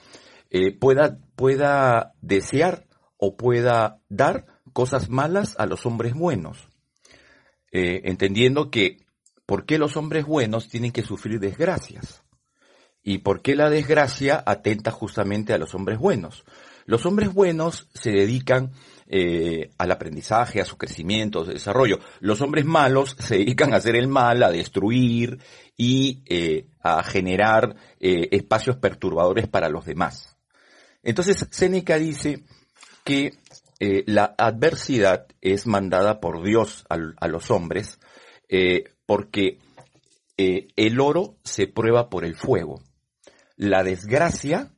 eh, 0.50 0.72
pueda, 0.72 1.20
pueda 1.36 2.14
desear 2.22 2.88
o 3.18 3.38
pueda 3.38 4.02
dar 4.10 4.46
cosas 4.74 5.10
malas 5.10 5.56
a 5.60 5.66
los 5.66 5.86
hombres 5.86 6.14
buenos. 6.14 6.68
Eh, 7.72 8.02
entendiendo 8.06 8.72
que 8.72 9.06
por 9.46 9.66
qué 9.66 9.78
los 9.78 9.98
hombres 9.98 10.26
buenos 10.26 10.70
tienen 10.70 10.92
que 10.92 11.04
sufrir 11.04 11.40
desgracias 11.40 12.24
y 13.04 13.20
por 13.20 13.42
qué 13.42 13.56
la 13.56 13.70
desgracia 13.70 14.44
atenta 14.46 14.92
justamente 14.92 15.54
a 15.54 15.58
los 15.58 15.74
hombres 15.76 16.00
buenos. 16.00 16.44
Los 16.86 17.06
hombres 17.06 17.34
buenos 17.34 17.88
se 17.94 18.12
dedican 18.12 18.72
eh, 19.08 19.72
al 19.78 19.92
aprendizaje, 19.92 20.62
a 20.62 20.66
su 20.66 20.78
crecimiento, 20.78 21.42
a 21.42 21.46
su 21.46 21.52
desarrollo. 21.52 22.00
Los 22.20 22.42
hombres 22.42 22.66
malos 22.66 23.16
se 23.20 23.38
dedican 23.38 23.74
a 23.74 23.78
hacer 23.78 23.96
el 23.96 24.08
mal, 24.08 24.42
a 24.44 24.52
destruir 24.52 25.40
y 25.78 26.24
eh, 26.26 26.68
a 26.82 27.04
generar 27.04 27.76
eh, 28.00 28.30
espacios 28.32 28.78
perturbadores 28.78 29.48
para 29.48 29.70
los 29.70 29.86
demás. 29.86 30.29
Entonces, 31.04 31.48
Séneca 31.52 31.98
dice 31.98 32.44
que 33.04 33.34
eh, 33.80 34.04
la 34.08 34.36
adversidad 34.38 35.28
es 35.42 35.66
mandada 35.66 36.20
por 36.20 36.44
Dios 36.44 36.86
a, 36.90 37.28
los 37.28 37.50
hombres 37.50 38.00
eh, 38.50 38.84
porque 39.06 39.60
eh, 40.38 40.68
el 40.76 41.00
oro 41.00 41.38
se 41.44 41.68
prueba 41.68 42.10
por 42.10 42.26
el 42.26 42.36
fuego. 42.36 42.84
La 43.56 43.84
desgracia 43.84 44.74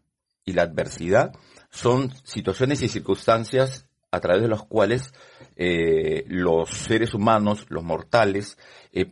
y 0.45 0.53
la 0.53 0.63
adversidad 0.63 1.31
son 1.71 2.13
situaciones 2.23 2.81
y 2.83 2.89
circunstancias 2.89 3.87
a 4.11 4.19
través 4.19 4.43
de 4.43 4.49
las 4.49 4.63
cuales 4.63 5.13
los 5.55 6.69
seres 6.69 7.13
humanos, 7.13 7.67
los 7.69 7.83
mortales, 7.83 8.57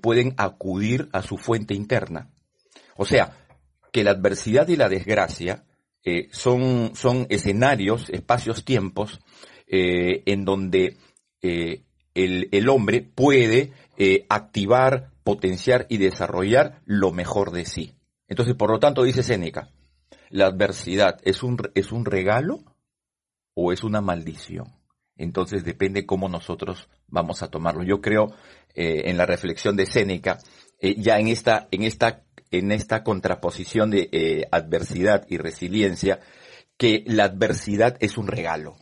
pueden 0.01 0.33
acudir 0.37 1.07
a 1.13 1.21
su 1.21 1.37
fuente 1.37 1.75
interna. 1.75 2.31
O 2.97 3.05
sea, 3.05 3.37
que 3.93 4.03
la 4.03 4.11
adversidad 4.11 4.67
y 4.67 4.75
la 4.75 4.89
desgracia 4.89 5.63
eh, 6.03 6.29
son, 6.31 6.95
son 6.95 7.27
escenarios, 7.29 8.09
espacios, 8.09 8.63
tiempos, 8.63 9.19
eh, 9.67 10.23
en 10.25 10.45
donde 10.45 10.97
eh, 11.41 11.83
el, 12.13 12.47
el 12.51 12.69
hombre 12.69 13.01
puede 13.01 13.73
activar, 14.29 15.11
potenciar 15.25 15.85
y 15.89 15.97
desarrollar 15.97 16.81
lo 16.85 17.11
mejor 17.11 17.51
de 17.51 17.65
sí. 17.65 17.95
Entonces, 18.29 18.55
por 18.55 18.71
lo 18.71 18.79
tanto, 18.79 19.03
dice 19.03 19.23
Séneca, 19.23 19.71
la 20.29 20.45
adversidad 20.45 21.19
es 21.25 21.43
un, 21.43 21.57
es 21.75 21.91
un 21.91 22.05
regalo 22.05 22.63
o 23.53 23.73
es 23.73 23.83
una 23.83 23.99
maldición. 23.99 24.67
Entonces 25.17 25.65
depende 25.65 26.05
cómo 26.05 26.29
nosotros 26.29 26.87
vamos 27.07 27.43
a 27.43 27.49
tomarlo. 27.49 27.83
Yo 27.83 27.99
creo 27.99 28.27
en 28.73 29.17
la 29.17 29.25
reflexión 29.25 29.75
de 29.75 29.85
Séneca, 29.85 30.39
ya 30.79 31.19
en 31.19 31.27
esta, 31.27 31.67
en 31.71 31.83
esta, 31.83 32.23
en 32.51 32.71
esta 32.71 33.03
contraposición 33.03 33.91
de 33.91 34.09
eh, 34.11 34.47
adversidad 34.51 35.25
y 35.29 35.37
resiliencia, 35.37 36.19
que 36.77 37.03
la 37.05 37.25
adversidad 37.25 37.97
es 37.99 38.17
un 38.17 38.27
regalo. 38.27 38.77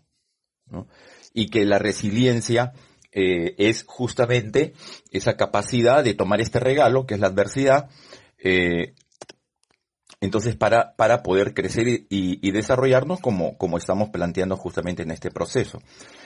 Y 1.34 1.50
que 1.50 1.66
la 1.66 1.80
resiliencia 1.80 2.74
eh, 3.12 3.56
es 3.58 3.84
justamente 3.88 4.74
esa 5.12 5.38
capacidad 5.38 6.04
de 6.04 6.14
tomar 6.14 6.42
este 6.42 6.60
regalo, 6.60 7.06
que 7.06 7.16
es 7.16 7.20
la 7.20 7.28
adversidad, 7.28 7.90
eh, 8.38 8.94
entonces 10.20 10.56
para, 10.56 10.96
para 10.96 11.22
poder 11.22 11.54
crecer 11.54 11.88
y, 11.88 12.08
y, 12.10 12.48
y 12.48 12.52
desarrollarnos 12.52 13.20
como, 13.20 13.58
como 13.58 13.78
estamos 13.78 14.10
planteando 14.10 14.58
justamente 14.58 15.04
en 15.04 15.12
este 15.12 15.30
proceso. 15.30 15.80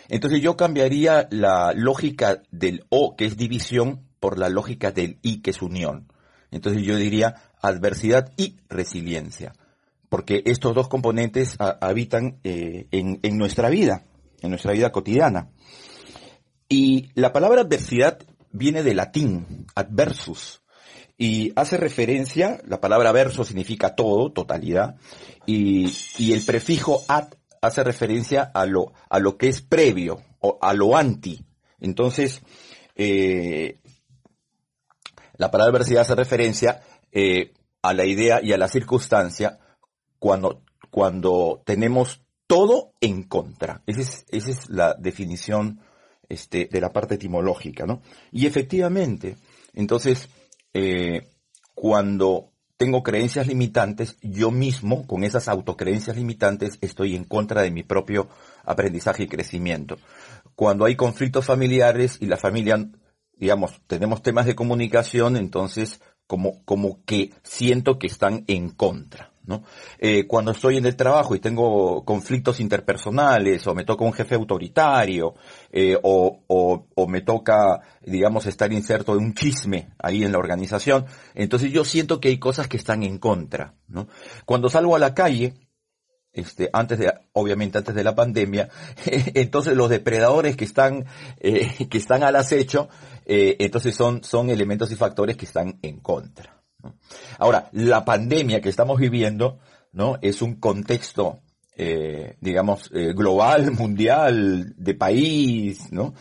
Entonces 0.07 0.41
yo 0.41 0.55
cambiaría 0.55 1.27
la 1.29 1.73
lógica 1.75 2.41
del 2.51 2.85
O, 2.89 3.15
que 3.15 3.25
es 3.25 3.37
división, 3.37 4.07
por 4.19 4.37
la 4.37 4.49
lógica 4.49 4.91
del 4.91 5.19
I, 5.23 5.41
que 5.41 5.51
es 5.51 5.61
unión. 5.61 6.10
Entonces 6.51 6.83
yo 6.83 6.97
diría 6.97 7.35
adversidad 7.61 8.31
y 8.37 8.57
resiliencia, 8.69 9.53
porque 10.09 10.43
estos 10.45 10.75
dos 10.75 10.87
componentes 10.89 11.55
habitan 11.59 12.39
eh, 12.43 12.87
en, 12.91 13.19
en 13.23 13.37
nuestra 13.37 13.69
vida, 13.69 14.03
en 14.41 14.49
nuestra 14.49 14.73
vida 14.73 14.91
cotidiana. 14.91 15.49
Y 16.67 17.09
la 17.15 17.33
palabra 17.33 17.61
adversidad 17.61 18.19
viene 18.51 18.83
del 18.83 18.97
latín, 18.97 19.65
adversus, 19.75 20.61
y 21.17 21.53
hace 21.55 21.77
referencia, 21.77 22.61
la 22.67 22.81
palabra 22.81 23.11
verso 23.11 23.43
significa 23.43 23.95
todo, 23.95 24.31
totalidad, 24.31 24.95
y, 25.45 25.93
y 26.17 26.33
el 26.33 26.43
prefijo 26.43 27.01
ad 27.07 27.29
hace 27.61 27.83
referencia 27.83 28.41
a 28.41 28.65
lo, 28.65 28.91
a 29.09 29.19
lo 29.19 29.37
que 29.37 29.47
es 29.47 29.61
previo, 29.61 30.21
o 30.39 30.57
a 30.61 30.73
lo 30.73 30.97
anti. 30.97 31.45
Entonces, 31.79 32.41
eh, 32.95 33.79
la 35.41 35.49
palabra 35.49 35.71
adversidad 35.71 36.03
hace 36.03 36.13
referencia 36.13 36.81
eh, 37.11 37.51
a 37.81 37.95
la 37.95 38.05
idea 38.05 38.41
y 38.43 38.53
a 38.53 38.59
la 38.59 38.67
circunstancia 38.67 39.57
cuando, 40.19 40.61
cuando 40.91 41.63
tenemos 41.65 42.21
todo 42.45 42.93
en 43.01 43.23
contra. 43.23 43.81
Esa 43.87 44.01
es, 44.01 44.25
esa 44.29 44.51
es 44.51 44.69
la 44.69 44.93
definición 44.93 45.79
este, 46.29 46.69
de 46.71 46.79
la 46.79 46.93
parte 46.93 47.15
etimológica, 47.15 47.87
¿no? 47.87 48.03
Y 48.31 48.45
efectivamente, 48.45 49.35
entonces, 49.73 50.29
eh, 50.75 51.27
cuando 51.73 52.51
tengo 52.77 53.01
creencias 53.01 53.47
limitantes, 53.47 54.17
yo 54.21 54.51
mismo, 54.51 55.07
con 55.07 55.23
esas 55.23 55.47
autocreencias 55.47 56.17
limitantes, 56.17 56.77
estoy 56.81 57.15
en 57.15 57.23
contra 57.23 57.63
de 57.63 57.71
mi 57.71 57.81
propio 57.81 58.29
aprendizaje 58.63 59.23
y 59.23 59.27
crecimiento. 59.27 59.97
Cuando 60.53 60.85
hay 60.85 60.95
conflictos 60.95 61.47
familiares 61.47 62.17
y 62.19 62.27
la 62.27 62.37
familia, 62.37 62.87
digamos, 63.41 63.81
tenemos 63.87 64.21
temas 64.21 64.45
de 64.45 64.55
comunicación, 64.55 65.35
entonces 65.35 65.99
como, 66.27 66.63
como 66.63 67.03
que 67.05 67.31
siento 67.43 67.97
que 67.97 68.05
están 68.05 68.45
en 68.47 68.69
contra. 68.69 69.33
¿no? 69.43 69.63
Eh, 69.97 70.27
cuando 70.27 70.51
estoy 70.51 70.77
en 70.77 70.85
el 70.85 70.95
trabajo 70.95 71.33
y 71.33 71.39
tengo 71.39 72.05
conflictos 72.05 72.59
interpersonales 72.59 73.65
o 73.65 73.73
me 73.73 73.83
toca 73.83 74.05
un 74.05 74.13
jefe 74.13 74.35
autoritario 74.35 75.33
eh, 75.71 75.97
o, 76.03 76.43
o, 76.47 77.07
me 77.07 77.21
toca, 77.21 77.81
digamos, 78.05 78.45
estar 78.45 78.71
inserto 78.71 79.13
en 79.13 79.23
un 79.23 79.33
chisme 79.33 79.89
ahí 79.97 80.23
en 80.23 80.31
la 80.31 80.37
organización, 80.37 81.07
entonces 81.33 81.71
yo 81.71 81.83
siento 81.83 82.19
que 82.21 82.29
hay 82.29 82.37
cosas 82.37 82.67
que 82.67 82.77
están 82.77 83.01
en 83.01 83.17
contra. 83.17 83.73
¿no? 83.87 84.07
Cuando 84.45 84.69
salgo 84.69 84.95
a 84.95 84.99
la 84.99 85.15
calle, 85.15 85.55
este, 86.33 86.69
antes 86.71 86.97
de, 86.97 87.13
obviamente 87.33 87.77
antes 87.77 87.93
de 87.93 88.03
la 88.03 88.15
pandemia, 88.15 88.69
entonces 89.05 89.75
los 89.75 89.89
depredadores 89.89 90.55
que 90.55 90.63
están, 90.63 91.05
eh, 91.39 91.87
que 91.89 91.97
están 91.97 92.23
al 92.23 92.35
acecho, 92.35 92.87
eh, 93.25 93.57
entonces 93.59 93.95
son, 93.95 94.23
son 94.23 94.49
elementos 94.49 94.91
y 94.91 94.95
factores 94.95 95.37
que 95.37 95.45
están 95.45 95.79
en 95.81 95.99
contra. 95.99 96.61
Ahora, 97.37 97.69
la 97.73 98.03
pandemia 98.03 98.61
que 98.61 98.69
estamos 98.69 98.99
viviendo, 98.99 99.59
¿no? 99.91 100.17
Es 100.21 100.41
un 100.41 100.55
contexto, 100.55 101.41
eh, 101.75 102.37
digamos, 102.41 102.89
eh, 102.93 103.13
global, 103.13 103.71
mundial, 103.77 104.73
de 104.77 104.95
país, 104.95 105.91
¿no? 105.91 106.13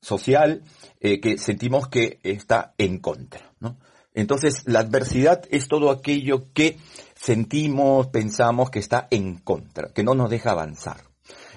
Social, 0.00 0.62
que 1.00 1.38
sentimos 1.38 1.88
que 1.88 2.20
está 2.22 2.74
en 2.76 2.98
contra, 2.98 3.54
¿no? 3.60 3.78
Entonces, 4.12 4.62
la 4.66 4.80
adversidad 4.80 5.42
es 5.50 5.66
todo 5.66 5.90
aquello 5.90 6.52
que 6.52 6.76
sentimos, 7.14 8.08
pensamos 8.08 8.70
que 8.70 8.80
está 8.80 9.08
en 9.10 9.38
contra, 9.38 9.92
que 9.94 10.04
no 10.04 10.14
nos 10.14 10.28
deja 10.28 10.50
avanzar. 10.50 10.98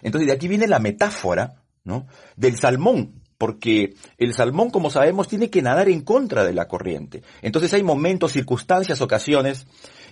Entonces, 0.01 0.27
de 0.27 0.33
aquí 0.33 0.47
viene 0.47 0.67
la 0.67 0.79
metáfora, 0.79 1.63
¿no? 1.83 2.07
Del 2.37 2.57
salmón, 2.57 3.21
porque 3.37 3.95
el 4.17 4.33
salmón, 4.33 4.69
como 4.69 4.89
sabemos, 4.89 5.27
tiene 5.27 5.49
que 5.49 5.61
nadar 5.61 5.89
en 5.89 6.01
contra 6.01 6.43
de 6.43 6.53
la 6.53 6.67
corriente. 6.67 7.23
Entonces 7.41 7.73
hay 7.73 7.83
momentos, 7.83 8.33
circunstancias, 8.33 9.01
ocasiones 9.01 9.67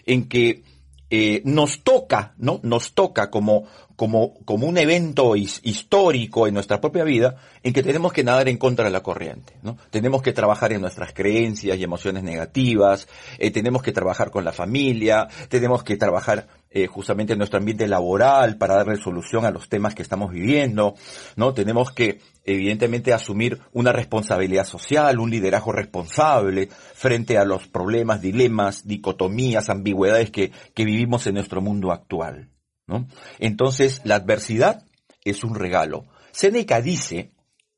en 0.05 0.27
que 0.27 0.63
eh, 1.09 1.41
nos 1.45 1.83
toca, 1.83 2.33
¿no? 2.37 2.59
Nos 2.63 2.93
toca 2.93 3.29
como, 3.29 3.65
como, 3.95 4.33
como 4.43 4.67
un 4.67 4.77
evento 4.77 5.35
his, 5.35 5.61
histórico 5.63 6.47
en 6.47 6.55
nuestra 6.55 6.81
propia 6.81 7.03
vida 7.03 7.35
en 7.61 7.73
que 7.73 7.83
tenemos 7.83 8.11
que 8.11 8.23
nadar 8.23 8.49
en 8.49 8.57
contra 8.57 8.85
de 8.85 8.91
la 8.91 9.03
corriente, 9.03 9.53
¿no? 9.61 9.77
Tenemos 9.91 10.23
que 10.23 10.33
trabajar 10.33 10.73
en 10.73 10.81
nuestras 10.81 11.13
creencias 11.13 11.77
y 11.77 11.83
emociones 11.83 12.23
negativas, 12.23 13.07
eh, 13.37 13.51
tenemos 13.51 13.83
que 13.83 13.91
trabajar 13.91 14.31
con 14.31 14.43
la 14.43 14.51
familia, 14.51 15.27
tenemos 15.47 15.83
que 15.83 15.95
trabajar 15.95 16.47
eh, 16.71 16.87
justamente 16.87 17.33
en 17.33 17.39
nuestro 17.39 17.59
ambiente 17.59 17.87
laboral 17.87 18.57
para 18.57 18.75
darle 18.75 18.97
solución 18.97 19.45
a 19.45 19.51
los 19.51 19.69
temas 19.69 19.93
que 19.93 20.01
estamos 20.01 20.31
viviendo, 20.31 20.95
¿no? 21.35 21.53
Tenemos 21.53 21.91
que, 21.91 22.19
evidentemente, 22.45 23.13
asumir 23.13 23.59
una 23.73 23.91
responsabilidad 23.91 24.65
social, 24.65 25.19
un 25.19 25.29
liderazgo 25.29 25.71
responsable 25.71 26.69
frente 26.93 27.37
a 27.37 27.45
los 27.45 27.67
problemas, 27.67 28.21
dilemas, 28.21 28.87
dicotomías, 28.87 29.69
ambigüedades 29.69 30.31
que, 30.31 30.51
que 30.73 30.85
vivimos 30.85 31.27
en 31.27 31.35
nuestro 31.35 31.61
mundo 31.61 31.91
actual, 31.91 32.51
¿no? 32.87 33.07
Entonces, 33.39 34.01
la 34.05 34.15
adversidad 34.15 34.85
es 35.23 35.43
un 35.43 35.55
regalo. 35.55 36.05
Seneca 36.31 36.81
dice 36.81 37.31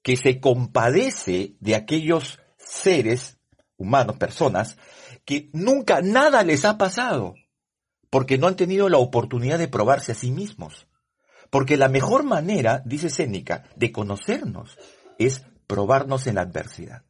que 0.04 0.18
se 0.18 0.40
compadece 0.40 1.56
de 1.60 1.76
aquellos 1.76 2.40
seres 2.58 3.40
humanos, 3.78 4.18
personas, 4.18 4.78
que 5.26 5.50
nunca 5.54 6.02
nada 6.02 6.44
les 6.44 6.66
ha 6.66 6.78
pasado 6.78 7.36
porque 8.10 8.38
no 8.38 8.48
han 8.48 8.56
tenido 8.56 8.90
la 8.90 8.98
oportunidad 8.98 9.60
de 9.60 9.68
probarse 9.68 10.12
a 10.12 10.16
sí 10.16 10.32
mismos. 10.32 10.88
Porque 11.50 11.78
la 11.78 11.90
mejor 11.90 12.24
manera, 12.24 12.82
dice 12.86 13.10
Séneca, 13.10 13.64
de 13.76 13.92
conocernos 13.92 14.78
es 15.18 15.44
probarnos 15.68 16.28
en 16.28 16.36
la 16.36 16.42
adversidad. 16.42 17.04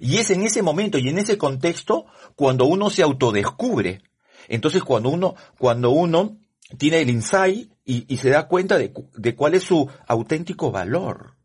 Y 0.00 0.16
es 0.16 0.30
en 0.30 0.42
ese 0.42 0.62
momento 0.62 0.98
y 0.98 1.08
en 1.08 1.18
ese 1.18 1.38
contexto 1.38 2.06
cuando 2.36 2.66
uno 2.66 2.90
se 2.90 3.02
autodescubre. 3.02 4.02
Entonces 4.48 4.82
cuando 4.82 5.10
uno, 5.10 5.34
cuando 5.58 5.90
uno 5.90 6.38
tiene 6.76 7.00
el 7.00 7.10
insight 7.10 7.72
y, 7.84 8.12
y 8.12 8.18
se 8.18 8.30
da 8.30 8.48
cuenta 8.48 8.76
de, 8.76 8.92
de 9.16 9.34
cuál 9.34 9.54
es 9.54 9.64
su 9.64 9.88
auténtico 10.06 10.70
valor. 10.70 11.37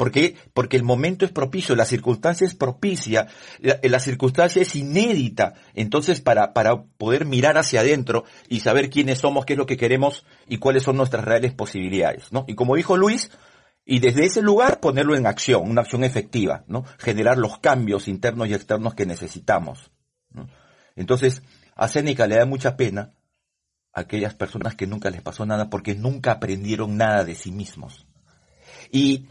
Porque, 0.00 0.34
porque 0.54 0.78
el 0.78 0.82
momento 0.82 1.26
es 1.26 1.30
propicio, 1.30 1.76
la 1.76 1.84
circunstancia 1.84 2.46
es 2.46 2.54
propicia, 2.54 3.26
la, 3.60 4.00
circunstancia 4.00 4.62
es 4.62 4.74
inédita. 4.74 5.52
Entonces, 5.74 6.22
para, 6.22 6.54
para 6.54 6.84
poder 6.96 7.26
mirar 7.26 7.58
hacia 7.58 7.80
adentro 7.80 8.24
y 8.48 8.60
saber 8.60 8.88
quiénes 8.88 9.18
somos, 9.18 9.44
qué 9.44 9.52
es 9.52 9.58
lo 9.58 9.66
que 9.66 9.76
queremos 9.76 10.24
y 10.48 10.56
cuáles 10.56 10.84
son 10.84 10.96
nuestras 10.96 11.26
reales 11.26 11.52
posibilidades, 11.52 12.32
¿no? 12.32 12.46
Y 12.48 12.54
como 12.54 12.76
dijo 12.76 12.96
Luis, 12.96 13.30
y 13.84 13.98
desde 13.98 14.24
ese 14.24 14.40
lugar 14.40 14.80
ponerlo 14.80 15.14
en 15.16 15.26
acción, 15.26 15.68
una 15.70 15.82
acción 15.82 16.02
efectiva, 16.02 16.64
¿no? 16.66 16.86
Generar 16.96 17.36
los 17.36 17.58
cambios 17.58 18.08
internos 18.08 18.48
y 18.48 18.54
externos 18.54 18.94
que 18.94 19.04
necesitamos. 19.04 19.90
Entonces, 20.96 21.42
a 21.76 21.88
Séneca 21.88 22.26
le 22.26 22.36
da 22.36 22.46
mucha 22.46 22.74
pena 22.78 23.12
a 23.92 24.00
aquellas 24.00 24.32
personas 24.32 24.76
que 24.76 24.86
nunca 24.86 25.10
les 25.10 25.20
pasó 25.20 25.44
nada 25.44 25.68
porque 25.68 25.94
nunca 25.94 26.32
aprendieron 26.32 26.96
nada 26.96 27.22
de 27.22 27.34
sí 27.34 27.52
mismos. 27.52 28.06
Y 28.90 29.28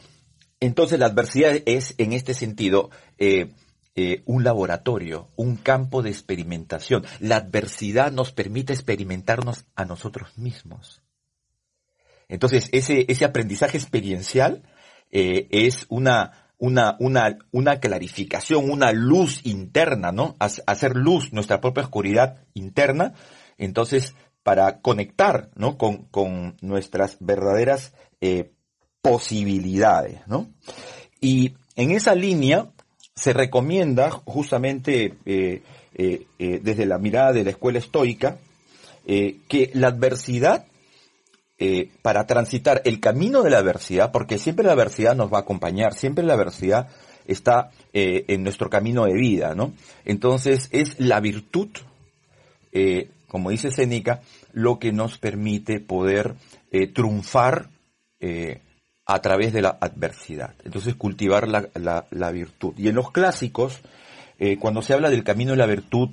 entonces 0.60 1.00
la 1.00 1.08
adversidad 1.08 1.58
es, 1.66 1.96
en 1.98 2.14
este 2.14 2.34
sentido, 2.34 2.90
eh, 3.18 3.52
eh, 3.96 4.24
un 4.26 4.44
laboratorio, 4.44 5.30
un 5.36 5.58
campo 5.58 6.02
de 6.02 6.10
experimentación. 6.10 7.06
La 7.20 7.38
adversidad 7.38 8.12
nos 8.12 8.32
permite 8.32 8.72
experimentarnos 8.72 9.66
a 9.76 9.86
nosotros 9.86 10.38
mismos. 10.38 11.02
Entonces, 12.30 12.70
ese, 12.72 13.06
ese 13.10 13.26
aprendizaje 13.26 13.78
experiencial 13.78 14.64
eh, 15.12 15.48
es 15.50 15.86
una, 15.90 16.50
una, 16.58 16.96
una, 17.00 17.40
una 17.52 17.80
clarificación, 17.80 18.70
una 18.70 18.92
luz 18.94 19.46
interna, 19.46 20.12
¿no? 20.12 20.36
Hacer 20.40 20.96
luz 20.96 21.34
nuestra 21.34 21.60
propia 21.60 21.84
oscuridad 21.84 22.46
interna. 22.54 23.14
Entonces, 23.58 24.16
para 24.44 24.80
conectar, 24.82 25.50
¿no? 25.56 25.78
Con, 25.78 26.06
con 26.06 26.56
nuestras 26.62 27.18
verdaderas 27.20 27.94
eh, 28.22 28.54
posibilidades, 29.02 30.22
¿no? 30.28 30.50
Y 31.22 31.54
en 31.76 31.92
esa 31.92 32.16
línea 32.16 32.68
se 33.16 33.34
recomienda 33.34 34.12
justamente 34.12 35.16
eh, 35.26 35.62
eh, 35.94 36.26
eh, 36.40 36.60
desde 36.64 36.86
la 36.86 36.98
mirada 36.98 37.34
de 37.34 37.44
la 37.44 37.50
escuela 37.52 37.80
estoica 37.80 38.38
que 39.06 39.72
la 39.74 39.88
adversidad 39.88 40.68
para 42.04 42.28
transitar 42.28 42.84
el 42.86 43.00
camino 43.00 43.42
de 43.42 43.50
la 43.50 43.58
adversidad, 43.58 44.12
porque 44.12 44.38
siempre 44.38 44.64
la 44.64 44.74
adversidad 44.74 45.16
nos 45.16 45.34
va 45.34 45.40
a 45.40 45.42
acompañar, 45.42 45.96
siempre 45.96 46.24
la 46.24 46.36
adversidad 46.36 46.90
está 47.26 47.72
en 47.92 48.44
nuestro 48.44 48.70
camino 48.70 49.06
de 49.06 49.16
vida, 49.16 49.56
¿no? 49.56 49.74
Entonces 50.06 50.70
es 50.72 51.00
la 51.00 51.20
virtud, 51.22 51.70
como 53.28 53.50
dice 53.50 53.72
Séneca, 53.72 54.22
lo 54.54 54.78
que 54.78 54.92
nos 54.92 55.18
permite 55.18 55.80
poder 55.80 56.36
triunfar 56.94 57.70
a 59.10 59.22
través 59.22 59.54
de 59.54 59.64
la 59.64 59.76
adversidad. 59.82 60.54
Entonces 60.64 60.94
cultivar 60.94 61.48
la, 61.48 62.32
virtud. 62.32 62.76
Y 62.78 62.90
en 62.90 62.96
los 62.96 63.12
clásicos, 63.12 63.80
eh, 64.38 64.58
cuando 64.58 64.84
se 64.84 64.94
habla 64.94 65.10
del 65.10 65.24
camino 65.24 65.52
de 65.52 65.58
la 65.58 65.66
virtud, 65.66 66.10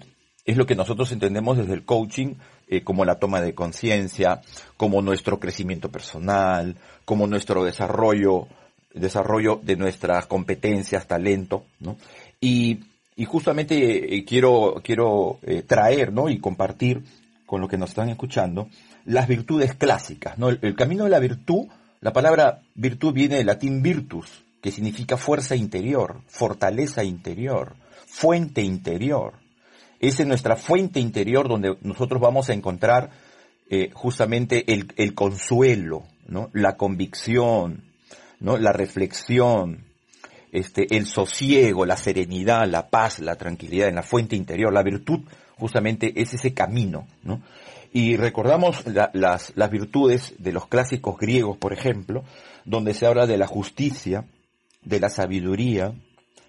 es 0.46 0.56
lo 0.56 0.64
que 0.64 0.76
nosotros 0.76 1.12
entendemos 1.12 1.58
desde 1.58 1.74
el 1.74 1.84
coaching 1.84 2.36
eh, 2.68 2.80
como 2.80 3.04
la 3.04 3.16
toma 3.16 3.42
de 3.42 3.54
conciencia, 3.54 4.40
como 4.78 5.02
nuestro 5.02 5.38
crecimiento 5.38 5.90
personal, 5.90 6.76
como 7.04 7.26
nuestro 7.26 7.64
desarrollo, 7.64 8.48
desarrollo 8.94 9.60
de 9.62 9.76
nuestras 9.76 10.24
competencias, 10.24 11.06
talento, 11.06 11.64
¿no? 11.80 11.98
Y, 12.40 12.80
justamente 13.26 14.16
eh, 14.16 14.24
quiero, 14.24 14.80
quiero 14.82 15.38
traer, 15.66 16.14
¿no? 16.14 16.30
Y 16.30 16.38
compartir 16.38 17.02
con 17.44 17.60
lo 17.60 17.68
que 17.68 17.76
nos 17.76 17.90
están 17.90 18.08
escuchando 18.08 18.70
las 19.04 19.28
virtudes 19.28 19.74
clásicas, 19.74 20.38
¿no? 20.38 20.48
el 20.48 20.74
camino 20.74 21.04
de 21.04 21.10
la 21.10 21.20
virtud 21.20 21.68
la 22.00 22.12
palabra 22.12 22.62
virtud 22.74 23.12
viene 23.12 23.36
del 23.36 23.46
latín 23.46 23.82
virtus, 23.82 24.44
que 24.60 24.70
significa 24.70 25.16
fuerza 25.16 25.56
interior, 25.56 26.20
fortaleza 26.26 27.04
interior, 27.04 27.74
fuente 28.06 28.62
interior. 28.62 29.34
Es 30.00 30.20
en 30.20 30.28
nuestra 30.28 30.56
fuente 30.56 31.00
interior 31.00 31.48
donde 31.48 31.76
nosotros 31.82 32.20
vamos 32.20 32.50
a 32.50 32.52
encontrar 32.52 33.10
eh, 33.70 33.90
justamente 33.94 34.64
el, 34.72 35.14
consuelo, 35.14 36.04
la 36.52 36.76
convicción, 36.76 37.84
la 38.40 38.72
reflexión, 38.72 39.84
este, 40.52 40.96
el 40.96 41.06
sosiego, 41.06 41.84
la 41.84 41.96
serenidad, 41.96 42.66
la 42.66 42.88
paz, 42.88 43.18
la 43.18 43.36
tranquilidad 43.36 43.88
en 43.88 43.96
la 43.96 44.02
fuente 44.02 44.36
interior. 44.36 44.72
La 44.72 44.82
virtud 44.82 45.20
justamente 45.58 46.12
es 46.20 46.34
ese 46.34 46.54
camino, 46.54 47.06
¿no? 47.22 47.42
Y 47.96 48.18
recordamos 48.18 48.84
las, 49.14 49.54
las 49.56 49.70
virtudes 49.70 50.34
de 50.36 50.52
los 50.52 50.68
clásicos 50.68 51.16
griegos, 51.16 51.56
por 51.56 51.72
ejemplo, 51.72 52.24
donde 52.66 52.92
se 52.92 53.06
habla 53.06 53.26
de 53.26 53.38
la 53.38 53.46
justicia, 53.46 54.26
de 54.82 55.00
la 55.00 55.08
sabiduría, 55.08 55.94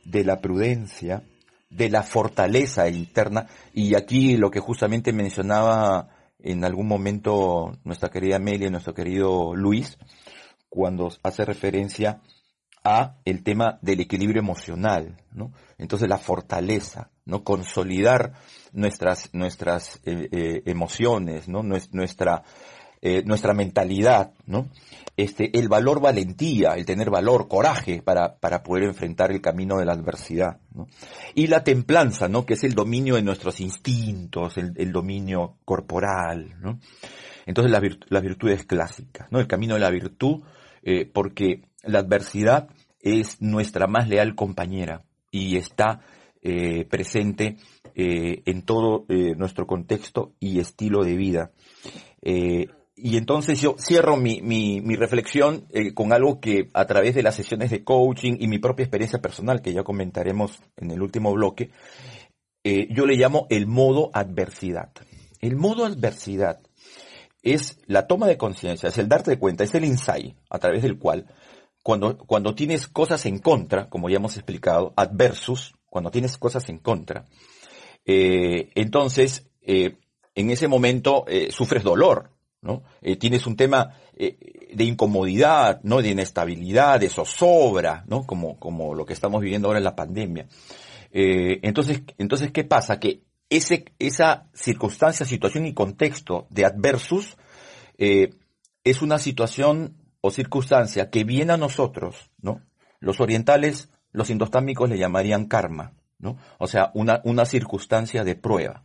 de 0.04 0.26
la 0.26 0.42
prudencia, 0.42 1.24
de 1.70 1.90
la 1.90 2.04
fortaleza 2.04 2.90
interna, 2.90 3.48
y 3.74 3.96
aquí 3.96 4.36
lo 4.36 4.52
que 4.52 4.60
justamente 4.60 5.14
mencionaba 5.14 6.10
en 6.44 6.66
algún 6.66 6.90
momento 6.90 7.72
nuestra 7.86 8.10
querida 8.10 8.36
Amelia 8.36 8.68
y 8.68 8.72
nuestro 8.72 8.94
querido 8.94 9.56
Luis, 9.56 9.98
cuando 10.68 11.14
hace 11.24 11.46
referencia 11.46 12.20
a 12.84 13.16
el 13.24 13.44
tema 13.44 13.80
del 13.82 14.02
equilibrio 14.02 14.42
emocional, 14.42 15.16
¿no? 15.32 15.54
Entonces 15.78 16.10
la 16.10 16.18
fortaleza, 16.18 17.10
¿no? 17.24 17.46
Consolidar 17.46 18.34
nuestras, 18.74 19.34
nuestras 19.34 20.00
eh, 20.06 20.30
eh, 20.32 20.62
emociones, 20.66 21.48
¿no? 21.48 21.64
Nuestra, 21.64 22.44
eh, 23.02 23.24
nuestra 23.26 23.54
mentalidad, 23.54 24.34
¿no? 24.46 24.70
Este, 25.16 25.58
el 25.58 25.68
valor 25.68 26.00
valentía, 26.00 26.74
el 26.74 26.86
tener 26.86 27.10
valor, 27.10 27.48
coraje 27.48 28.02
para, 28.02 28.36
para 28.38 28.62
poder 28.62 28.84
enfrentar 28.84 29.32
el 29.32 29.42
camino 29.42 29.78
de 29.78 29.86
la 29.86 29.94
adversidad, 29.94 30.60
¿no? 30.74 30.88
Y 31.34 31.48
la 31.48 31.64
templanza, 31.64 32.28
¿no? 32.28 32.46
Que 32.46 32.54
es 32.54 32.64
el 32.64 32.74
dominio 32.74 33.16
de 33.16 33.24
nuestros 33.24 33.60
instintos, 33.60 34.58
el, 34.58 34.92
dominio 34.92 35.58
corporal, 35.66 36.56
¿no? 36.62 36.80
Entonces 37.46 37.72
las, 37.72 37.82
las 38.10 38.22
virtudes 38.22 38.66
clásicas, 38.66 39.32
¿no? 39.32 39.40
El 39.40 39.48
camino 39.48 39.74
de 39.74 39.80
la 39.80 39.90
virtud, 39.90 40.44
porque 41.14 41.64
la 41.84 42.00
adversidad 42.00 42.70
es 43.02 43.42
nuestra 43.42 43.88
más 43.88 44.08
leal 44.08 44.36
compañera 44.36 45.04
y 45.32 45.58
está 45.58 46.02
eh, 46.50 46.86
presente 46.86 47.58
eh, 47.94 48.42
en 48.46 48.62
todo 48.62 49.06
eh, 49.10 49.36
nuestro 49.36 49.68
contexto 49.68 50.32
y 50.40 50.62
estilo 50.62 51.04
de 51.04 51.18
vida. 51.18 51.52
y 52.24 53.18
entonces 53.18 53.60
yo 53.60 53.76
cierro 53.78 54.16
mi, 54.16 54.42
mi, 54.42 54.80
mi 54.80 54.96
reflexión 54.96 55.68
con 55.94 56.14
algo 56.14 56.40
que 56.40 56.70
a 56.74 56.86
través 56.86 57.16
de 57.16 57.24
las 57.24 57.36
sesiones 57.36 57.70
de 57.70 57.84
coaching 57.84 58.38
y 58.40 58.48
mi 58.48 58.60
propia 58.60 58.86
experiencia 58.86 59.20
personal, 59.20 59.62
que 59.62 59.74
ya 59.74 59.84
comentaremos 59.84 60.58
en 60.78 60.92
el 60.92 61.02
último 61.02 61.34
bloque, 61.34 61.70
yo 62.64 63.06
le 63.06 63.18
llamo 63.18 63.46
el 63.50 63.68
modo 63.68 64.10
adversidad. 64.14 64.92
El 65.42 65.58
modo 65.58 65.86
adversidad 65.86 66.62
es 67.44 67.78
la 67.88 68.08
toma 68.08 68.28
de 68.28 68.38
conciencia, 68.38 68.90
es 68.90 68.98
el 68.98 69.10
darte 69.10 69.38
cuenta, 69.38 69.66
es 69.66 69.76
el 69.76 69.86
insight 69.86 70.36
a 70.50 70.60
través 70.60 70.82
del 70.82 70.98
cual 70.98 71.28
cuando, 71.88 72.18
cuando 72.18 72.54
tienes 72.54 72.86
cosas 72.86 73.26
en 73.28 73.40
contra, 73.40 73.88
como 73.88 74.10
ya 74.10 74.18
hemos 74.18 74.36
explicado, 74.36 74.92
adversus, 74.98 75.77
cuando 75.90 76.12
tienes 76.12 76.38
cosas 76.38 76.68
en 76.70 76.80
contra, 76.80 77.26
eh, 78.06 78.70
entonces 78.76 79.50
eh, 79.62 79.98
en 80.34 80.50
ese 80.50 80.68
momento 80.68 81.26
eh, 81.28 81.52
sufres 81.52 81.84
dolor, 81.84 82.32
¿no? 82.62 82.84
tienes 83.20 83.46
un 83.46 83.56
tema 83.56 83.94
de 84.18 84.84
incomodidad, 84.84 85.80
¿no? 85.84 86.02
De 86.02 86.10
inestabilidad, 86.10 87.00
de 87.00 87.08
zozobra, 87.08 88.04
¿no? 88.08 88.26
Como, 88.26 88.60
como 88.60 88.96
lo 88.96 89.06
que 89.06 89.14
estamos 89.14 89.42
viviendo 89.42 89.68
ahora 89.68 89.78
en 89.78 89.86
la 89.86 89.96
pandemia. 89.96 90.48
entonces, 91.12 92.02
entonces, 92.18 92.52
¿qué 92.52 92.64
pasa? 92.64 93.00
Que 93.00 93.22
ese, 93.50 93.86
esa 94.00 94.50
circunstancia, 94.54 95.26
situación 95.26 95.66
y 95.66 95.74
contexto 95.74 96.48
de 96.50 96.66
adversus 96.66 97.38
es 97.98 99.02
una 99.02 99.20
situación 99.20 99.96
o 100.20 100.32
circunstancia 100.32 101.10
que 101.10 101.24
viene 101.24 101.54
a 101.54 101.58
nosotros, 101.58 102.32
¿no? 102.42 102.62
Los 103.00 103.22
orientales 103.22 103.90
los 104.18 104.32
indostámicos 104.32 104.90
le 104.90 104.98
llamarían 104.98 105.46
karma, 105.46 105.94
¿no? 106.18 106.38
O 106.58 106.66
sea, 106.66 106.90
una, 106.96 107.22
una 107.24 107.46
circunstancia 107.46 108.24
de 108.24 108.34
prueba. 108.34 108.84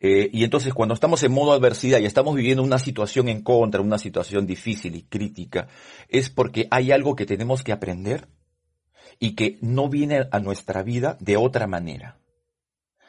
Eh, 0.00 0.28
y 0.32 0.42
entonces 0.42 0.74
cuando 0.74 0.92
estamos 0.92 1.22
en 1.22 1.30
modo 1.30 1.52
adversidad 1.52 2.00
y 2.00 2.04
estamos 2.04 2.34
viviendo 2.34 2.64
una 2.64 2.80
situación 2.80 3.28
en 3.28 3.42
contra, 3.42 3.80
una 3.80 3.96
situación 3.96 4.44
difícil 4.44 4.96
y 4.96 5.02
crítica, 5.02 5.68
es 6.08 6.30
porque 6.30 6.66
hay 6.72 6.90
algo 6.90 7.14
que 7.14 7.26
tenemos 7.26 7.62
que 7.62 7.70
aprender 7.70 8.26
y 9.20 9.36
que 9.36 9.56
no 9.60 9.88
viene 9.88 10.26
a 10.32 10.40
nuestra 10.40 10.82
vida 10.82 11.16
de 11.20 11.36
otra 11.36 11.68
manera. 11.68 12.18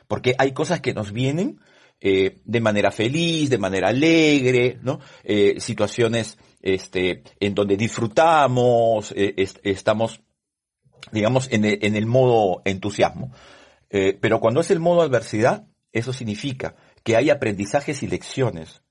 Porque 0.08 0.36
hay 0.38 0.52
cosas 0.52 0.80
que 0.80 0.94
nos 0.94 1.12
vienen 1.12 1.60
eh, 2.00 2.38
de 2.46 2.62
manera 2.62 2.92
feliz, 2.92 3.50
de 3.50 3.58
manera 3.58 3.88
alegre, 3.88 4.78
¿no? 4.84 5.00
Eh, 5.24 5.56
situaciones 5.60 6.38
este, 6.62 7.24
en 7.40 7.56
donde 7.56 7.78
disfrutamos, 7.78 9.12
estamos 9.16 10.22
digamos, 11.12 11.48
en 11.52 11.66
el, 11.66 12.06
modo 12.06 12.62
entusiasmo. 12.66 13.32
Eh, 13.90 14.18
pero 14.20 14.40
cuando 14.40 14.62
es 14.62 14.72
el 14.72 14.80
modo 14.80 15.02
adversidad, 15.02 15.68
eso 15.92 16.14
significa 16.14 16.76
que 17.04 17.16
hay 17.16 17.30
aprendizajes 17.30 18.04
y 18.04 18.08
lecciones 18.08 18.84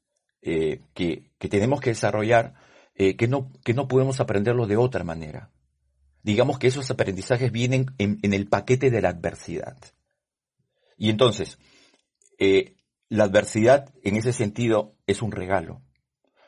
eh, 0.43 0.81
que, 0.95 1.31
tenemos 1.39 1.81
que 1.81 1.91
desarrollar 1.91 2.55
eh, 2.95 3.17
que, 3.17 3.29
no, 3.29 3.53
que 3.65 3.75
no 3.75 3.89
podemos 3.89 4.21
aprenderlo 4.21 4.67
de 4.67 4.77
otra 4.77 5.05
manera. 5.05 5.51
digamos 6.23 6.59
que 6.59 6.67
esos 6.67 6.91
aprendizajes 6.91 7.53
vienen 7.53 7.87
en, 7.99 8.19
el 8.33 8.49
paquete 8.49 8.91
de 8.91 9.03
la 9.03 9.11
adversidad. 9.11 9.77
Y 10.97 11.11
entonces, 11.11 11.59
la 13.09 13.25
adversidad 13.25 13.93
en 14.03 14.17
ese 14.17 14.33
sentido 14.33 14.97
es 15.07 15.23
un 15.23 15.31
regalo. 15.31 15.83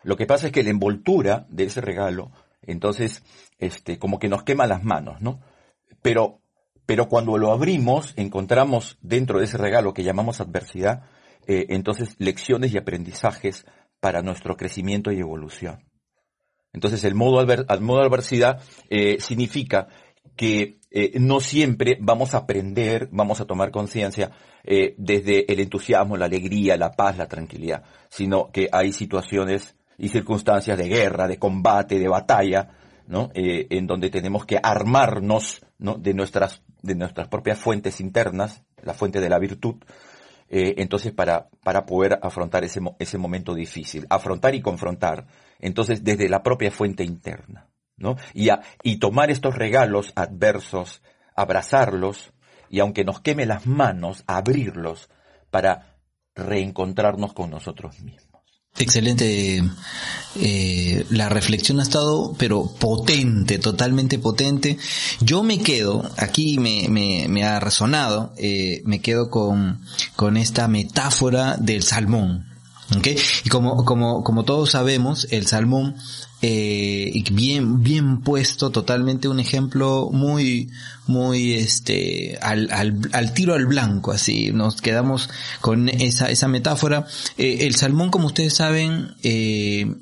Lo 0.02 0.16
que 0.16 0.26
pasa 0.26 0.46
es 0.46 0.52
que 0.52 0.62
la 0.62 0.70
envoltura 0.70 1.46
de 1.50 1.64
ese 1.64 1.80
regalo, 1.80 2.32
entonces, 2.62 3.22
este, 3.58 3.98
como 3.98 4.18
que 4.18 4.28
nos 4.28 4.42
quema 4.42 4.66
las 4.66 4.82
manos, 4.82 5.20
¿no? 5.20 5.40
Pero, 6.02 6.40
pero 6.86 7.08
cuando 7.08 7.36
lo 7.38 7.52
abrimos, 7.52 8.14
encontramos 8.16 8.98
dentro 9.00 9.38
de 9.38 9.44
ese 9.44 9.58
regalo 9.58 9.94
que 9.94 10.04
llamamos 10.04 10.40
adversidad, 10.40 11.04
eh, 11.46 11.66
entonces 11.70 12.14
lecciones 12.18 12.74
y 12.74 12.78
aprendizajes 12.78 13.66
para 14.00 14.22
nuestro 14.22 14.56
crecimiento 14.56 15.10
y 15.10 15.18
evolución. 15.18 15.84
Entonces 16.72 17.04
el 17.04 17.14
modo, 17.14 17.40
adversidad 17.40 18.62
eh, 18.90 19.18
significa 19.20 19.88
que 20.36 20.78
eh, 20.90 21.18
no 21.18 21.40
siempre 21.40 21.98
vamos 22.00 22.34
a 22.34 22.38
aprender, 22.38 23.08
vamos 23.10 23.40
a 23.40 23.46
tomar 23.46 23.70
conciencia 23.70 24.30
desde 24.98 25.50
el 25.50 25.60
entusiasmo, 25.60 26.18
la 26.18 26.26
alegría, 26.26 26.76
la 26.76 26.90
paz, 26.90 27.16
la 27.16 27.26
tranquilidad, 27.26 27.84
sino 28.10 28.50
que 28.52 28.68
hay 28.70 28.92
situaciones 28.92 29.76
y 29.96 30.08
circunstancias 30.08 30.76
de 30.76 30.88
guerra, 30.88 31.26
de 31.26 31.38
combate, 31.38 31.98
de 31.98 32.08
batalla, 32.08 32.68
¿no? 33.08 33.30
en 33.34 33.86
donde 33.86 34.10
tenemos 34.10 34.44
que 34.44 34.60
armarnos 34.62 35.64
¿no? 35.78 35.94
de 35.94 36.14
nuestras 36.14 36.62
de 36.82 36.94
nuestras 36.94 37.26
propias 37.26 37.58
fuentes 37.58 38.00
internas, 38.00 38.62
la 38.82 38.94
fuente 38.94 39.20
de 39.20 39.28
la 39.28 39.40
virtud, 39.40 39.76
entonces 40.48 41.12
para, 41.12 41.48
para 41.64 41.84
poder 41.86 42.20
afrontar 42.22 42.62
ese, 42.62 42.80
ese 43.00 43.18
momento 43.18 43.54
difícil, 43.54 44.06
afrontar 44.08 44.54
y 44.54 44.60
confrontar 44.60 45.26
entonces 45.58 46.04
desde 46.04 46.28
la 46.28 46.42
propia 46.42 46.70
fuente 46.70 47.02
interna, 47.02 47.66
¿no? 47.96 48.16
Y, 48.32 48.48
y 48.84 48.98
tomar 48.98 49.30
estos 49.30 49.56
regalos 49.56 50.12
adversos, 50.14 51.02
abrazarlos, 51.34 52.32
y 52.70 52.80
aunque 52.80 53.04
nos 53.04 53.20
queme 53.20 53.46
las 53.46 53.66
manos, 53.66 54.24
abrirlos 54.26 55.10
para 55.50 55.96
reencontrarnos 56.34 57.32
con 57.32 57.50
nosotros 57.50 58.00
mismos. 58.00 58.27
Excelente. 58.78 59.62
Eh, 60.40 61.04
la 61.10 61.28
reflexión 61.28 61.80
ha 61.80 61.82
estado, 61.82 62.34
pero 62.38 62.66
potente, 62.78 63.58
totalmente 63.58 64.18
potente. 64.18 64.78
Yo 65.20 65.42
me 65.42 65.58
quedo, 65.58 66.08
aquí 66.16 66.58
me, 66.58 66.88
me, 66.88 67.26
me 67.28 67.44
ha 67.44 67.58
resonado, 67.58 68.32
eh, 68.36 68.82
me 68.84 69.00
quedo 69.00 69.30
con, 69.30 69.80
con 70.14 70.36
esta 70.36 70.68
metáfora 70.68 71.56
del 71.56 71.82
salmón. 71.82 72.46
¿Okay? 72.96 73.18
Y 73.44 73.48
como, 73.50 73.84
como, 73.84 74.22
como 74.22 74.44
todos 74.44 74.70
sabemos, 74.70 75.26
el 75.30 75.46
salmón, 75.46 75.96
eh, 76.40 77.24
bien, 77.32 77.82
bien 77.82 78.20
puesto, 78.20 78.70
totalmente 78.70 79.28
un 79.28 79.40
ejemplo 79.40 80.08
muy, 80.12 80.70
muy, 81.06 81.54
este, 81.54 82.38
al, 82.40 82.70
al, 82.70 83.00
al 83.12 83.34
tiro 83.34 83.54
al 83.54 83.66
blanco, 83.66 84.12
así, 84.12 84.52
nos 84.52 84.80
quedamos 84.80 85.28
con 85.60 85.88
esa, 85.88 86.30
esa 86.30 86.48
metáfora. 86.48 87.06
Eh, 87.36 87.58
el 87.62 87.74
salmón, 87.74 88.10
como 88.10 88.28
ustedes 88.28 88.54
saben, 88.54 89.14
eh, 89.24 89.92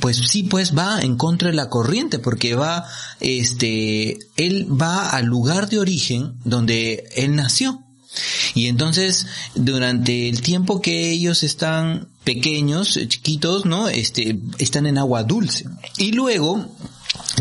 pues 0.00 0.16
sí, 0.16 0.42
pues 0.42 0.76
va 0.76 1.00
en 1.00 1.16
contra 1.16 1.50
de 1.50 1.54
la 1.54 1.68
corriente, 1.68 2.18
porque 2.18 2.56
va, 2.56 2.84
este, 3.20 4.18
él 4.36 4.66
va 4.70 5.10
al 5.10 5.26
lugar 5.26 5.68
de 5.68 5.78
origen 5.78 6.34
donde 6.44 7.04
él 7.14 7.36
nació. 7.36 7.80
Y 8.54 8.66
entonces, 8.66 9.26
durante 9.54 10.28
el 10.28 10.40
tiempo 10.40 10.80
que 10.80 11.10
ellos 11.10 11.42
están 11.42 12.08
pequeños, 12.24 12.96
eh, 12.96 13.06
chiquitos, 13.06 13.64
¿no? 13.64 13.88
Este, 13.88 14.38
están 14.58 14.86
en 14.86 14.98
agua 14.98 15.22
dulce. 15.22 15.66
Y 15.98 16.12
luego, 16.12 16.66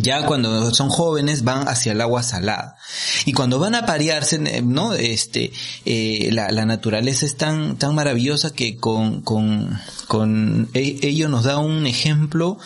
ya 0.02 0.26
cuando 0.26 0.74
son 0.74 0.90
jóvenes 0.90 1.44
van 1.44 1.68
hacia 1.68 1.94
el 1.94 2.02
agua 2.02 2.24
salada 2.24 2.78
y 3.26 3.34
cuando 3.34 3.60
van 3.60 3.76
a 3.76 3.86
parearse 3.86 4.36
eh, 4.36 4.62
no 4.62 4.94
este 4.94 5.52
eh, 5.86 6.30
la, 6.32 6.52
la, 6.52 6.66
naturaleza 6.66 7.26
es 7.26 7.38
tan 7.38 7.78
tan 7.78 7.96
maravillosa 7.96 8.54
que 8.54 8.78
con 8.78 9.22
con 9.22 9.80
con 10.08 10.70
e, 10.74 11.00
ello 11.02 11.28
nos 11.28 11.46
da 11.46 11.58
un 11.58 11.88
ejemplo 11.88 12.60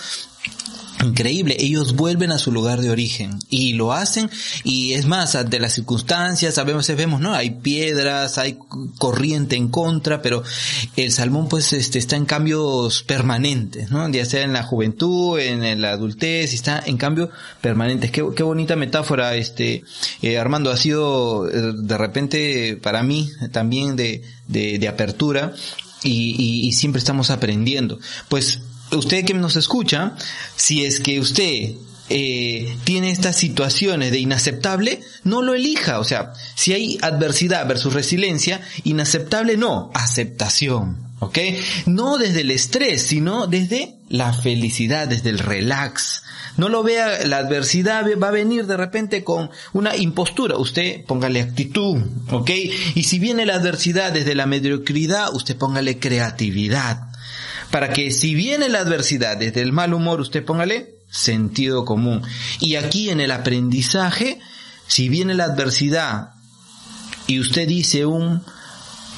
increíble, 1.08 1.58
ellos 1.60 1.96
vuelven 1.96 2.32
a 2.32 2.38
su 2.38 2.52
lugar 2.52 2.82
de 2.82 2.90
origen 2.90 3.40
y 3.50 3.74
lo 3.74 3.94
hacen 3.94 4.30
y 4.64 4.94
es 4.94 5.06
más, 5.06 5.38
de 5.50 5.60
las 5.60 5.74
circunstancias, 5.74 6.58
veces 6.76 6.98
vemos, 6.98 7.22
¿no? 7.22 7.34
Hay 7.34 7.52
piedras, 7.52 8.38
hay 8.38 8.58
corriente 8.98 9.56
en 9.56 9.70
contra, 9.70 10.22
pero 10.22 10.44
el 10.96 11.12
salmón 11.12 11.48
pues 11.48 11.74
este 11.74 12.00
está 12.00 12.16
en 12.16 12.26
cambios 12.26 13.04
permanentes, 13.04 13.90
¿no? 13.90 14.08
Ya 14.10 14.26
sea 14.26 14.44
en 14.44 14.54
la 14.54 14.64
juventud, 14.64 15.40
en 15.40 15.82
la 15.82 15.92
adultez, 15.92 16.54
está 16.54 16.84
en 16.86 16.98
cambio 16.98 17.30
permanentes. 17.62 18.12
Qué, 18.12 18.24
qué 18.36 18.44
bonita 18.44 18.76
metáfora, 18.76 19.36
este, 19.36 19.84
eh, 20.22 20.38
Armando, 20.38 20.72
ha 20.72 20.78
sido 20.78 21.50
eh, 21.50 21.74
de 21.76 21.98
repente 21.98 22.78
para 22.82 23.04
mí 23.04 23.30
también 23.52 23.96
de, 23.96 24.22
de, 24.48 24.78
de 24.80 24.88
apertura 24.88 25.54
y, 26.04 26.36
y, 26.38 26.68
y 26.68 26.72
siempre 26.74 27.00
estamos 27.00 27.32
aprendiendo. 27.32 28.00
Pues 28.30 28.62
usted 28.92 29.26
que 29.26 29.34
nos 29.34 29.56
escucha, 29.56 30.16
si 30.56 30.86
es 30.86 31.00
que 31.00 31.20
usted 31.20 31.76
eh, 32.10 32.78
tiene 32.86 33.12
estas 33.12 33.36
situaciones 33.36 34.12
de 34.12 34.20
inaceptable, 34.20 35.02
no 35.24 35.42
lo 35.42 35.54
elija. 35.54 36.00
O 36.00 36.04
sea, 36.04 36.34
si 36.56 36.74
hay 36.74 36.98
adversidad 37.02 37.68
versus 37.68 37.94
resiliencia, 37.94 38.62
inaceptable 38.84 39.58
no, 39.58 39.92
aceptación. 39.94 41.06
¿Ok? 41.20 41.40
No 41.88 42.20
desde 42.20 42.42
el 42.42 42.52
estrés, 42.52 43.02
sino 43.08 43.48
desde 43.48 43.96
la 44.08 44.34
felicidad, 44.34 45.08
desde 45.08 45.32
el 45.32 45.40
relax. 45.40 46.22
No 46.58 46.70
lo 46.70 46.84
vea, 46.84 47.26
la 47.26 47.38
adversidad 47.38 48.06
va 48.22 48.28
a 48.28 48.32
venir 48.32 48.68
de 48.68 48.78
repente 48.78 49.24
con 49.24 49.50
una 49.74 49.96
impostura. 49.96 50.58
Usted 50.58 51.06
póngale 51.06 51.42
actitud, 51.42 51.98
¿ok? 52.32 52.52
Y 52.94 53.04
si 53.04 53.18
viene 53.18 53.48
la 53.48 53.56
adversidad 53.56 54.12
desde 54.12 54.36
la 54.36 54.46
mediocridad, 54.46 55.34
usted 55.34 55.58
póngale 55.58 55.98
creatividad 55.98 57.07
para 57.72 57.94
que 57.94 58.12
si 58.12 58.36
viene 58.36 58.70
la 58.70 58.80
adversidad 58.80 59.38
desde 59.38 59.62
el 59.62 59.74
mal 59.74 59.94
humor, 59.94 60.22
usted 60.22 60.44
póngale 60.44 60.96
sentido 61.10 61.86
común. 61.86 62.22
Y 62.60 62.76
aquí 62.76 63.10
en 63.10 63.20
el 63.20 63.32
aprendizaje, 63.32 64.40
si 64.88 65.10
viene 65.10 65.34
la 65.34 65.46
adversidad 65.46 66.32
y 67.28 67.40
usted 67.40 67.68
dice 67.68 68.06
un 68.06 68.44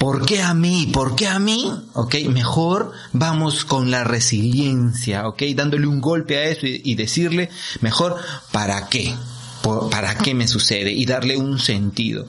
¿Por 0.00 0.24
qué 0.24 0.40
a 0.40 0.54
mí? 0.54 0.88
¿Por 0.90 1.14
qué 1.14 1.28
a 1.28 1.38
mí? 1.38 1.70
Ok, 1.92 2.14
mejor 2.30 2.92
vamos 3.12 3.66
con 3.66 3.90
la 3.90 4.02
resiliencia, 4.02 5.28
ok, 5.28 5.42
dándole 5.54 5.86
un 5.86 6.00
golpe 6.00 6.38
a 6.38 6.44
eso 6.44 6.66
y, 6.66 6.80
y 6.82 6.94
decirle, 6.94 7.50
mejor, 7.82 8.16
¿para 8.50 8.88
qué? 8.88 9.14
¿Para 9.62 10.16
qué 10.16 10.34
me 10.34 10.48
sucede? 10.48 10.92
Y 10.92 11.04
darle 11.04 11.36
un 11.36 11.58
sentido. 11.58 12.26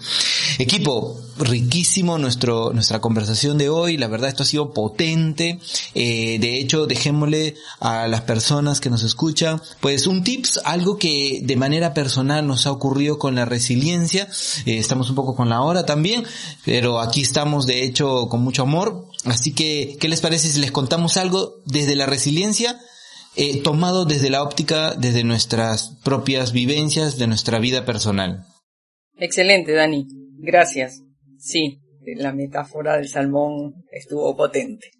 Equipo, 0.57 1.19
riquísimo 1.37 2.17
nuestro, 2.17 2.73
nuestra 2.73 2.99
conversación 2.99 3.57
de 3.57 3.69
hoy. 3.69 3.97
La 3.97 4.07
verdad, 4.07 4.29
esto 4.29 4.43
ha 4.43 4.45
sido 4.45 4.73
potente. 4.73 5.59
Eh, 5.95 6.37
de 6.39 6.59
hecho, 6.59 6.87
dejémosle 6.87 7.55
a 7.79 8.07
las 8.07 8.21
personas 8.21 8.81
que 8.81 8.89
nos 8.89 9.03
escuchan, 9.03 9.61
pues 9.79 10.07
un 10.07 10.23
tips, 10.23 10.61
algo 10.65 10.97
que 10.97 11.41
de 11.43 11.55
manera 11.55 11.93
personal 11.93 12.45
nos 12.45 12.67
ha 12.67 12.71
ocurrido 12.71 13.17
con 13.17 13.35
la 13.35 13.45
resiliencia. 13.45 14.27
Eh, 14.65 14.77
estamos 14.77 15.09
un 15.09 15.15
poco 15.15 15.35
con 15.35 15.49
la 15.49 15.61
hora 15.61 15.85
también, 15.85 16.23
pero 16.65 16.99
aquí 16.99 17.21
estamos 17.21 17.65
de 17.65 17.83
hecho 17.83 18.27
con 18.27 18.41
mucho 18.41 18.63
amor. 18.63 19.07
Así 19.25 19.53
que, 19.53 19.97
¿qué 19.99 20.09
les 20.09 20.21
parece 20.21 20.49
si 20.49 20.59
les 20.59 20.71
contamos 20.71 21.17
algo 21.17 21.59
desde 21.65 21.95
la 21.95 22.05
resiliencia? 22.05 22.79
Eh, 23.35 23.61
tomado 23.61 24.05
desde 24.05 24.29
la 24.29 24.43
óptica, 24.43 24.93
desde 24.95 25.23
nuestras 25.23 25.97
propias 26.03 26.51
vivencias, 26.51 27.17
de 27.17 27.27
nuestra 27.27 27.59
vida 27.59 27.85
personal. 27.85 28.45
Excelente, 29.17 29.73
Dani. 29.73 30.07
Gracias. 30.39 31.03
Sí, 31.37 31.79
la 32.15 32.33
metáfora 32.33 32.97
del 32.97 33.07
salmón 33.07 33.85
estuvo 33.91 34.35
potente. 34.35 34.91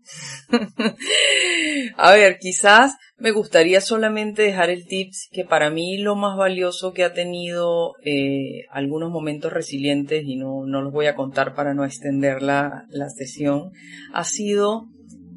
A 1.98 2.12
ver, 2.14 2.38
quizás 2.40 2.96
me 3.18 3.32
gustaría 3.32 3.82
solamente 3.82 4.44
dejar 4.44 4.70
el 4.70 4.86
tips 4.86 5.28
que 5.32 5.44
para 5.44 5.70
mí 5.70 5.98
lo 5.98 6.16
más 6.16 6.38
valioso 6.38 6.94
que 6.94 7.04
ha 7.04 7.14
tenido 7.14 7.94
eh, 8.04 8.66
algunos 8.72 9.12
momentos 9.12 9.52
resilientes, 9.52 10.24
y 10.26 10.36
no, 10.36 10.66
no 10.66 10.82
los 10.82 10.94
voy 10.94 11.08
a 11.08 11.16
contar 11.16 11.54
para 11.54 11.74
no 11.74 11.86
extender 11.86 12.42
la, 12.42 12.86
la 12.90 13.10
sesión, 13.10 13.72
ha 14.14 14.24
sido 14.24 14.86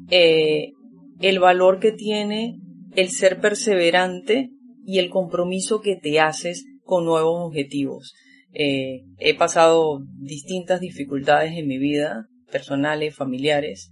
eh, 0.09 0.73
el 1.21 1.39
valor 1.39 1.79
que 1.79 1.91
tiene 1.91 2.59
el 2.95 3.09
ser 3.09 3.39
perseverante 3.39 4.49
y 4.85 4.99
el 4.99 5.09
compromiso 5.09 5.81
que 5.81 5.95
te 5.95 6.19
haces 6.19 6.65
con 6.83 7.05
nuevos 7.05 7.47
objetivos. 7.47 8.13
Eh, 8.53 9.01
he 9.17 9.35
pasado 9.35 9.99
distintas 10.19 10.79
dificultades 10.79 11.57
en 11.57 11.67
mi 11.67 11.77
vida, 11.77 12.27
personales, 12.51 13.15
familiares, 13.15 13.91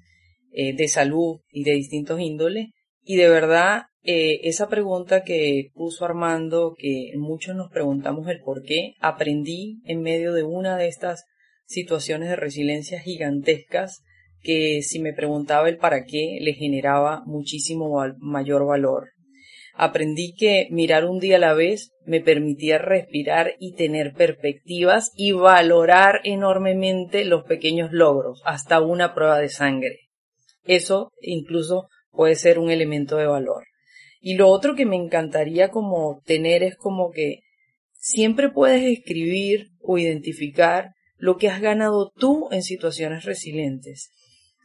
eh, 0.52 0.74
de 0.74 0.88
salud 0.88 1.42
y 1.52 1.64
de 1.64 1.74
distintos 1.74 2.20
índoles, 2.22 2.70
y 3.04 3.18
de 3.18 3.28
verdad 3.28 3.84
eh, 4.04 4.42
esa 4.44 4.70
pregunta 4.70 5.24
que 5.24 5.72
puso 5.74 6.06
Armando, 6.06 6.76
que 6.78 7.12
muchos 7.18 7.56
nos 7.56 7.72
preguntamos 7.72 8.28
el 8.30 8.40
por 8.42 8.64
qué, 8.64 8.94
aprendí 9.00 9.82
en 9.86 10.02
medio 10.02 10.34
de 10.34 10.44
una 10.44 10.78
de 10.78 10.88
estas 10.88 11.26
situaciones 11.66 12.30
de 12.30 12.36
resiliencia 12.36 13.00
gigantescas 13.00 14.04
que 14.44 14.82
si 14.84 15.00
me 15.00 15.14
preguntaba 15.14 15.70
el 15.70 15.78
para 15.78 16.04
qué 16.04 16.38
le 16.42 16.54
generaba 16.54 17.24
muchísimo 17.26 17.90
mayor 18.20 18.66
valor. 18.66 19.10
aprendí 19.76 20.36
que 20.36 20.68
mirar 20.70 21.06
un 21.06 21.20
día 21.20 21.38
a 21.38 21.40
la 21.40 21.54
vez 21.54 21.94
me 22.06 22.22
permitía 22.22 22.78
respirar 22.78 23.56
y 23.60 23.74
tener 23.74 24.14
perspectivas 24.14 25.12
y 25.16 25.32
valorar 25.32 26.20
enormemente 26.26 27.26
los 27.26 27.44
pequeños 27.46 27.92
logros, 27.92 28.44
hasta 28.46 28.82
una 28.82 29.16
prueba 29.16 29.40
de 29.40 29.50
sangre. 29.50 29.98
Eso 30.66 31.12
incluso 31.22 31.88
puede 32.12 32.36
ser 32.36 32.60
un 32.60 32.70
elemento 32.70 33.18
de 33.18 33.26
valor. 33.26 33.64
Y 34.22 34.36
lo 34.36 34.50
otro 34.50 34.76
que 34.76 34.86
me 34.86 34.96
encantaría 34.96 35.70
como 35.70 36.22
tener 36.24 36.62
es 36.62 36.78
como 36.78 37.10
que 37.12 37.40
siempre 37.94 38.50
puedes 38.50 38.84
escribir 38.84 39.70
o 39.82 39.98
identificar 39.98 40.92
lo 41.18 41.38
que 41.38 41.50
has 41.50 41.62
ganado 41.62 42.12
tú 42.16 42.48
en 42.52 42.64
situaciones 42.64 43.26
resilientes. 43.26 44.12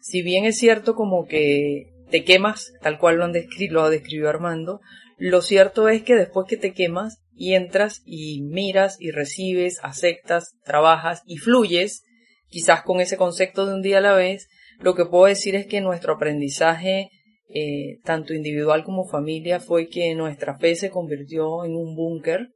Si 0.09 0.23
bien 0.23 0.47
es 0.47 0.57
cierto 0.57 0.95
como 0.95 1.27
que 1.27 1.93
te 2.11 2.25
quemas, 2.25 2.73
tal 2.81 2.99
cual 2.99 3.17
lo, 3.17 3.25
han 3.25 3.35
lo 3.69 3.91
describió 3.91 4.31
Armando, 4.31 4.81
lo 5.19 5.43
cierto 5.43 5.91
es 5.91 6.03
que 6.03 6.15
después 6.15 6.47
que 6.49 6.57
te 6.57 6.73
quemas 6.73 7.19
y 7.37 7.53
entras 7.53 8.01
y 8.07 8.41
miras 8.41 8.97
y 8.99 9.11
recibes, 9.11 9.81
aceptas, 9.83 10.55
trabajas 10.65 11.23
y 11.27 11.37
fluyes, 11.37 12.05
quizás 12.47 12.85
con 12.85 13.03
ese 13.03 13.19
concepto 13.19 13.67
de 13.67 13.75
un 13.75 13.83
día 13.83 13.99
a 13.99 14.01
la 14.01 14.15
vez, 14.15 14.49
lo 14.81 14.95
que 14.95 15.05
puedo 15.05 15.27
decir 15.27 15.55
es 15.55 15.67
que 15.67 15.83
nuestro 15.83 16.15
aprendizaje, 16.15 17.11
eh, 17.51 17.99
tanto 18.03 18.33
individual 18.33 18.85
como 18.85 19.05
familia, 19.05 19.61
fue 19.61 19.89
que 19.89 20.15
nuestra 20.15 20.59
fe 20.59 20.75
se 20.75 20.89
convirtió 20.89 21.67
en 21.67 21.77
un 21.77 21.95
búnker. 21.95 22.49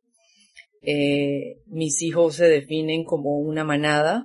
Eh, 0.80 1.59
mis 1.66 2.00
hijos 2.00 2.36
se 2.36 2.48
definen 2.48 3.05
como 3.05 3.36
una 3.36 3.62
manada 3.62 4.24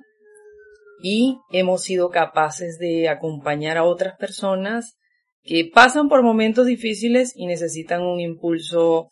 y 1.02 1.40
hemos 1.52 1.84
sido 1.84 2.10
capaces 2.10 2.78
de 2.80 3.10
acompañar 3.10 3.78
a 3.78 3.84
otras 3.84 4.18
personas 4.18 4.98
que 5.44 5.70
pasan 5.74 6.10
por 6.10 6.24
momentos 6.24 6.66
difíciles 6.66 7.34
y 7.36 7.46
necesitan 7.46 8.02
un 8.02 8.20
impulso 8.20 9.10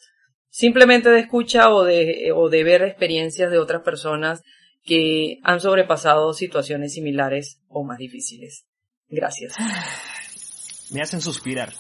simplemente 0.50 1.10
de 1.10 1.20
escucha 1.20 1.74
o 1.74 1.84
de, 1.84 2.32
o 2.36 2.50
de 2.50 2.64
ver 2.64 2.82
experiencias 2.84 3.52
de 3.52 3.58
otras 3.58 3.84
personas 3.84 4.42
que 4.84 5.40
han 5.44 5.60
sobrepasado 5.60 6.34
situaciones 6.34 6.94
similares 6.94 7.60
o 7.68 7.84
más 7.84 7.98
difíciles. 7.98 8.66
Gracias. 9.08 9.54
Me 10.92 11.02
hacen 11.02 11.22
suspirar. 11.22 11.74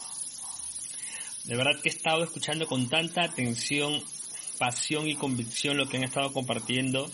De 1.45 1.56
verdad 1.56 1.80
que 1.82 1.89
he 1.89 1.91
estado 1.91 2.24
escuchando 2.24 2.66
con 2.66 2.89
tanta 2.89 3.24
atención, 3.24 4.01
pasión 4.58 5.08
y 5.08 5.16
convicción 5.16 5.78
lo 5.78 5.88
que 5.88 5.97
han 5.97 6.03
estado 6.03 6.34
compartiendo 6.34 7.08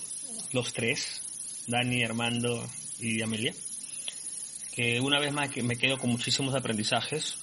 los 0.53 0.73
tres, 0.73 1.65
Dani, 1.67 2.03
Armando 2.03 2.63
y 3.01 3.21
Amelia, 3.21 3.53
que 4.73 4.99
una 4.99 5.19
vez 5.19 5.33
más 5.33 5.49
me 5.57 5.77
quedo 5.77 5.97
con 5.97 6.09
muchísimos 6.09 6.55
aprendizajes. 6.55 7.37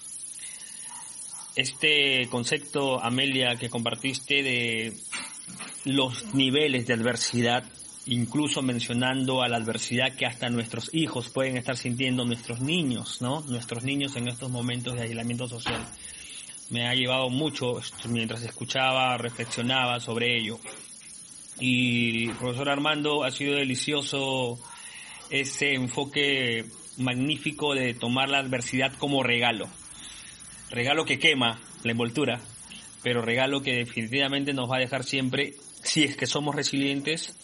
Este 1.57 2.29
concepto, 2.31 3.03
Amelia, 3.03 3.57
que 3.57 3.69
compartiste 3.69 4.43
de 4.43 4.97
los 5.85 6.35
niveles 6.35 6.87
de 6.87 6.95
adversidad 6.95 7.65
incluso 8.09 8.63
mencionando 8.63 9.43
a 9.43 9.49
la 9.49 9.59
adversidad 9.59 10.15
que 10.17 10.27
hasta 10.27 10.49
nuestros 10.49 10.91
hijos 10.95 11.29
pueden 11.29 11.57
estar 11.57 11.77
sintiendo, 11.77 12.25
nuestros 12.25 12.61
niños, 12.61 13.21
¿no? 13.21 13.43
Nuestros 13.43 13.85
niños 13.85 14.17
en 14.17 14.29
estos 14.29 14.51
momentos 14.51 14.95
de 14.95 15.03
aislamiento 15.03 15.47
social. 15.47 15.85
Me 16.71 16.89
ha 16.89 16.95
llevado 16.95 17.29
mucho 17.29 17.81
mientras 18.09 18.43
escuchaba, 18.43 19.17
reflexionaba 19.19 20.01
sobre 20.01 20.39
ello. 20.39 20.59
Y 21.61 22.29
profesor 22.31 22.71
Armando, 22.71 23.25
ha 23.25 23.31
sido 23.31 23.57
delicioso 23.57 24.59
ese 25.31 25.75
enfoque 25.75 26.65
magnífico 26.97 27.75
de 27.75 27.95
tomar 27.95 28.29
la 28.29 28.39
adversidad 28.39 28.93
como 28.95 29.23
regalo. 29.23 29.69
Regalo 30.71 31.05
que 31.05 31.19
quema 31.19 31.61
la 31.83 31.93
envoltura, 31.93 32.41
pero 33.03 33.23
regalo 33.23 33.63
que 33.63 33.77
definitivamente 33.77 34.53
nos 34.53 34.71
va 34.71 34.77
a 34.77 34.81
dejar 34.81 35.05
siempre, 35.05 35.55
si 35.83 36.05
es 36.05 36.17
que 36.17 36.27
somos 36.27 36.55
resilientes, 36.55 37.37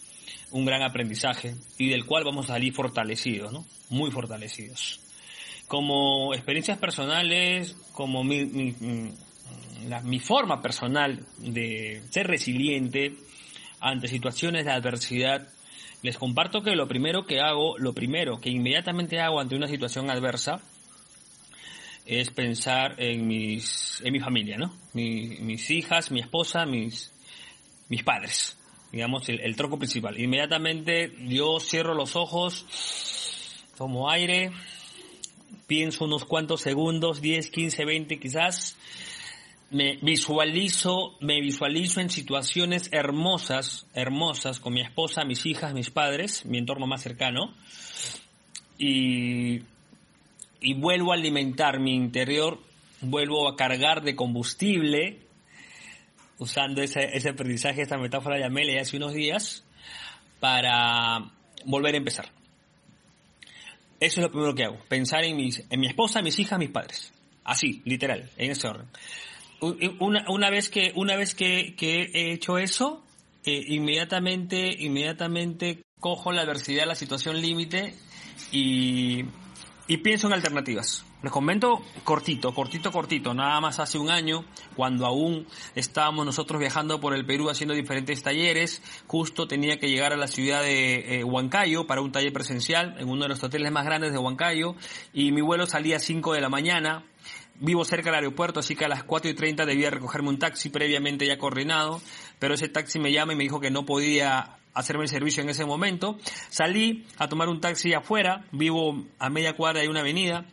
un 0.50 0.64
gran 0.64 0.82
aprendizaje 0.82 1.54
y 1.78 1.88
del 1.88 2.04
cual 2.04 2.24
vamos 2.24 2.46
a 2.46 2.54
salir 2.54 2.72
fortalecidos, 2.72 3.52
¿no? 3.52 3.64
Muy 3.90 4.10
fortalecidos. 4.10 5.00
Como 5.66 6.34
experiencias 6.34 6.78
personales, 6.78 7.74
como 7.92 8.22
mi, 8.22 8.44
mi, 8.44 10.20
forma 10.20 10.62
personal 10.62 11.26
de 11.38 12.02
ser 12.10 12.26
resiliente 12.26 13.14
ante 13.80 14.08
situaciones 14.08 14.64
de 14.64 14.72
adversidad, 14.72 15.48
les 16.04 16.18
comparto 16.18 16.62
que 16.62 16.76
lo 16.76 16.86
primero 16.86 17.24
que 17.24 17.40
hago, 17.40 17.78
lo 17.78 17.94
primero 17.94 18.38
que 18.38 18.50
inmediatamente 18.50 19.20
hago 19.20 19.40
ante 19.40 19.56
una 19.56 19.66
situación 19.66 20.10
adversa, 20.10 20.60
es 22.04 22.30
pensar 22.30 22.94
en 22.98 23.26
mis, 23.26 24.02
en 24.04 24.12
mi 24.12 24.20
familia, 24.20 24.58
¿no? 24.58 24.72
mis 24.92 25.70
hijas, 25.70 26.10
mi 26.10 26.20
esposa, 26.20 26.66
mis, 26.66 27.10
mis 27.88 28.04
padres 28.04 28.56
digamos, 28.92 29.28
el, 29.28 29.40
el 29.40 29.56
troco 29.56 29.76
principal. 29.76 30.20
Inmediatamente 30.20 31.12
yo 31.26 31.58
cierro 31.58 31.94
los 31.94 32.14
ojos, 32.14 32.64
tomo 33.76 34.08
aire, 34.08 34.52
pienso 35.66 36.04
unos 36.04 36.24
cuantos 36.24 36.60
segundos, 36.60 37.20
10, 37.20 37.50
15, 37.50 37.84
20 37.86 38.20
quizás, 38.20 38.76
me 39.70 39.96
visualizo, 40.02 41.16
me 41.20 41.40
visualizo 41.40 42.00
en 42.00 42.10
situaciones 42.10 42.88
hermosas, 42.92 43.86
hermosas 43.94 44.60
con 44.60 44.74
mi 44.74 44.80
esposa, 44.80 45.24
mis 45.24 45.46
hijas, 45.46 45.74
mis 45.74 45.90
padres, 45.90 46.44
mi 46.46 46.58
entorno 46.58 46.86
más 46.86 47.02
cercano, 47.02 47.54
y, 48.78 49.62
y 50.60 50.74
vuelvo 50.74 51.12
a 51.12 51.16
alimentar 51.16 51.80
mi 51.80 51.94
interior, 51.94 52.60
vuelvo 53.00 53.48
a 53.48 53.56
cargar 53.56 54.02
de 54.02 54.14
combustible 54.14 55.20
usando 56.38 56.82
ese, 56.82 57.16
ese 57.16 57.30
aprendizaje, 57.30 57.82
esta 57.82 57.98
metáfora 57.98 58.36
de 58.36 58.44
Amelia 58.44 58.80
hace 58.80 58.96
unos 58.96 59.14
días, 59.14 59.64
para 60.40 61.30
volver 61.64 61.94
a 61.94 61.98
empezar. 61.98 62.26
Eso 64.00 64.20
es 64.20 64.26
lo 64.26 64.30
primero 64.30 64.54
que 64.54 64.64
hago, 64.64 64.78
pensar 64.88 65.24
en, 65.24 65.36
mis, 65.36 65.64
en 65.70 65.80
mi 65.80 65.86
esposa, 65.86 66.20
mis 66.20 66.38
hijas, 66.38 66.58
mis 66.58 66.70
padres. 66.70 67.12
Así, 67.44 67.82
literal, 67.84 68.30
en 68.36 68.50
ese 68.50 68.66
orden. 68.66 68.86
Una, 70.00 70.24
una 70.28 70.50
vez 70.50 70.68
que, 70.68 70.92
una 70.94 71.16
vez 71.16 71.34
que, 71.34 71.74
que 71.76 72.10
he 72.12 72.32
hecho 72.32 72.58
eso, 72.58 73.04
eh, 73.44 73.64
inmediatamente, 73.68 74.74
inmediatamente 74.78 75.84
cojo 76.00 76.32
la 76.32 76.42
adversidad, 76.42 76.86
la 76.86 76.94
situación 76.94 77.40
límite 77.40 77.94
y, 78.52 79.24
y 79.86 79.96
pienso 79.98 80.26
en 80.26 80.34
alternativas. 80.34 81.04
Les 81.22 81.32
comento 81.32 81.80
cortito, 82.04 82.52
cortito, 82.52 82.92
cortito. 82.92 83.32
Nada 83.32 83.58
más 83.58 83.80
hace 83.80 83.96
un 83.96 84.10
año, 84.10 84.44
cuando 84.76 85.06
aún 85.06 85.46
estábamos 85.74 86.26
nosotros 86.26 86.60
viajando 86.60 87.00
por 87.00 87.14
el 87.14 87.24
Perú 87.24 87.48
haciendo 87.48 87.72
diferentes 87.72 88.22
talleres, 88.22 88.82
justo 89.06 89.48
tenía 89.48 89.78
que 89.78 89.88
llegar 89.88 90.12
a 90.12 90.16
la 90.16 90.26
ciudad 90.26 90.60
de 90.62 91.20
eh, 91.20 91.24
Huancayo 91.24 91.86
para 91.86 92.02
un 92.02 92.12
taller 92.12 92.32
presencial 92.32 92.96
en 92.98 93.08
uno 93.08 93.22
de 93.22 93.30
los 93.30 93.42
hoteles 93.42 93.72
más 93.72 93.86
grandes 93.86 94.12
de 94.12 94.18
Huancayo 94.18 94.74
y 95.14 95.32
mi 95.32 95.40
vuelo 95.40 95.64
salía 95.64 95.96
a 95.96 96.00
5 96.00 96.34
de 96.34 96.42
la 96.42 96.50
mañana. 96.50 97.06
Vivo 97.60 97.84
cerca 97.84 98.10
del 98.10 98.16
aeropuerto, 98.16 98.60
así 98.60 98.74
que 98.74 98.84
a 98.84 98.88
las 98.88 99.04
4 99.04 99.30
y 99.30 99.34
30 99.34 99.64
debía 99.64 99.90
recogerme 99.90 100.28
un 100.28 100.38
taxi 100.38 100.70
previamente 100.70 101.26
ya 101.26 101.38
coordinado, 101.38 102.00
pero 102.38 102.54
ese 102.54 102.68
taxi 102.68 102.98
me 102.98 103.12
llama 103.12 103.32
y 103.32 103.36
me 103.36 103.44
dijo 103.44 103.60
que 103.60 103.70
no 103.70 103.86
podía 103.86 104.58
hacerme 104.74 105.04
el 105.04 105.08
servicio 105.08 105.42
en 105.42 105.50
ese 105.50 105.64
momento. 105.64 106.18
Salí 106.50 107.06
a 107.16 107.28
tomar 107.28 107.48
un 107.48 107.60
taxi 107.60 107.94
afuera, 107.94 108.44
vivo 108.50 109.04
a 109.18 109.30
media 109.30 109.54
cuadra 109.54 109.82
de 109.82 109.88
una 109.88 110.00
avenida, 110.00 110.46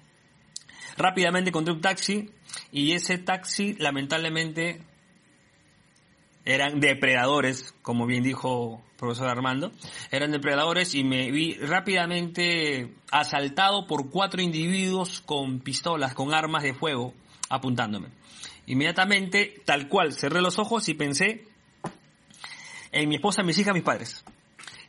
Rápidamente 0.97 1.49
encontré 1.49 1.73
un 1.73 1.81
taxi 1.81 2.29
y 2.71 2.93
ese 2.93 3.17
taxi 3.17 3.73
lamentablemente 3.75 4.81
eran 6.45 6.79
depredadores, 6.79 7.73
como 7.81 8.05
bien 8.05 8.23
dijo 8.23 8.83
profesor 9.01 9.27
Armando, 9.27 9.71
eran 10.11 10.31
depredadores 10.31 10.93
y 10.93 11.03
me 11.03 11.31
vi 11.31 11.55
rápidamente 11.55 12.93
asaltado 13.11 13.87
por 13.87 14.11
cuatro 14.11 14.41
individuos 14.41 15.21
con 15.21 15.59
pistolas, 15.59 16.13
con 16.13 16.35
armas 16.35 16.61
de 16.61 16.75
fuego 16.75 17.13
apuntándome. 17.49 18.09
Inmediatamente, 18.67 19.55
tal 19.65 19.89
cual, 19.89 20.13
cerré 20.13 20.39
los 20.39 20.59
ojos 20.59 20.87
y 20.87 20.93
pensé 20.93 21.45
en 22.91 23.09
mi 23.09 23.15
esposa, 23.15 23.41
mis 23.41 23.57
hijas, 23.57 23.73
mis 23.73 23.83
padres. 23.83 24.23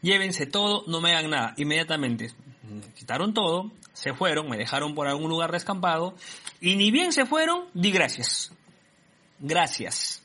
Llévense 0.02 0.46
todo, 0.46 0.84
no 0.86 1.00
me 1.00 1.14
hagan 1.14 1.30
nada. 1.30 1.54
Inmediatamente 1.56 2.32
quitaron 2.94 3.32
todo, 3.32 3.72
se 3.94 4.12
fueron, 4.12 4.48
me 4.48 4.58
dejaron 4.58 4.94
por 4.94 5.08
algún 5.08 5.30
lugar 5.30 5.52
descampado 5.52 6.14
y 6.60 6.76
ni 6.76 6.90
bien 6.90 7.12
se 7.12 7.24
fueron, 7.24 7.68
di 7.72 7.90
gracias. 7.90 8.52
Gracias. 9.38 10.21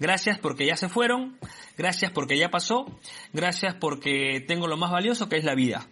Gracias 0.00 0.38
porque 0.38 0.64
ya 0.64 0.76
se 0.76 0.88
fueron, 0.88 1.38
gracias 1.76 2.10
porque 2.10 2.38
ya 2.38 2.50
pasó, 2.50 2.98
gracias 3.34 3.74
porque 3.74 4.42
tengo 4.48 4.66
lo 4.66 4.78
más 4.78 4.90
valioso 4.90 5.28
que 5.28 5.36
es 5.36 5.44
la 5.44 5.54
vida. 5.54 5.86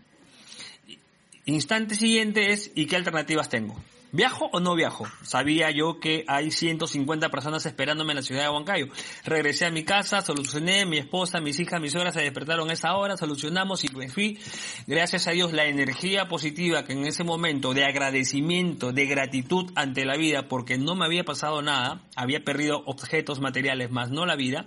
Instante 1.45 1.95
siguiente 1.95 2.53
es 2.53 2.73
¿y 2.75 2.87
qué 2.87 2.97
alternativas 2.97 3.51
tengo? 3.51 3.77
¿Viajo 4.11 4.49
o 4.53 4.61
no 4.61 4.75
viajo? 4.75 5.07
Sabía 5.23 5.71
yo 5.71 6.01
que 6.01 6.25
hay 6.29 6.51
150 6.51 7.29
personas 7.29 7.67
esperándome 7.67 8.13
en 8.13 8.17
la 8.17 8.23
ciudad 8.23 8.45
de 8.45 8.49
Huancayo. 8.49 8.87
Regresé 9.25 9.67
a 9.67 9.71
mi 9.71 9.85
casa, 9.85 10.23
solucioné, 10.23 10.87
mi 10.87 10.97
esposa, 10.97 11.41
mis 11.41 11.61
hijas, 11.61 11.79
mis 11.79 11.93
suegras 11.93 12.15
se 12.15 12.23
despertaron 12.23 12.71
a 12.71 12.73
esa 12.73 12.97
hora, 12.97 13.19
solucionamos 13.19 13.85
y 13.85 13.89
me 13.95 14.09
fui. 14.09 14.39
Gracias 14.87 15.29
a 15.29 15.33
Dios 15.33 15.53
la 15.53 15.67
energía 15.67 16.27
positiva 16.27 16.85
que 16.85 16.95
en 16.95 17.05
ese 17.05 17.23
momento 17.23 17.75
de 17.75 17.85
agradecimiento, 17.85 18.93
de 18.93 19.05
gratitud 19.05 19.71
ante 19.75 20.07
la 20.07 20.17
vida, 20.17 20.49
porque 20.49 20.79
no 20.79 20.95
me 20.95 21.05
había 21.05 21.25
pasado 21.25 21.61
nada, 21.61 22.01
había 22.17 22.43
perdido 22.43 22.83
objetos 22.87 23.41
materiales 23.41 23.91
más 23.91 24.11
no 24.11 24.25
la 24.25 24.37
vida, 24.37 24.67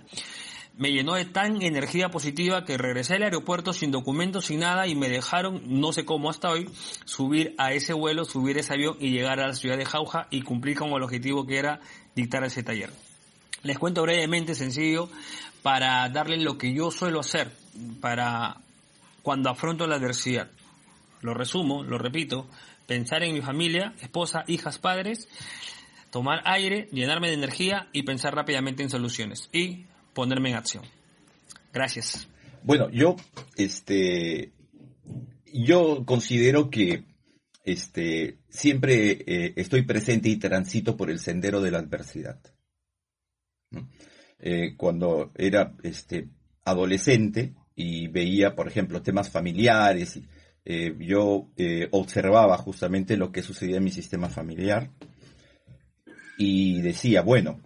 me 0.76 0.90
llenó 0.90 1.14
de 1.14 1.24
tan 1.24 1.60
energía 1.62 2.08
positiva 2.10 2.64
que 2.64 2.78
regresé 2.78 3.16
al 3.16 3.24
aeropuerto 3.24 3.72
sin 3.72 3.90
documentos, 3.90 4.46
sin 4.46 4.60
nada 4.60 4.86
y 4.86 4.94
me 4.94 5.08
dejaron, 5.08 5.62
no 5.66 5.92
sé 5.92 6.04
cómo 6.04 6.30
hasta 6.30 6.50
hoy, 6.50 6.68
subir 7.04 7.54
a 7.58 7.72
ese 7.72 7.92
vuelo, 7.92 8.24
subir 8.24 8.58
ese 8.58 8.74
avión 8.74 8.96
y 8.98 9.10
llegar 9.10 9.40
a 9.40 9.48
la 9.48 9.54
ciudad 9.54 9.76
de 9.76 9.84
Jauja 9.84 10.28
y 10.30 10.42
cumplir 10.42 10.78
con 10.78 10.90
el 10.90 11.02
objetivo 11.02 11.46
que 11.46 11.58
era 11.58 11.80
dictar 12.14 12.44
ese 12.44 12.62
taller. 12.62 12.90
Les 13.62 13.78
cuento 13.78 14.02
brevemente, 14.02 14.54
sencillo, 14.54 15.08
para 15.62 16.08
darles 16.08 16.42
lo 16.42 16.58
que 16.58 16.74
yo 16.74 16.90
suelo 16.90 17.20
hacer 17.20 17.52
para 18.00 18.56
cuando 19.22 19.50
afronto 19.50 19.86
la 19.86 19.96
adversidad. 19.96 20.50
Lo 21.20 21.34
resumo, 21.34 21.84
lo 21.84 21.98
repito, 21.98 22.48
pensar 22.86 23.22
en 23.22 23.34
mi 23.34 23.40
familia, 23.40 23.94
esposa, 24.00 24.44
hijas, 24.48 24.78
padres, 24.78 25.28
tomar 26.10 26.42
aire, 26.44 26.88
llenarme 26.92 27.28
de 27.28 27.34
energía 27.34 27.88
y 27.92 28.02
pensar 28.02 28.34
rápidamente 28.34 28.82
en 28.82 28.90
soluciones. 28.90 29.48
Y 29.52 29.86
ponerme 30.14 30.50
en 30.50 30.56
acción. 30.56 30.84
Gracias. 31.72 32.28
Bueno, 32.62 32.90
yo, 32.90 33.16
este, 33.56 34.52
yo 35.52 36.04
considero 36.04 36.70
que, 36.70 37.04
este, 37.64 38.38
siempre 38.48 39.24
eh, 39.26 39.52
estoy 39.56 39.82
presente 39.82 40.28
y 40.28 40.36
transito 40.36 40.96
por 40.96 41.10
el 41.10 41.18
sendero 41.18 41.60
de 41.60 41.70
la 41.70 41.78
adversidad. 41.78 42.40
Eh, 44.38 44.74
cuando 44.76 45.32
era, 45.36 45.74
este, 45.82 46.28
adolescente 46.64 47.54
y 47.74 48.08
veía, 48.08 48.54
por 48.54 48.68
ejemplo, 48.68 49.02
temas 49.02 49.30
familiares, 49.30 50.20
eh, 50.64 50.94
yo 51.00 51.48
observaba 51.90 52.56
justamente 52.58 53.16
lo 53.16 53.32
que 53.32 53.42
sucedía 53.42 53.78
en 53.78 53.84
mi 53.84 53.90
sistema 53.90 54.28
familiar 54.28 54.90
y 56.38 56.80
decía, 56.82 57.22
bueno, 57.22 57.60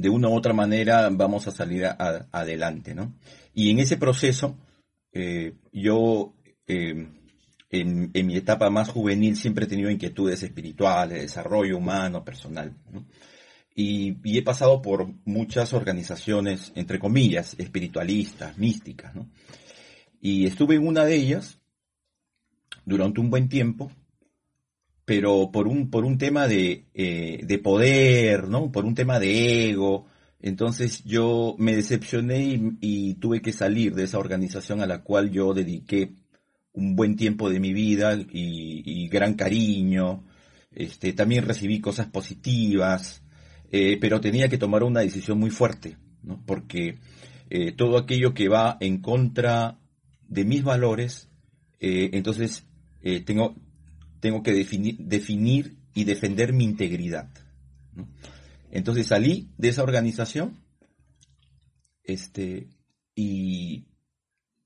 de 0.00 0.08
una 0.08 0.28
u 0.28 0.34
otra 0.34 0.52
manera 0.52 1.08
vamos 1.10 1.46
a 1.46 1.50
salir 1.50 1.84
adelante, 1.86 2.94
¿no? 2.94 3.14
Y 3.54 3.70
en 3.70 3.80
ese 3.80 3.96
proceso, 3.96 4.56
eh, 5.12 5.54
yo 5.72 6.34
eh, 6.66 7.08
en, 7.70 8.10
mi 8.12 8.36
etapa 8.36 8.70
más 8.70 8.88
juvenil 8.88 9.36
siempre 9.36 9.64
he 9.64 9.68
tenido 9.68 9.90
inquietudes 9.90 10.42
espirituales, 10.42 11.22
desarrollo 11.22 11.76
humano, 11.76 12.24
personal, 12.24 12.74
y, 13.74 14.16
he 14.24 14.42
pasado 14.42 14.82
por 14.82 15.08
muchas 15.24 15.72
organizaciones, 15.72 16.72
entre 16.74 16.98
comillas, 16.98 17.54
espiritualistas, 17.58 18.58
místicas, 18.58 19.14
¿no? 19.14 19.28
Y 20.20 20.46
estuve 20.46 20.76
en 20.76 20.86
una 20.86 21.04
de 21.04 21.14
ellas 21.14 21.58
durante 22.84 23.20
un 23.20 23.30
buen 23.30 23.48
tiempo, 23.48 23.92
pero 25.08 25.50
por 25.50 25.68
un, 25.68 25.88
por 25.88 26.04
un 26.04 26.18
tema 26.18 26.46
de, 26.48 26.84
eh, 26.92 27.40
de 27.42 27.58
poder, 27.58 28.46
¿no? 28.46 28.70
Por 28.70 28.84
un 28.84 28.94
tema 28.94 29.18
de 29.18 29.70
ego. 29.70 30.04
Entonces 30.38 31.02
yo 31.02 31.56
me 31.58 31.74
decepcioné 31.74 32.74
y, 32.82 33.14
tuve 33.14 33.40
que 33.40 33.52
salir 33.52 33.94
de 33.94 34.04
esa 34.04 34.18
organización 34.18 34.82
a 34.82 34.86
la 34.86 35.02
cual 35.02 35.30
yo 35.30 35.54
dediqué 35.54 36.12
un 36.74 36.94
buen 36.94 37.16
tiempo 37.16 37.48
de 37.48 37.58
mi 37.58 37.72
vida 37.72 38.18
y, 38.30 39.08
gran 39.08 39.32
cariño. 39.32 40.24
Este, 40.72 41.14
también 41.14 41.46
recibí 41.46 41.80
cosas 41.80 42.08
positivas, 42.08 43.22
eh, 43.72 43.96
pero 43.98 44.20
tenía 44.20 44.50
que 44.50 44.58
tomar 44.58 44.82
una 44.82 45.00
decisión 45.00 45.38
muy 45.38 45.48
fuerte, 45.48 45.96
¿no? 46.22 46.44
Porque 46.44 46.98
eh, 47.48 47.72
todo 47.72 47.96
aquello 47.96 48.34
que 48.34 48.50
va 48.50 48.76
en 48.78 49.00
contra 49.00 49.78
de 50.28 50.44
mis 50.44 50.62
valores, 50.62 51.30
entonces 51.80 52.66
tengo, 53.24 53.54
tengo 54.20 54.42
que 54.42 54.52
definir, 54.52 54.98
definir 54.98 55.78
y 55.94 56.04
defender 56.04 56.52
mi 56.52 56.64
integridad. 56.64 57.28
Entonces 58.70 59.06
salí 59.06 59.50
de 59.56 59.68
esa 59.68 59.82
organización 59.82 60.62
este, 62.04 62.68
y 63.14 63.86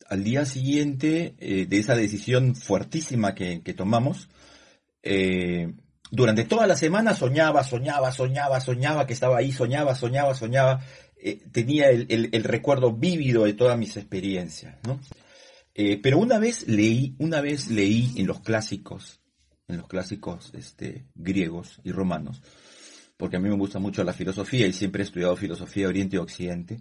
al 0.09 0.24
día 0.24 0.44
siguiente 0.44 1.34
eh, 1.38 1.66
de 1.66 1.78
esa 1.78 1.96
decisión 1.96 2.55
fuertísima 2.55 3.34
que, 3.34 3.61
tomamos, 3.74 4.28
eh, 5.03 5.72
durante 6.11 6.44
toda 6.44 6.66
la 6.66 6.76
semana 6.76 7.14
soñaba, 7.14 7.64
soñaba, 7.64 8.12
soñaba, 8.12 8.61
soñaba 8.61 9.07
que 9.07 9.14
estaba 9.14 9.38
ahí, 9.38 9.53
soñaba, 9.53 9.94
soñaba, 9.94 10.34
soñaba, 10.34 10.84
eh, 11.16 11.40
tenía 11.50 11.88
el, 11.88 12.44
recuerdo 12.44 12.92
vívido 12.92 13.44
de 13.44 13.55
todas 13.55 13.78
mis 13.78 13.96
experiencias, 13.96 14.76
pero 16.03 16.18
una 16.18 16.38
vez 16.38 16.68
leí, 16.68 17.16
una 17.18 17.40
vez 17.40 17.68
leí 17.68 18.12
en 18.16 18.26
los 18.26 18.40
clásicos 18.40 19.22
en 19.68 19.76
los 19.78 19.88
clásicos 19.88 20.52
este, 20.54 21.06
griegos 21.14 21.80
y 21.84 21.92
romanos, 21.92 22.42
porque 23.16 23.36
a 23.36 23.40
mí 23.40 23.48
me 23.48 23.56
gusta 23.56 23.78
mucho 23.78 24.02
la 24.04 24.12
filosofía 24.12 24.66
y 24.66 24.72
siempre 24.72 25.02
he 25.02 25.06
estudiado 25.06 25.36
filosofía 25.36 25.88
Oriente 25.88 26.16
y 26.16 26.18
Occidente. 26.18 26.80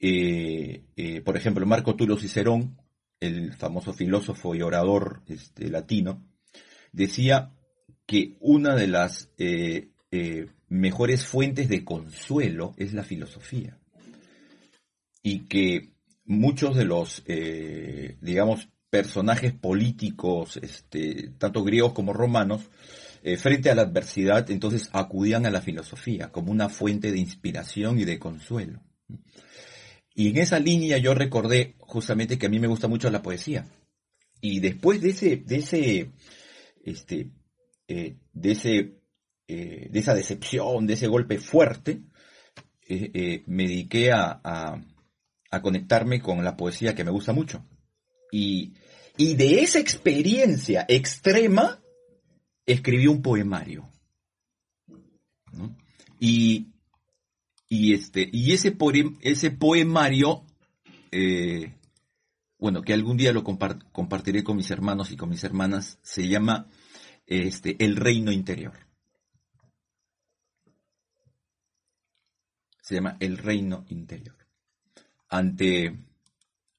Eh, 0.00 0.84
eh, 0.96 1.20
por 1.22 1.36
ejemplo, 1.36 1.64
Marco 1.64 1.94
Tulio 1.94 2.18
Cicerón, 2.18 2.76
el 3.20 3.52
famoso 3.54 3.92
filósofo 3.92 4.54
y 4.54 4.62
orador 4.62 5.22
este, 5.28 5.70
latino, 5.70 6.26
decía 6.92 7.54
que 8.04 8.36
una 8.40 8.74
de 8.74 8.86
las 8.86 9.30
eh, 9.38 9.90
mejores 10.68 11.24
fuentes 11.24 11.68
de 11.68 11.84
consuelo 11.84 12.74
es 12.76 12.92
la 12.92 13.02
filosofía. 13.02 13.78
Y 15.22 15.46
que 15.46 15.94
muchos 16.26 16.76
de 16.76 16.84
los, 16.84 17.24
digamos, 18.20 18.68
personajes 18.94 19.52
políticos, 19.52 20.56
este, 20.62 21.32
tanto 21.36 21.64
griegos 21.64 21.94
como 21.94 22.12
romanos, 22.12 22.70
eh, 23.24 23.36
frente 23.36 23.68
a 23.68 23.74
la 23.74 23.82
adversidad, 23.82 24.48
entonces 24.52 24.88
acudían 24.92 25.46
a 25.46 25.50
la 25.50 25.60
filosofía 25.60 26.30
como 26.30 26.52
una 26.52 26.68
fuente 26.68 27.10
de 27.10 27.18
inspiración 27.18 27.98
y 27.98 28.04
de 28.04 28.20
consuelo. 28.20 28.84
Y 30.14 30.28
en 30.28 30.36
esa 30.36 30.60
línea 30.60 30.96
yo 30.98 31.12
recordé 31.12 31.74
justamente 31.80 32.38
que 32.38 32.46
a 32.46 32.48
mí 32.48 32.60
me 32.60 32.68
gusta 32.68 32.86
mucho 32.86 33.10
la 33.10 33.20
poesía. 33.20 33.66
Y 34.40 34.60
después 34.60 35.00
de 35.00 35.08
ese, 35.08 35.38
de 35.38 35.56
ese, 35.56 36.12
este, 36.84 37.32
eh, 37.88 38.14
de 38.32 38.52
ese, 38.52 39.00
eh, 39.48 39.88
de 39.90 39.98
esa 39.98 40.14
decepción, 40.14 40.86
de 40.86 40.94
ese 40.94 41.08
golpe 41.08 41.38
fuerte, 41.38 42.00
me 42.88 43.66
dediqué 43.66 44.12
a, 44.12 44.40
a 45.50 45.62
conectarme 45.62 46.20
con 46.20 46.44
la 46.44 46.56
poesía 46.56 46.94
que 46.94 47.02
me 47.02 47.10
gusta 47.10 47.32
mucho. 47.32 47.64
Y 48.30 48.74
y 49.16 49.34
de 49.34 49.60
esa 49.60 49.78
experiencia 49.78 50.84
extrema 50.88 51.80
escribió 52.66 53.12
un 53.12 53.22
poemario. 53.22 53.88
Y, 56.18 56.72
este, 57.68 58.28
y 58.32 58.52
ese, 58.52 58.76
ese 59.20 59.50
poemario, 59.50 60.44
eh, 61.12 61.74
bueno, 62.58 62.82
que 62.82 62.92
algún 62.92 63.16
día 63.16 63.32
lo 63.32 63.44
compartiré 63.44 64.42
con 64.42 64.56
mis 64.56 64.70
hermanos 64.70 65.10
y 65.10 65.16
con 65.16 65.28
mis 65.28 65.44
hermanas, 65.44 65.98
se 66.02 66.26
llama 66.28 66.68
este, 67.26 67.76
El 67.84 67.96
Reino 67.96 68.32
Interior. 68.32 68.74
Se 72.80 72.96
llama 72.96 73.16
El 73.20 73.38
Reino 73.38 73.84
Interior. 73.88 74.36
Ante, 75.28 75.98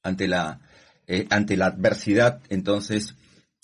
ante 0.03 0.27
la, 0.27 0.61
eh, 1.07 1.27
ante 1.29 1.55
la 1.57 1.67
adversidad, 1.67 2.41
entonces 2.49 3.15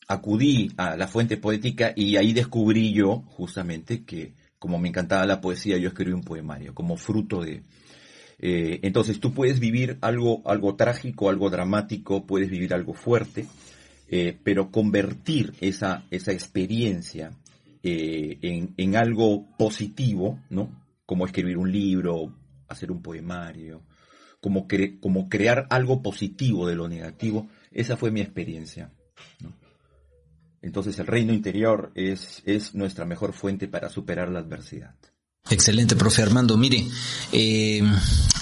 acudí 0.08 0.72
a 0.78 0.96
la 0.96 1.08
fuente 1.08 1.38
poética 1.38 1.94
y 1.96 2.18
ahí 2.18 2.34
descubrí 2.34 2.94
yo 2.94 3.24
justamente 3.28 4.04
que 4.04 4.34
como 4.60 4.78
me 4.78 4.90
encantaba 4.90 5.26
la 5.26 5.42
poesía, 5.42 5.78
yo 5.78 5.88
escribí 5.88 6.12
un 6.12 6.24
poemario 6.24 6.76
como 6.76 6.98
fruto 6.98 7.42
de... 7.42 7.64
Eh, 8.38 8.80
entonces 8.84 9.20
tú 9.20 9.34
puedes 9.34 9.60
vivir 9.60 9.98
algo, 10.02 10.42
algo 10.46 10.76
trágico, 10.76 11.30
algo 11.30 11.50
dramático, 11.50 12.26
puedes 12.28 12.50
vivir 12.50 12.74
algo 12.74 12.94
fuerte, 12.94 13.48
eh, 14.08 14.38
pero 14.44 14.70
convertir 14.70 15.54
esa, 15.62 16.06
esa 16.12 16.32
experiencia 16.32 17.32
en, 17.84 18.76
en, 18.78 18.96
algo 18.96 19.48
positivo, 19.58 20.40
¿no? 20.52 20.70
Como 21.08 21.26
escribir 21.26 21.58
un 21.58 21.72
libro, 21.72 22.32
hacer 22.68 22.92
un 22.92 23.02
poemario, 23.02 23.82
como, 24.42 24.68
como 25.00 25.30
crear 25.30 25.68
algo 25.70 26.02
positivo 26.02 26.68
de 26.68 26.76
lo 26.76 26.90
negativo. 26.90 27.48
Esa 27.72 27.96
fue 27.96 28.12
mi 28.12 28.22
experiencia. 28.22 28.92
Entonces 30.62 31.00
el 31.00 31.08
reino 31.08 31.34
interior 31.34 31.92
es, 31.96 32.44
es 32.46 32.76
nuestra 32.76 33.06
mejor 33.06 33.34
fuente 33.34 33.68
para 33.68 33.90
superar 33.90 34.30
la 34.30 34.40
adversidad. 34.40 34.96
Excelente, 35.50 35.96
profe 35.96 36.22
Armando. 36.22 36.56
Mire, 36.56 36.88
eh, 37.32 37.82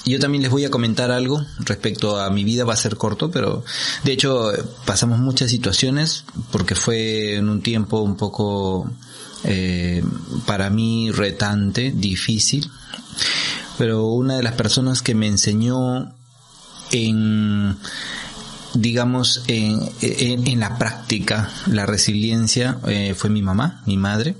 yo 0.06 0.20
también 0.20 0.43
les 0.43 0.52
voy 0.52 0.66
a 0.66 0.70
comentar 0.70 1.12
algo 1.12 1.43
respecto 1.60 2.20
a 2.20 2.30
mi 2.30 2.43
vida, 2.43 2.66
va 2.66 2.74
a 2.74 2.78
ser 2.78 2.97
corto, 2.97 3.32
pero 3.32 3.64
de 4.04 4.12
hecho 4.12 4.52
pasamos 4.86 5.19
muchas 5.19 5.49
situaciones 5.49 6.26
porque 6.52 6.76
fue 6.76 7.36
en 7.36 7.49
un 7.49 7.61
tiempo 7.61 8.02
un 8.02 8.18
poco 8.18 8.91
eh, 9.44 10.03
para 10.45 10.69
mí 10.69 11.10
retante, 11.11 11.91
difícil, 11.95 12.69
pero 13.80 14.07
una 14.07 14.35
de 14.35 14.43
las 14.43 14.56
personas 14.56 15.01
que 15.01 15.15
me 15.15 15.26
enseñó 15.26 16.14
en 16.91 17.77
digamos 18.73 19.41
en, 19.47 19.80
en, 20.01 20.60
la 20.60 20.77
práctica 20.77 21.49
la 21.65 21.85
resiliencia 21.85 22.77
eh, 22.88 23.15
fue 23.18 23.30
mi 23.30 23.41
mamá, 23.41 23.81
mi 23.85 23.95
madre. 23.95 24.35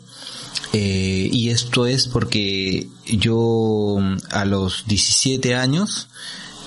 Eh, 0.74 1.30
y 1.32 1.50
esto 1.52 1.88
es 1.88 2.10
porque 2.10 2.90
yo 3.06 3.98
a 4.30 4.44
los 4.44 4.84
17 4.88 5.56
años, 5.56 6.10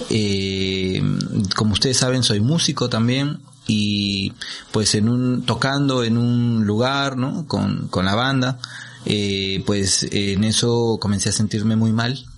eh, 0.08 1.02
como 1.54 1.74
ustedes 1.74 1.98
saben, 1.98 2.22
soy 2.22 2.40
músico 2.40 2.88
también 2.88 3.40
y 3.68 4.32
pues 4.72 4.94
en 4.94 5.10
un 5.10 5.42
tocando 5.44 6.04
en 6.04 6.16
un 6.16 6.64
lugar, 6.64 7.18
¿no? 7.18 7.46
Con, 7.46 7.88
con 7.88 8.06
la 8.06 8.14
banda, 8.14 8.58
eh, 9.04 9.62
pues 9.66 10.08
en 10.10 10.44
eso 10.44 10.96
comencé 10.98 11.28
a 11.28 11.32
sentirme 11.32 11.76
muy 11.76 11.92
mal 11.92 12.31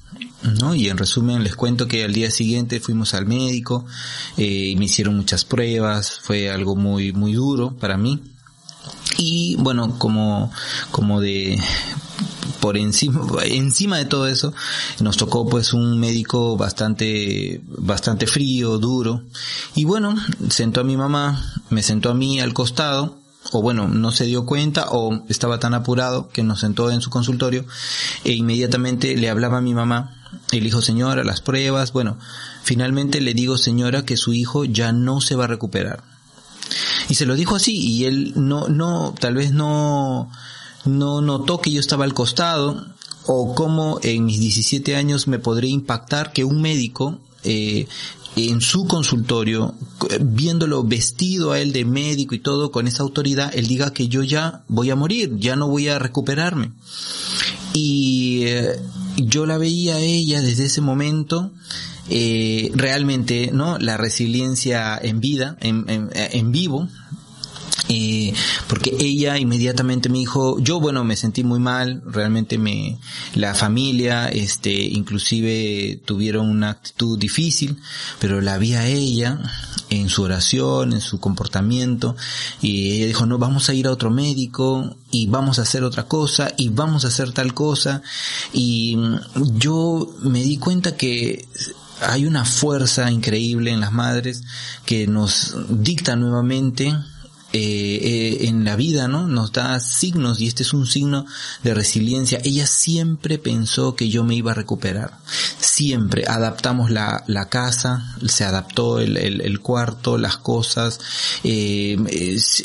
¿no? 0.45 0.75
Y 0.75 0.89
en 0.89 0.99
resumen 0.99 1.43
les 1.43 1.57
cuento 1.57 1.89
que 1.89 2.05
al 2.05 2.13
día 2.13 2.31
siguiente 2.31 2.81
fuimos 2.81 3.15
al 3.15 3.27
médico, 3.27 3.87
eh, 4.37 4.75
me 4.77 4.85
hicieron 4.85 5.17
muchas 5.17 5.45
pruebas, 5.45 6.21
fue 6.21 6.51
algo 6.51 6.77
muy, 6.77 7.13
muy 7.13 7.33
duro 7.33 7.77
para 7.77 7.97
mí. 7.97 8.23
Y 9.17 9.57
bueno, 9.57 9.99
como, 9.99 10.51
como 10.91 11.21
de, 11.21 11.59
por 12.61 12.77
encima, 12.77 13.27
encima 13.45 13.99
de 13.99 14.05
todo 14.05 14.27
eso, 14.27 14.53
nos 15.01 15.17
tocó 15.17 15.49
pues 15.49 15.73
un 15.73 15.99
médico 15.99 16.57
bastante, 16.57 17.61
bastante 17.67 18.27
frío, 18.27 18.79
duro. 18.79 19.23
Y 19.75 19.85
bueno, 19.85 20.15
sentó 20.51 20.81
a 20.81 20.85
mi 20.85 20.97
mamá, 20.97 21.53
me 21.71 21.83
sentó 21.83 22.11
a 22.11 22.15
mí 22.15 22.41
al 22.41 22.53
costado, 22.53 23.19
o 23.53 23.63
bueno, 23.63 23.89
no 23.89 24.11
se 24.11 24.25
dio 24.25 24.45
cuenta 24.47 24.87
o 24.91 25.25
estaba 25.29 25.59
tan 25.61 25.75
apurado 25.75 26.29
que 26.29 26.43
nos 26.43 26.61
sentó 26.61 26.91
en 26.91 27.01
su 27.01 27.11
consultorio 27.11 27.67
e 28.25 28.33
inmediatamente 28.33 29.17
le 29.17 29.29
hablaba 29.29 29.59
a 29.59 29.61
mi 29.61 29.75
mamá 29.75 30.24
dijo, 30.51 30.83
señora, 30.83 31.25
las 31.25 31.41
pruebas, 31.41 31.93
bueno, 31.93 32.19
finalmente 32.63 33.21
le 33.21 33.35
digo, 33.35 33.59
señora, 33.59 34.05
que 34.05 34.17
su 34.17 34.33
hijo 34.33 34.65
ya 34.65 34.93
no 34.93 35.21
se 35.21 35.37
va 35.37 35.45
a 35.45 35.49
recuperar. 35.49 36.03
Y 37.09 37.15
se 37.15 37.27
lo 37.27 37.35
dijo 37.35 37.57
así 37.57 37.77
y 37.77 38.05
él 38.07 38.33
no, 38.37 38.69
no, 38.69 39.15
tal 39.19 39.35
vez 39.35 39.53
no, 39.53 40.31
no 40.85 41.21
notó 41.21 41.61
que 41.61 41.71
yo 41.71 41.81
estaba 41.81 42.05
al 42.05 42.15
costado 42.15 42.87
o 43.27 43.55
cómo 43.55 43.99
en 44.03 44.25
mis 44.25 44.41
17 44.41 44.97
años 44.97 45.29
me 45.29 45.39
podría 45.39 45.71
impactar 45.71 46.33
que 46.33 46.45
un 46.45 46.61
médico 46.61 47.21
eh, 47.43 47.87
en 48.37 48.61
su 48.61 48.87
consultorio, 48.87 49.75
viéndolo 50.21 50.83
vestido 50.83 51.53
a 51.53 51.61
él 51.61 51.73
de 51.73 51.85
médico 51.85 52.35
y 52.35 52.41
todo, 52.41 52.73
con 52.73 52.89
esa 52.89 53.03
autoridad, 53.03 53.53
él 53.55 53.67
diga 53.69 53.93
que 53.93 54.09
yo 54.09 54.23
ya 54.23 54.65
voy 54.69 54.91
a 54.91 54.97
morir, 54.97 55.37
ya 55.39 55.55
no 55.57 55.69
voy 55.69 55.89
a 55.89 55.99
recuperarme. 55.99 56.73
Y 57.73 58.43
eh, 58.47 58.81
yo 59.17 59.47
la 59.47 59.59
veía 59.59 59.97
a 59.97 60.01
ella 60.01 60.41
desde 60.43 60.65
ese 60.67 60.81
momento, 60.81 61.53
eh, 62.11 62.71
realmente, 62.75 63.51
¿no? 63.53 63.79
La 63.79 63.97
resiliencia 63.97 64.99
en 65.01 65.21
vida, 65.21 65.57
en, 65.61 65.85
en, 65.89 66.11
en 66.13 66.53
vivo, 66.53 66.89
eh, 67.89 68.33
porque 68.67 68.97
ella 68.99 69.39
inmediatamente 69.39 70.09
me 70.09 70.19
dijo, 70.19 70.59
yo 70.59 70.81
bueno, 70.81 71.05
me 71.05 71.17
sentí 71.17 71.45
muy 71.45 71.61
mal, 71.61 72.03
realmente 72.07 72.57
me, 72.57 72.99
la 73.35 73.55
familia, 73.55 74.29
este, 74.29 74.73
inclusive 74.73 76.01
tuvieron 76.05 76.49
una 76.49 76.71
actitud 76.71 77.19
difícil, 77.19 77.77
pero 78.21 78.41
la 78.41 78.57
vi 78.57 78.75
a 78.75 78.87
ella 78.87 79.39
en 79.91 80.09
su 80.09 80.23
oración, 80.23 80.95
en 80.95 81.03
su 81.03 81.21
comportamiento, 81.21 82.17
y 82.63 82.93
ella 82.93 83.07
dijo, 83.07 83.27
no, 83.27 83.39
vamos 83.39 83.69
a 83.69 83.75
ir 83.75 83.87
a 83.87 83.91
otro 83.91 84.11
médico, 84.11 84.97
y 85.11 85.27
vamos 85.27 85.59
a 85.59 85.63
hacer 85.63 85.85
otra 85.85 86.09
cosa, 86.09 86.53
y 86.57 86.71
vamos 86.71 87.05
a 87.05 87.09
hacer 87.09 87.33
tal 87.33 87.53
cosa, 87.53 88.01
y 88.53 88.97
yo 89.57 90.11
me 90.23 90.43
di 90.43 90.57
cuenta 90.57 90.97
que 90.97 91.47
hay 92.01 92.27
una 92.27 92.45
fuerza 92.45 93.11
increíble 93.11 93.71
en 93.71 93.81
las 93.81 93.93
madres 93.93 94.43
que 94.85 95.07
nos 95.07 95.55
dicta 95.69 96.17
nuevamente 96.17 96.95
eh, 97.55 98.01
eh, 98.03 98.49
en 98.49 98.65
la 98.65 98.75
vida, 98.75 99.07
¿no? 99.07 99.29
Nos 99.29 99.53
da 99.53 99.79
signos 99.79 100.41
y 100.41 100.49
este 100.49 100.65
es 100.65 100.73
un 100.73 100.89
signo 100.89 101.25
de 101.63 101.73
resiliencia. 101.73 102.41
Ella 102.43 102.67
siempre 102.67 103.39
pensó 103.39 103.95
que 103.95 104.09
yo 104.09 104.25
me 104.25 104.35
iba 104.35 104.51
a 104.51 104.55
recuperar. 104.55 105.19
Siempre 105.77 106.23
adaptamos 106.29 106.93
la, 106.93 107.25
la 107.27 107.49
casa, 107.49 108.15
se 108.29 108.45
adaptó 108.45 109.01
el, 109.01 109.17
el, 109.17 109.59
cuarto, 109.59 110.19
las 110.19 110.37
cosas, 110.37 111.01
eh, 111.43 111.97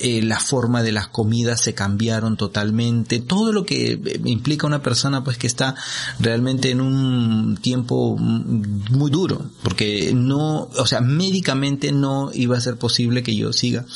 eh, 0.02 0.22
la 0.22 0.40
forma 0.40 0.84
de 0.84 0.92
las 0.92 1.08
comidas 1.08 1.60
se 1.60 1.74
cambiaron 1.74 2.38
totalmente. 2.38 3.20
Todo 3.20 3.52
lo 3.52 3.66
que 3.66 4.00
implica 4.26 4.68
una 4.68 4.84
persona 4.84 5.24
pues 5.24 5.40
que 5.40 5.48
está 5.48 5.74
realmente 6.20 6.70
en 6.70 6.82
un 6.82 7.58
tiempo 7.58 8.16
muy 8.16 9.10
duro, 9.10 9.44
porque 9.64 10.14
no, 10.14 10.70
o 10.78 10.86
sea, 10.86 11.02
médicamente 11.02 11.92
no 11.92 12.30
iba 12.32 12.58
a 12.58 12.62
ser 12.62 12.78
posible 12.78 13.24
que 13.24 13.36
yo 13.36 13.54
siga. 13.54 13.88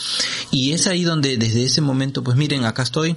Y 0.50 0.72
es 0.72 0.88
ahí 0.88 1.04
donde 1.04 1.38
desde 1.38 1.66
ese 1.66 1.82
momento, 1.82 2.24
pues 2.24 2.36
miren, 2.36 2.66
acá 2.66 2.82
estoy, 2.82 3.16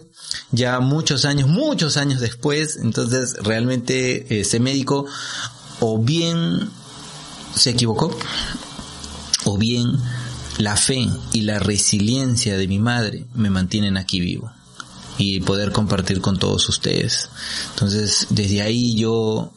ya 0.51 0.79
muchos 0.81 1.25
años, 1.25 1.49
muchos 1.49 1.97
años 1.97 2.21
después, 2.21 2.77
entonces 2.83 3.37
realmente 3.43 4.41
ese 4.41 4.61
médico 4.61 5.07
o 5.81 5.99
bien 5.99 6.71
se 7.55 7.71
equivocó, 7.71 8.17
o 9.45 9.59
bien 9.59 9.99
la 10.59 10.77
fe 10.77 11.09
y 11.33 11.43
la 11.43 11.59
resiliencia 11.59 12.57
de 12.57 12.69
mi 12.69 12.79
madre 12.79 13.27
me 13.35 13.51
mantienen 13.51 13.97
aquí 13.97 14.21
vivo 14.21 14.51
y 15.19 15.41
poder 15.41 15.73
compartir 15.73 16.21
con 16.21 16.39
todos 16.39 16.69
ustedes. 16.69 17.29
Entonces, 17.73 18.27
desde 18.31 18.63
ahí 18.63 18.97
yo 18.97 19.53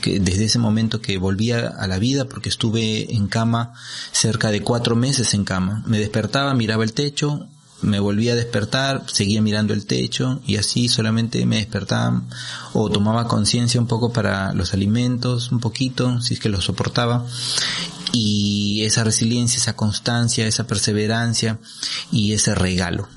que 0.00 0.18
desde 0.18 0.46
ese 0.46 0.58
momento 0.58 1.02
que 1.02 1.18
volví 1.18 1.52
a, 1.52 1.86
la 1.86 1.98
vida, 1.98 2.24
porque 2.24 2.48
estuve 2.48 3.14
en 3.14 3.26
cama 3.26 3.74
cerca 4.12 4.50
de 4.50 4.62
cuatro 4.62 4.96
meses 4.96 5.34
en 5.34 5.44
cama. 5.44 5.82
Me 5.86 5.98
despertaba, 5.98 6.54
miraba 6.54 6.84
el 6.84 6.94
techo, 6.94 7.46
me 7.82 8.00
volvía 8.00 8.32
a 8.32 8.36
despertar, 8.36 9.04
seguía 9.06 9.42
mirando 9.42 9.72
el 9.74 9.86
techo 9.86 10.40
y 10.46 10.56
así 10.56 10.88
solamente 10.88 11.44
me 11.46 11.56
despertaba 11.56 12.22
o 12.72 12.90
tomaba 12.90 13.28
conciencia 13.28 13.80
un 13.80 13.86
poco 13.86 14.12
para 14.12 14.52
los 14.52 14.74
alimentos, 14.74 15.52
un 15.52 15.60
poquito, 15.60 16.20
si 16.20 16.34
es 16.34 16.40
que 16.40 16.48
lo 16.48 16.60
soportaba. 16.60 17.26
Y 18.12 18.82
esa 18.84 19.04
resiliencia, 19.04 19.58
esa 19.58 19.76
constancia, 19.76 20.46
esa 20.46 20.66
perseverancia 20.66 21.58
y 22.10 22.32
ese 22.32 22.54
regalo 22.54 23.08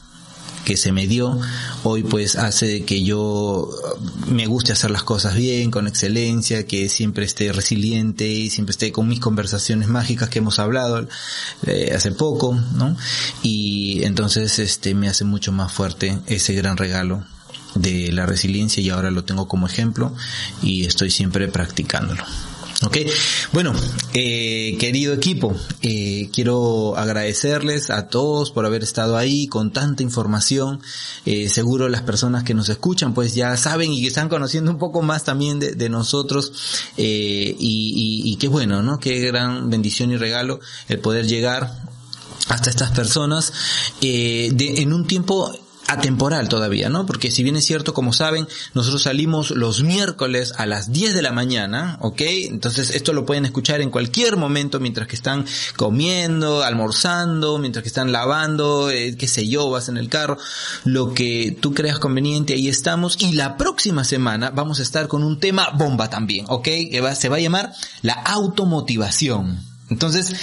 que 0.63 0.77
se 0.77 0.91
me 0.91 1.07
dio 1.07 1.39
hoy 1.83 2.03
pues 2.03 2.35
hace 2.35 2.83
que 2.83 3.03
yo 3.03 3.69
me 4.27 4.47
guste 4.47 4.71
hacer 4.71 4.91
las 4.91 5.03
cosas 5.03 5.35
bien, 5.35 5.71
con 5.71 5.87
excelencia, 5.87 6.65
que 6.65 6.89
siempre 6.89 7.25
esté 7.25 7.51
resiliente 7.51 8.27
y 8.27 8.49
siempre 8.49 8.71
esté 8.71 8.91
con 8.91 9.07
mis 9.07 9.19
conversaciones 9.19 9.87
mágicas 9.87 10.29
que 10.29 10.39
hemos 10.39 10.59
hablado 10.59 11.07
eh, 11.65 11.91
hace 11.95 12.11
poco, 12.11 12.53
¿no? 12.75 12.95
Y 13.41 14.03
entonces 14.03 14.59
este 14.59 14.95
me 14.95 15.09
hace 15.09 15.25
mucho 15.25 15.51
más 15.51 15.71
fuerte 15.71 16.19
ese 16.27 16.53
gran 16.53 16.77
regalo 16.77 17.23
de 17.75 18.11
la 18.11 18.25
resiliencia 18.25 18.81
y 18.81 18.89
ahora 18.89 19.11
lo 19.11 19.23
tengo 19.23 19.47
como 19.47 19.67
ejemplo 19.67 20.13
y 20.61 20.85
estoy 20.85 21.11
siempre 21.11 21.47
practicándolo. 21.47 22.23
Ok, 22.85 22.97
bueno, 23.53 23.73
eh, 24.13 24.75
querido 24.79 25.13
equipo, 25.13 25.55
eh, 25.81 26.29
quiero 26.33 26.97
agradecerles 26.97 27.89
a 27.89 28.07
todos 28.07 28.51
por 28.51 28.65
haber 28.65 28.83
estado 28.83 29.15
ahí 29.15 29.47
con 29.47 29.71
tanta 29.71 30.03
información. 30.03 30.81
Eh, 31.25 31.49
seguro 31.49 31.87
las 31.87 32.01
personas 32.01 32.43
que 32.43 32.53
nos 32.53 32.69
escuchan 32.69 33.13
pues 33.13 33.35
ya 33.35 33.55
saben 33.57 33.93
y 33.93 34.01
que 34.01 34.07
están 34.07 34.27
conociendo 34.27 34.71
un 34.71 34.79
poco 34.79 35.01
más 35.01 35.23
también 35.23 35.59
de, 35.59 35.89
nosotros 35.89 36.51
eh, 36.97 37.55
y, 37.57 38.23
y, 38.25 38.31
y 38.31 38.35
qué 38.35 38.47
bueno, 38.47 38.81
¿no? 38.83 38.99
Qué 38.99 39.19
gran 39.19 39.69
bendición 39.69 40.11
y 40.11 40.17
regalo 40.17 40.59
el 40.89 40.99
poder 40.99 41.27
llegar 41.27 41.71
hasta 42.49 42.69
estas 42.69 42.91
personas 42.91 43.53
eh, 44.01 44.49
de, 44.53 44.81
en 44.81 44.93
un 44.93 45.07
tiempo 45.07 45.51
atemporal 45.87 46.49
todavía, 46.49 46.89
¿no? 46.89 47.05
Porque 47.05 47.31
si 47.31 47.43
bien 47.43 47.55
es 47.55 47.65
cierto, 47.65 47.93
como 47.93 48.13
saben, 48.13 48.47
nosotros 48.73 49.03
salimos 49.03 49.51
los 49.51 49.83
miércoles 49.83 50.53
a 50.57 50.65
las 50.65 50.91
10 50.91 51.13
de 51.13 51.21
la 51.21 51.31
mañana, 51.31 51.97
¿ok? 52.01 52.21
Entonces 52.21 52.91
esto 52.91 53.13
lo 53.13 53.25
pueden 53.25 53.45
escuchar 53.45 53.81
en 53.81 53.89
cualquier 53.89 54.37
momento 54.37 54.79
mientras 54.79 55.07
que 55.07 55.15
están 55.15 55.45
comiendo, 55.75 56.63
almorzando, 56.63 57.57
mientras 57.57 57.83
que 57.83 57.89
están 57.89 58.11
lavando, 58.11 58.89
eh, 58.89 59.15
qué 59.17 59.27
sé 59.27 59.47
yo, 59.47 59.69
vas 59.69 59.89
en 59.89 59.97
el 59.97 60.09
carro, 60.09 60.37
lo 60.85 61.13
que 61.13 61.57
tú 61.59 61.73
creas 61.73 61.99
conveniente, 61.99 62.53
ahí 62.53 62.67
estamos. 62.67 63.17
Y 63.19 63.33
la 63.33 63.57
próxima 63.57 64.03
semana 64.03 64.51
vamos 64.51 64.79
a 64.79 64.83
estar 64.83 65.07
con 65.07 65.23
un 65.23 65.39
tema 65.39 65.69
bomba 65.75 66.09
también, 66.09 66.45
¿ok? 66.49 66.63
Que 66.63 67.01
va, 67.01 67.15
se 67.15 67.29
va 67.29 67.37
a 67.37 67.41
llamar 67.41 67.73
la 68.01 68.13
automotivación. 68.13 69.72
Entonces, 69.93 70.33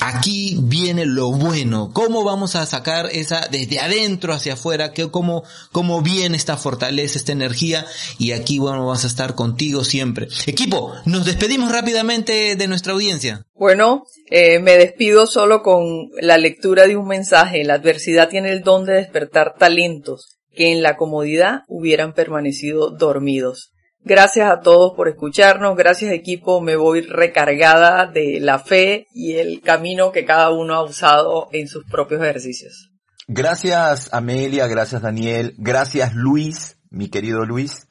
aquí 0.00 0.58
viene 0.62 1.06
lo 1.06 1.32
bueno. 1.32 1.90
¿Cómo 1.92 2.24
vamos 2.24 2.56
a 2.56 2.66
sacar 2.66 3.08
esa 3.10 3.48
desde 3.50 3.80
adentro 3.80 4.34
hacia 4.34 4.52
afuera? 4.52 4.92
¿Qué, 4.92 5.10
cómo, 5.10 5.44
¿Cómo 5.72 6.02
viene 6.02 6.36
esta 6.36 6.58
fortaleza, 6.58 7.18
esta 7.18 7.32
energía? 7.32 7.86
Y 8.18 8.32
aquí, 8.32 8.58
bueno, 8.58 8.80
vamos 8.80 9.04
a 9.04 9.06
estar 9.06 9.34
contigo 9.34 9.82
siempre. 9.82 10.28
Equipo, 10.46 10.92
nos 11.06 11.24
despedimos 11.24 11.72
rápidamente 11.72 12.54
de 12.54 12.68
nuestra 12.68 12.92
audiencia. 12.92 13.46
Bueno, 13.54 14.04
eh, 14.30 14.58
me 14.58 14.76
despido 14.76 15.26
solo 15.26 15.62
con 15.62 16.10
la 16.20 16.36
lectura 16.36 16.86
de 16.86 16.96
un 16.96 17.08
mensaje. 17.08 17.64
La 17.64 17.74
adversidad 17.74 18.28
tiene 18.28 18.52
el 18.52 18.62
don 18.62 18.84
de 18.84 18.94
despertar 18.94 19.54
talentos 19.58 20.38
que 20.54 20.72
en 20.72 20.82
la 20.82 20.96
comodidad 20.96 21.62
hubieran 21.66 22.12
permanecido 22.12 22.90
dormidos. 22.90 23.72
Gracias 24.04 24.50
a 24.50 24.60
todos 24.60 24.94
por 24.94 25.08
escucharnos, 25.08 25.76
gracias 25.76 26.12
equipo, 26.12 26.60
me 26.60 26.76
voy 26.76 27.02
recargada 27.02 28.06
de 28.06 28.40
la 28.40 28.58
fe 28.58 29.06
y 29.12 29.34
el 29.34 29.60
camino 29.60 30.12
que 30.12 30.24
cada 30.24 30.50
uno 30.50 30.74
ha 30.74 30.82
usado 30.82 31.48
en 31.52 31.68
sus 31.68 31.84
propios 31.84 32.22
ejercicios. 32.22 32.90
Gracias 33.26 34.08
Amelia, 34.12 34.66
gracias 34.66 35.02
Daniel, 35.02 35.54
gracias 35.58 36.14
Luis, 36.14 36.78
mi 36.90 37.08
querido 37.08 37.44
Luis. 37.44 37.88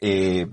Eh, 0.00 0.48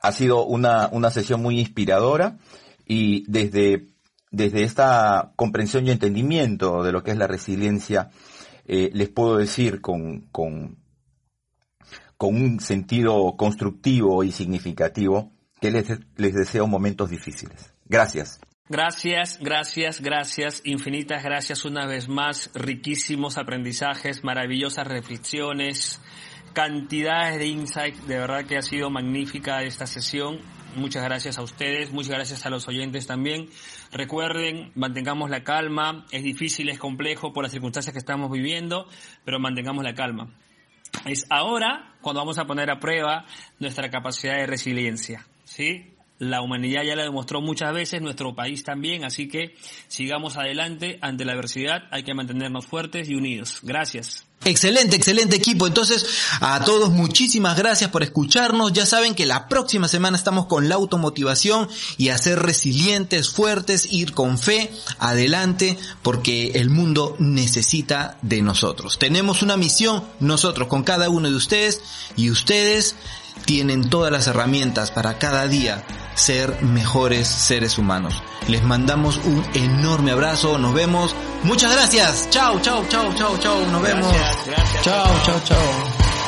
ha 0.00 0.12
sido 0.12 0.44
una, 0.44 0.88
una 0.90 1.10
sesión 1.10 1.42
muy 1.42 1.60
inspiradora 1.60 2.38
y 2.86 3.24
desde, 3.30 3.86
desde 4.32 4.64
esta 4.64 5.32
comprensión 5.36 5.86
y 5.86 5.92
entendimiento 5.92 6.82
de 6.82 6.90
lo 6.90 7.04
que 7.04 7.12
es 7.12 7.16
la 7.16 7.28
resiliencia, 7.28 8.10
eh, 8.66 8.90
les 8.92 9.08
puedo 9.08 9.36
decir 9.36 9.80
con, 9.80 10.22
con, 10.32 10.79
con 12.20 12.36
un 12.36 12.60
sentido 12.60 13.34
constructivo 13.38 14.22
y 14.24 14.30
significativo 14.30 15.32
que 15.58 15.70
les, 15.70 15.88
les 16.16 16.34
deseo 16.34 16.66
momentos 16.66 17.08
difíciles. 17.08 17.72
Gracias. 17.86 18.42
Gracias, 18.68 19.38
gracias, 19.40 20.02
gracias, 20.02 20.60
infinitas 20.66 21.24
gracias 21.24 21.64
una 21.64 21.86
vez 21.86 22.10
más, 22.10 22.50
riquísimos 22.54 23.38
aprendizajes, 23.38 24.22
maravillosas 24.22 24.86
reflexiones, 24.86 25.98
cantidades 26.52 27.38
de 27.38 27.46
insights, 27.46 28.06
de 28.06 28.18
verdad 28.18 28.44
que 28.44 28.58
ha 28.58 28.62
sido 28.62 28.90
magnífica 28.90 29.62
esta 29.62 29.86
sesión. 29.86 30.40
Muchas 30.76 31.02
gracias 31.02 31.38
a 31.38 31.42
ustedes, 31.42 31.90
muchas 31.90 32.12
gracias 32.12 32.44
a 32.44 32.50
los 32.50 32.68
oyentes 32.68 33.06
también. 33.06 33.48
Recuerden, 33.92 34.72
mantengamos 34.74 35.30
la 35.30 35.42
calma, 35.42 36.04
es 36.12 36.22
difícil, 36.22 36.68
es 36.68 36.78
complejo 36.78 37.32
por 37.32 37.44
las 37.44 37.52
circunstancias 37.52 37.94
que 37.94 37.98
estamos 37.98 38.30
viviendo, 38.30 38.86
pero 39.24 39.40
mantengamos 39.40 39.82
la 39.82 39.94
calma. 39.94 40.34
Es 41.04 41.26
ahora 41.30 41.94
cuando 42.00 42.20
vamos 42.20 42.38
a 42.38 42.46
poner 42.46 42.70
a 42.70 42.80
prueba 42.80 43.24
nuestra 43.58 43.90
capacidad 43.90 44.36
de 44.36 44.46
resiliencia, 44.46 45.26
¿sí? 45.44 45.94
La 46.18 46.42
humanidad 46.42 46.82
ya 46.82 46.96
la 46.96 47.04
demostró 47.04 47.40
muchas 47.40 47.72
veces, 47.72 48.02
nuestro 48.02 48.34
país 48.34 48.62
también, 48.62 49.04
así 49.04 49.28
que 49.28 49.54
sigamos 49.88 50.36
adelante 50.36 50.98
ante 51.00 51.24
la 51.24 51.32
adversidad, 51.32 51.84
hay 51.90 52.02
que 52.02 52.12
mantenernos 52.12 52.66
fuertes 52.66 53.08
y 53.08 53.14
unidos. 53.14 53.60
Gracias. 53.62 54.29
Excelente, 54.42 54.96
excelente 54.96 55.36
equipo. 55.36 55.66
Entonces, 55.66 56.06
a 56.40 56.64
todos 56.64 56.88
muchísimas 56.90 57.58
gracias 57.58 57.90
por 57.90 58.02
escucharnos. 58.02 58.72
Ya 58.72 58.86
saben 58.86 59.14
que 59.14 59.26
la 59.26 59.48
próxima 59.48 59.86
semana 59.86 60.16
estamos 60.16 60.46
con 60.46 60.70
la 60.70 60.76
automotivación 60.76 61.68
y 61.98 62.08
a 62.08 62.16
ser 62.16 62.38
resilientes, 62.38 63.28
fuertes, 63.28 63.92
ir 63.92 64.14
con 64.14 64.38
fe 64.38 64.72
adelante 64.98 65.78
porque 66.02 66.52
el 66.54 66.70
mundo 66.70 67.16
necesita 67.18 68.16
de 68.22 68.40
nosotros. 68.40 68.98
Tenemos 68.98 69.42
una 69.42 69.58
misión 69.58 70.04
nosotros 70.20 70.68
con 70.68 70.84
cada 70.84 71.10
uno 71.10 71.28
de 71.28 71.36
ustedes 71.36 71.82
y 72.16 72.30
ustedes 72.30 72.94
tienen 73.44 73.90
todas 73.90 74.10
las 74.10 74.26
herramientas 74.26 74.90
para 74.90 75.18
cada 75.18 75.48
día 75.48 75.84
ser 76.20 76.62
mejores 76.62 77.26
seres 77.26 77.78
humanos. 77.78 78.22
Les 78.46 78.62
mandamos 78.62 79.16
un 79.18 79.44
enorme 79.54 80.10
abrazo, 80.12 80.58
nos 80.58 80.74
vemos. 80.74 81.14
Muchas 81.42 81.72
gracias. 81.72 82.28
Chao, 82.30 82.60
chao, 82.60 82.84
chao, 82.88 83.12
chao, 83.14 83.38
chao, 83.38 83.66
nos 83.66 83.82
vemos. 83.82 84.12
Gracias, 84.12 84.46
gracias. 84.46 84.82
Chao, 84.84 85.22
chao, 85.24 85.40
chao. 85.44 86.19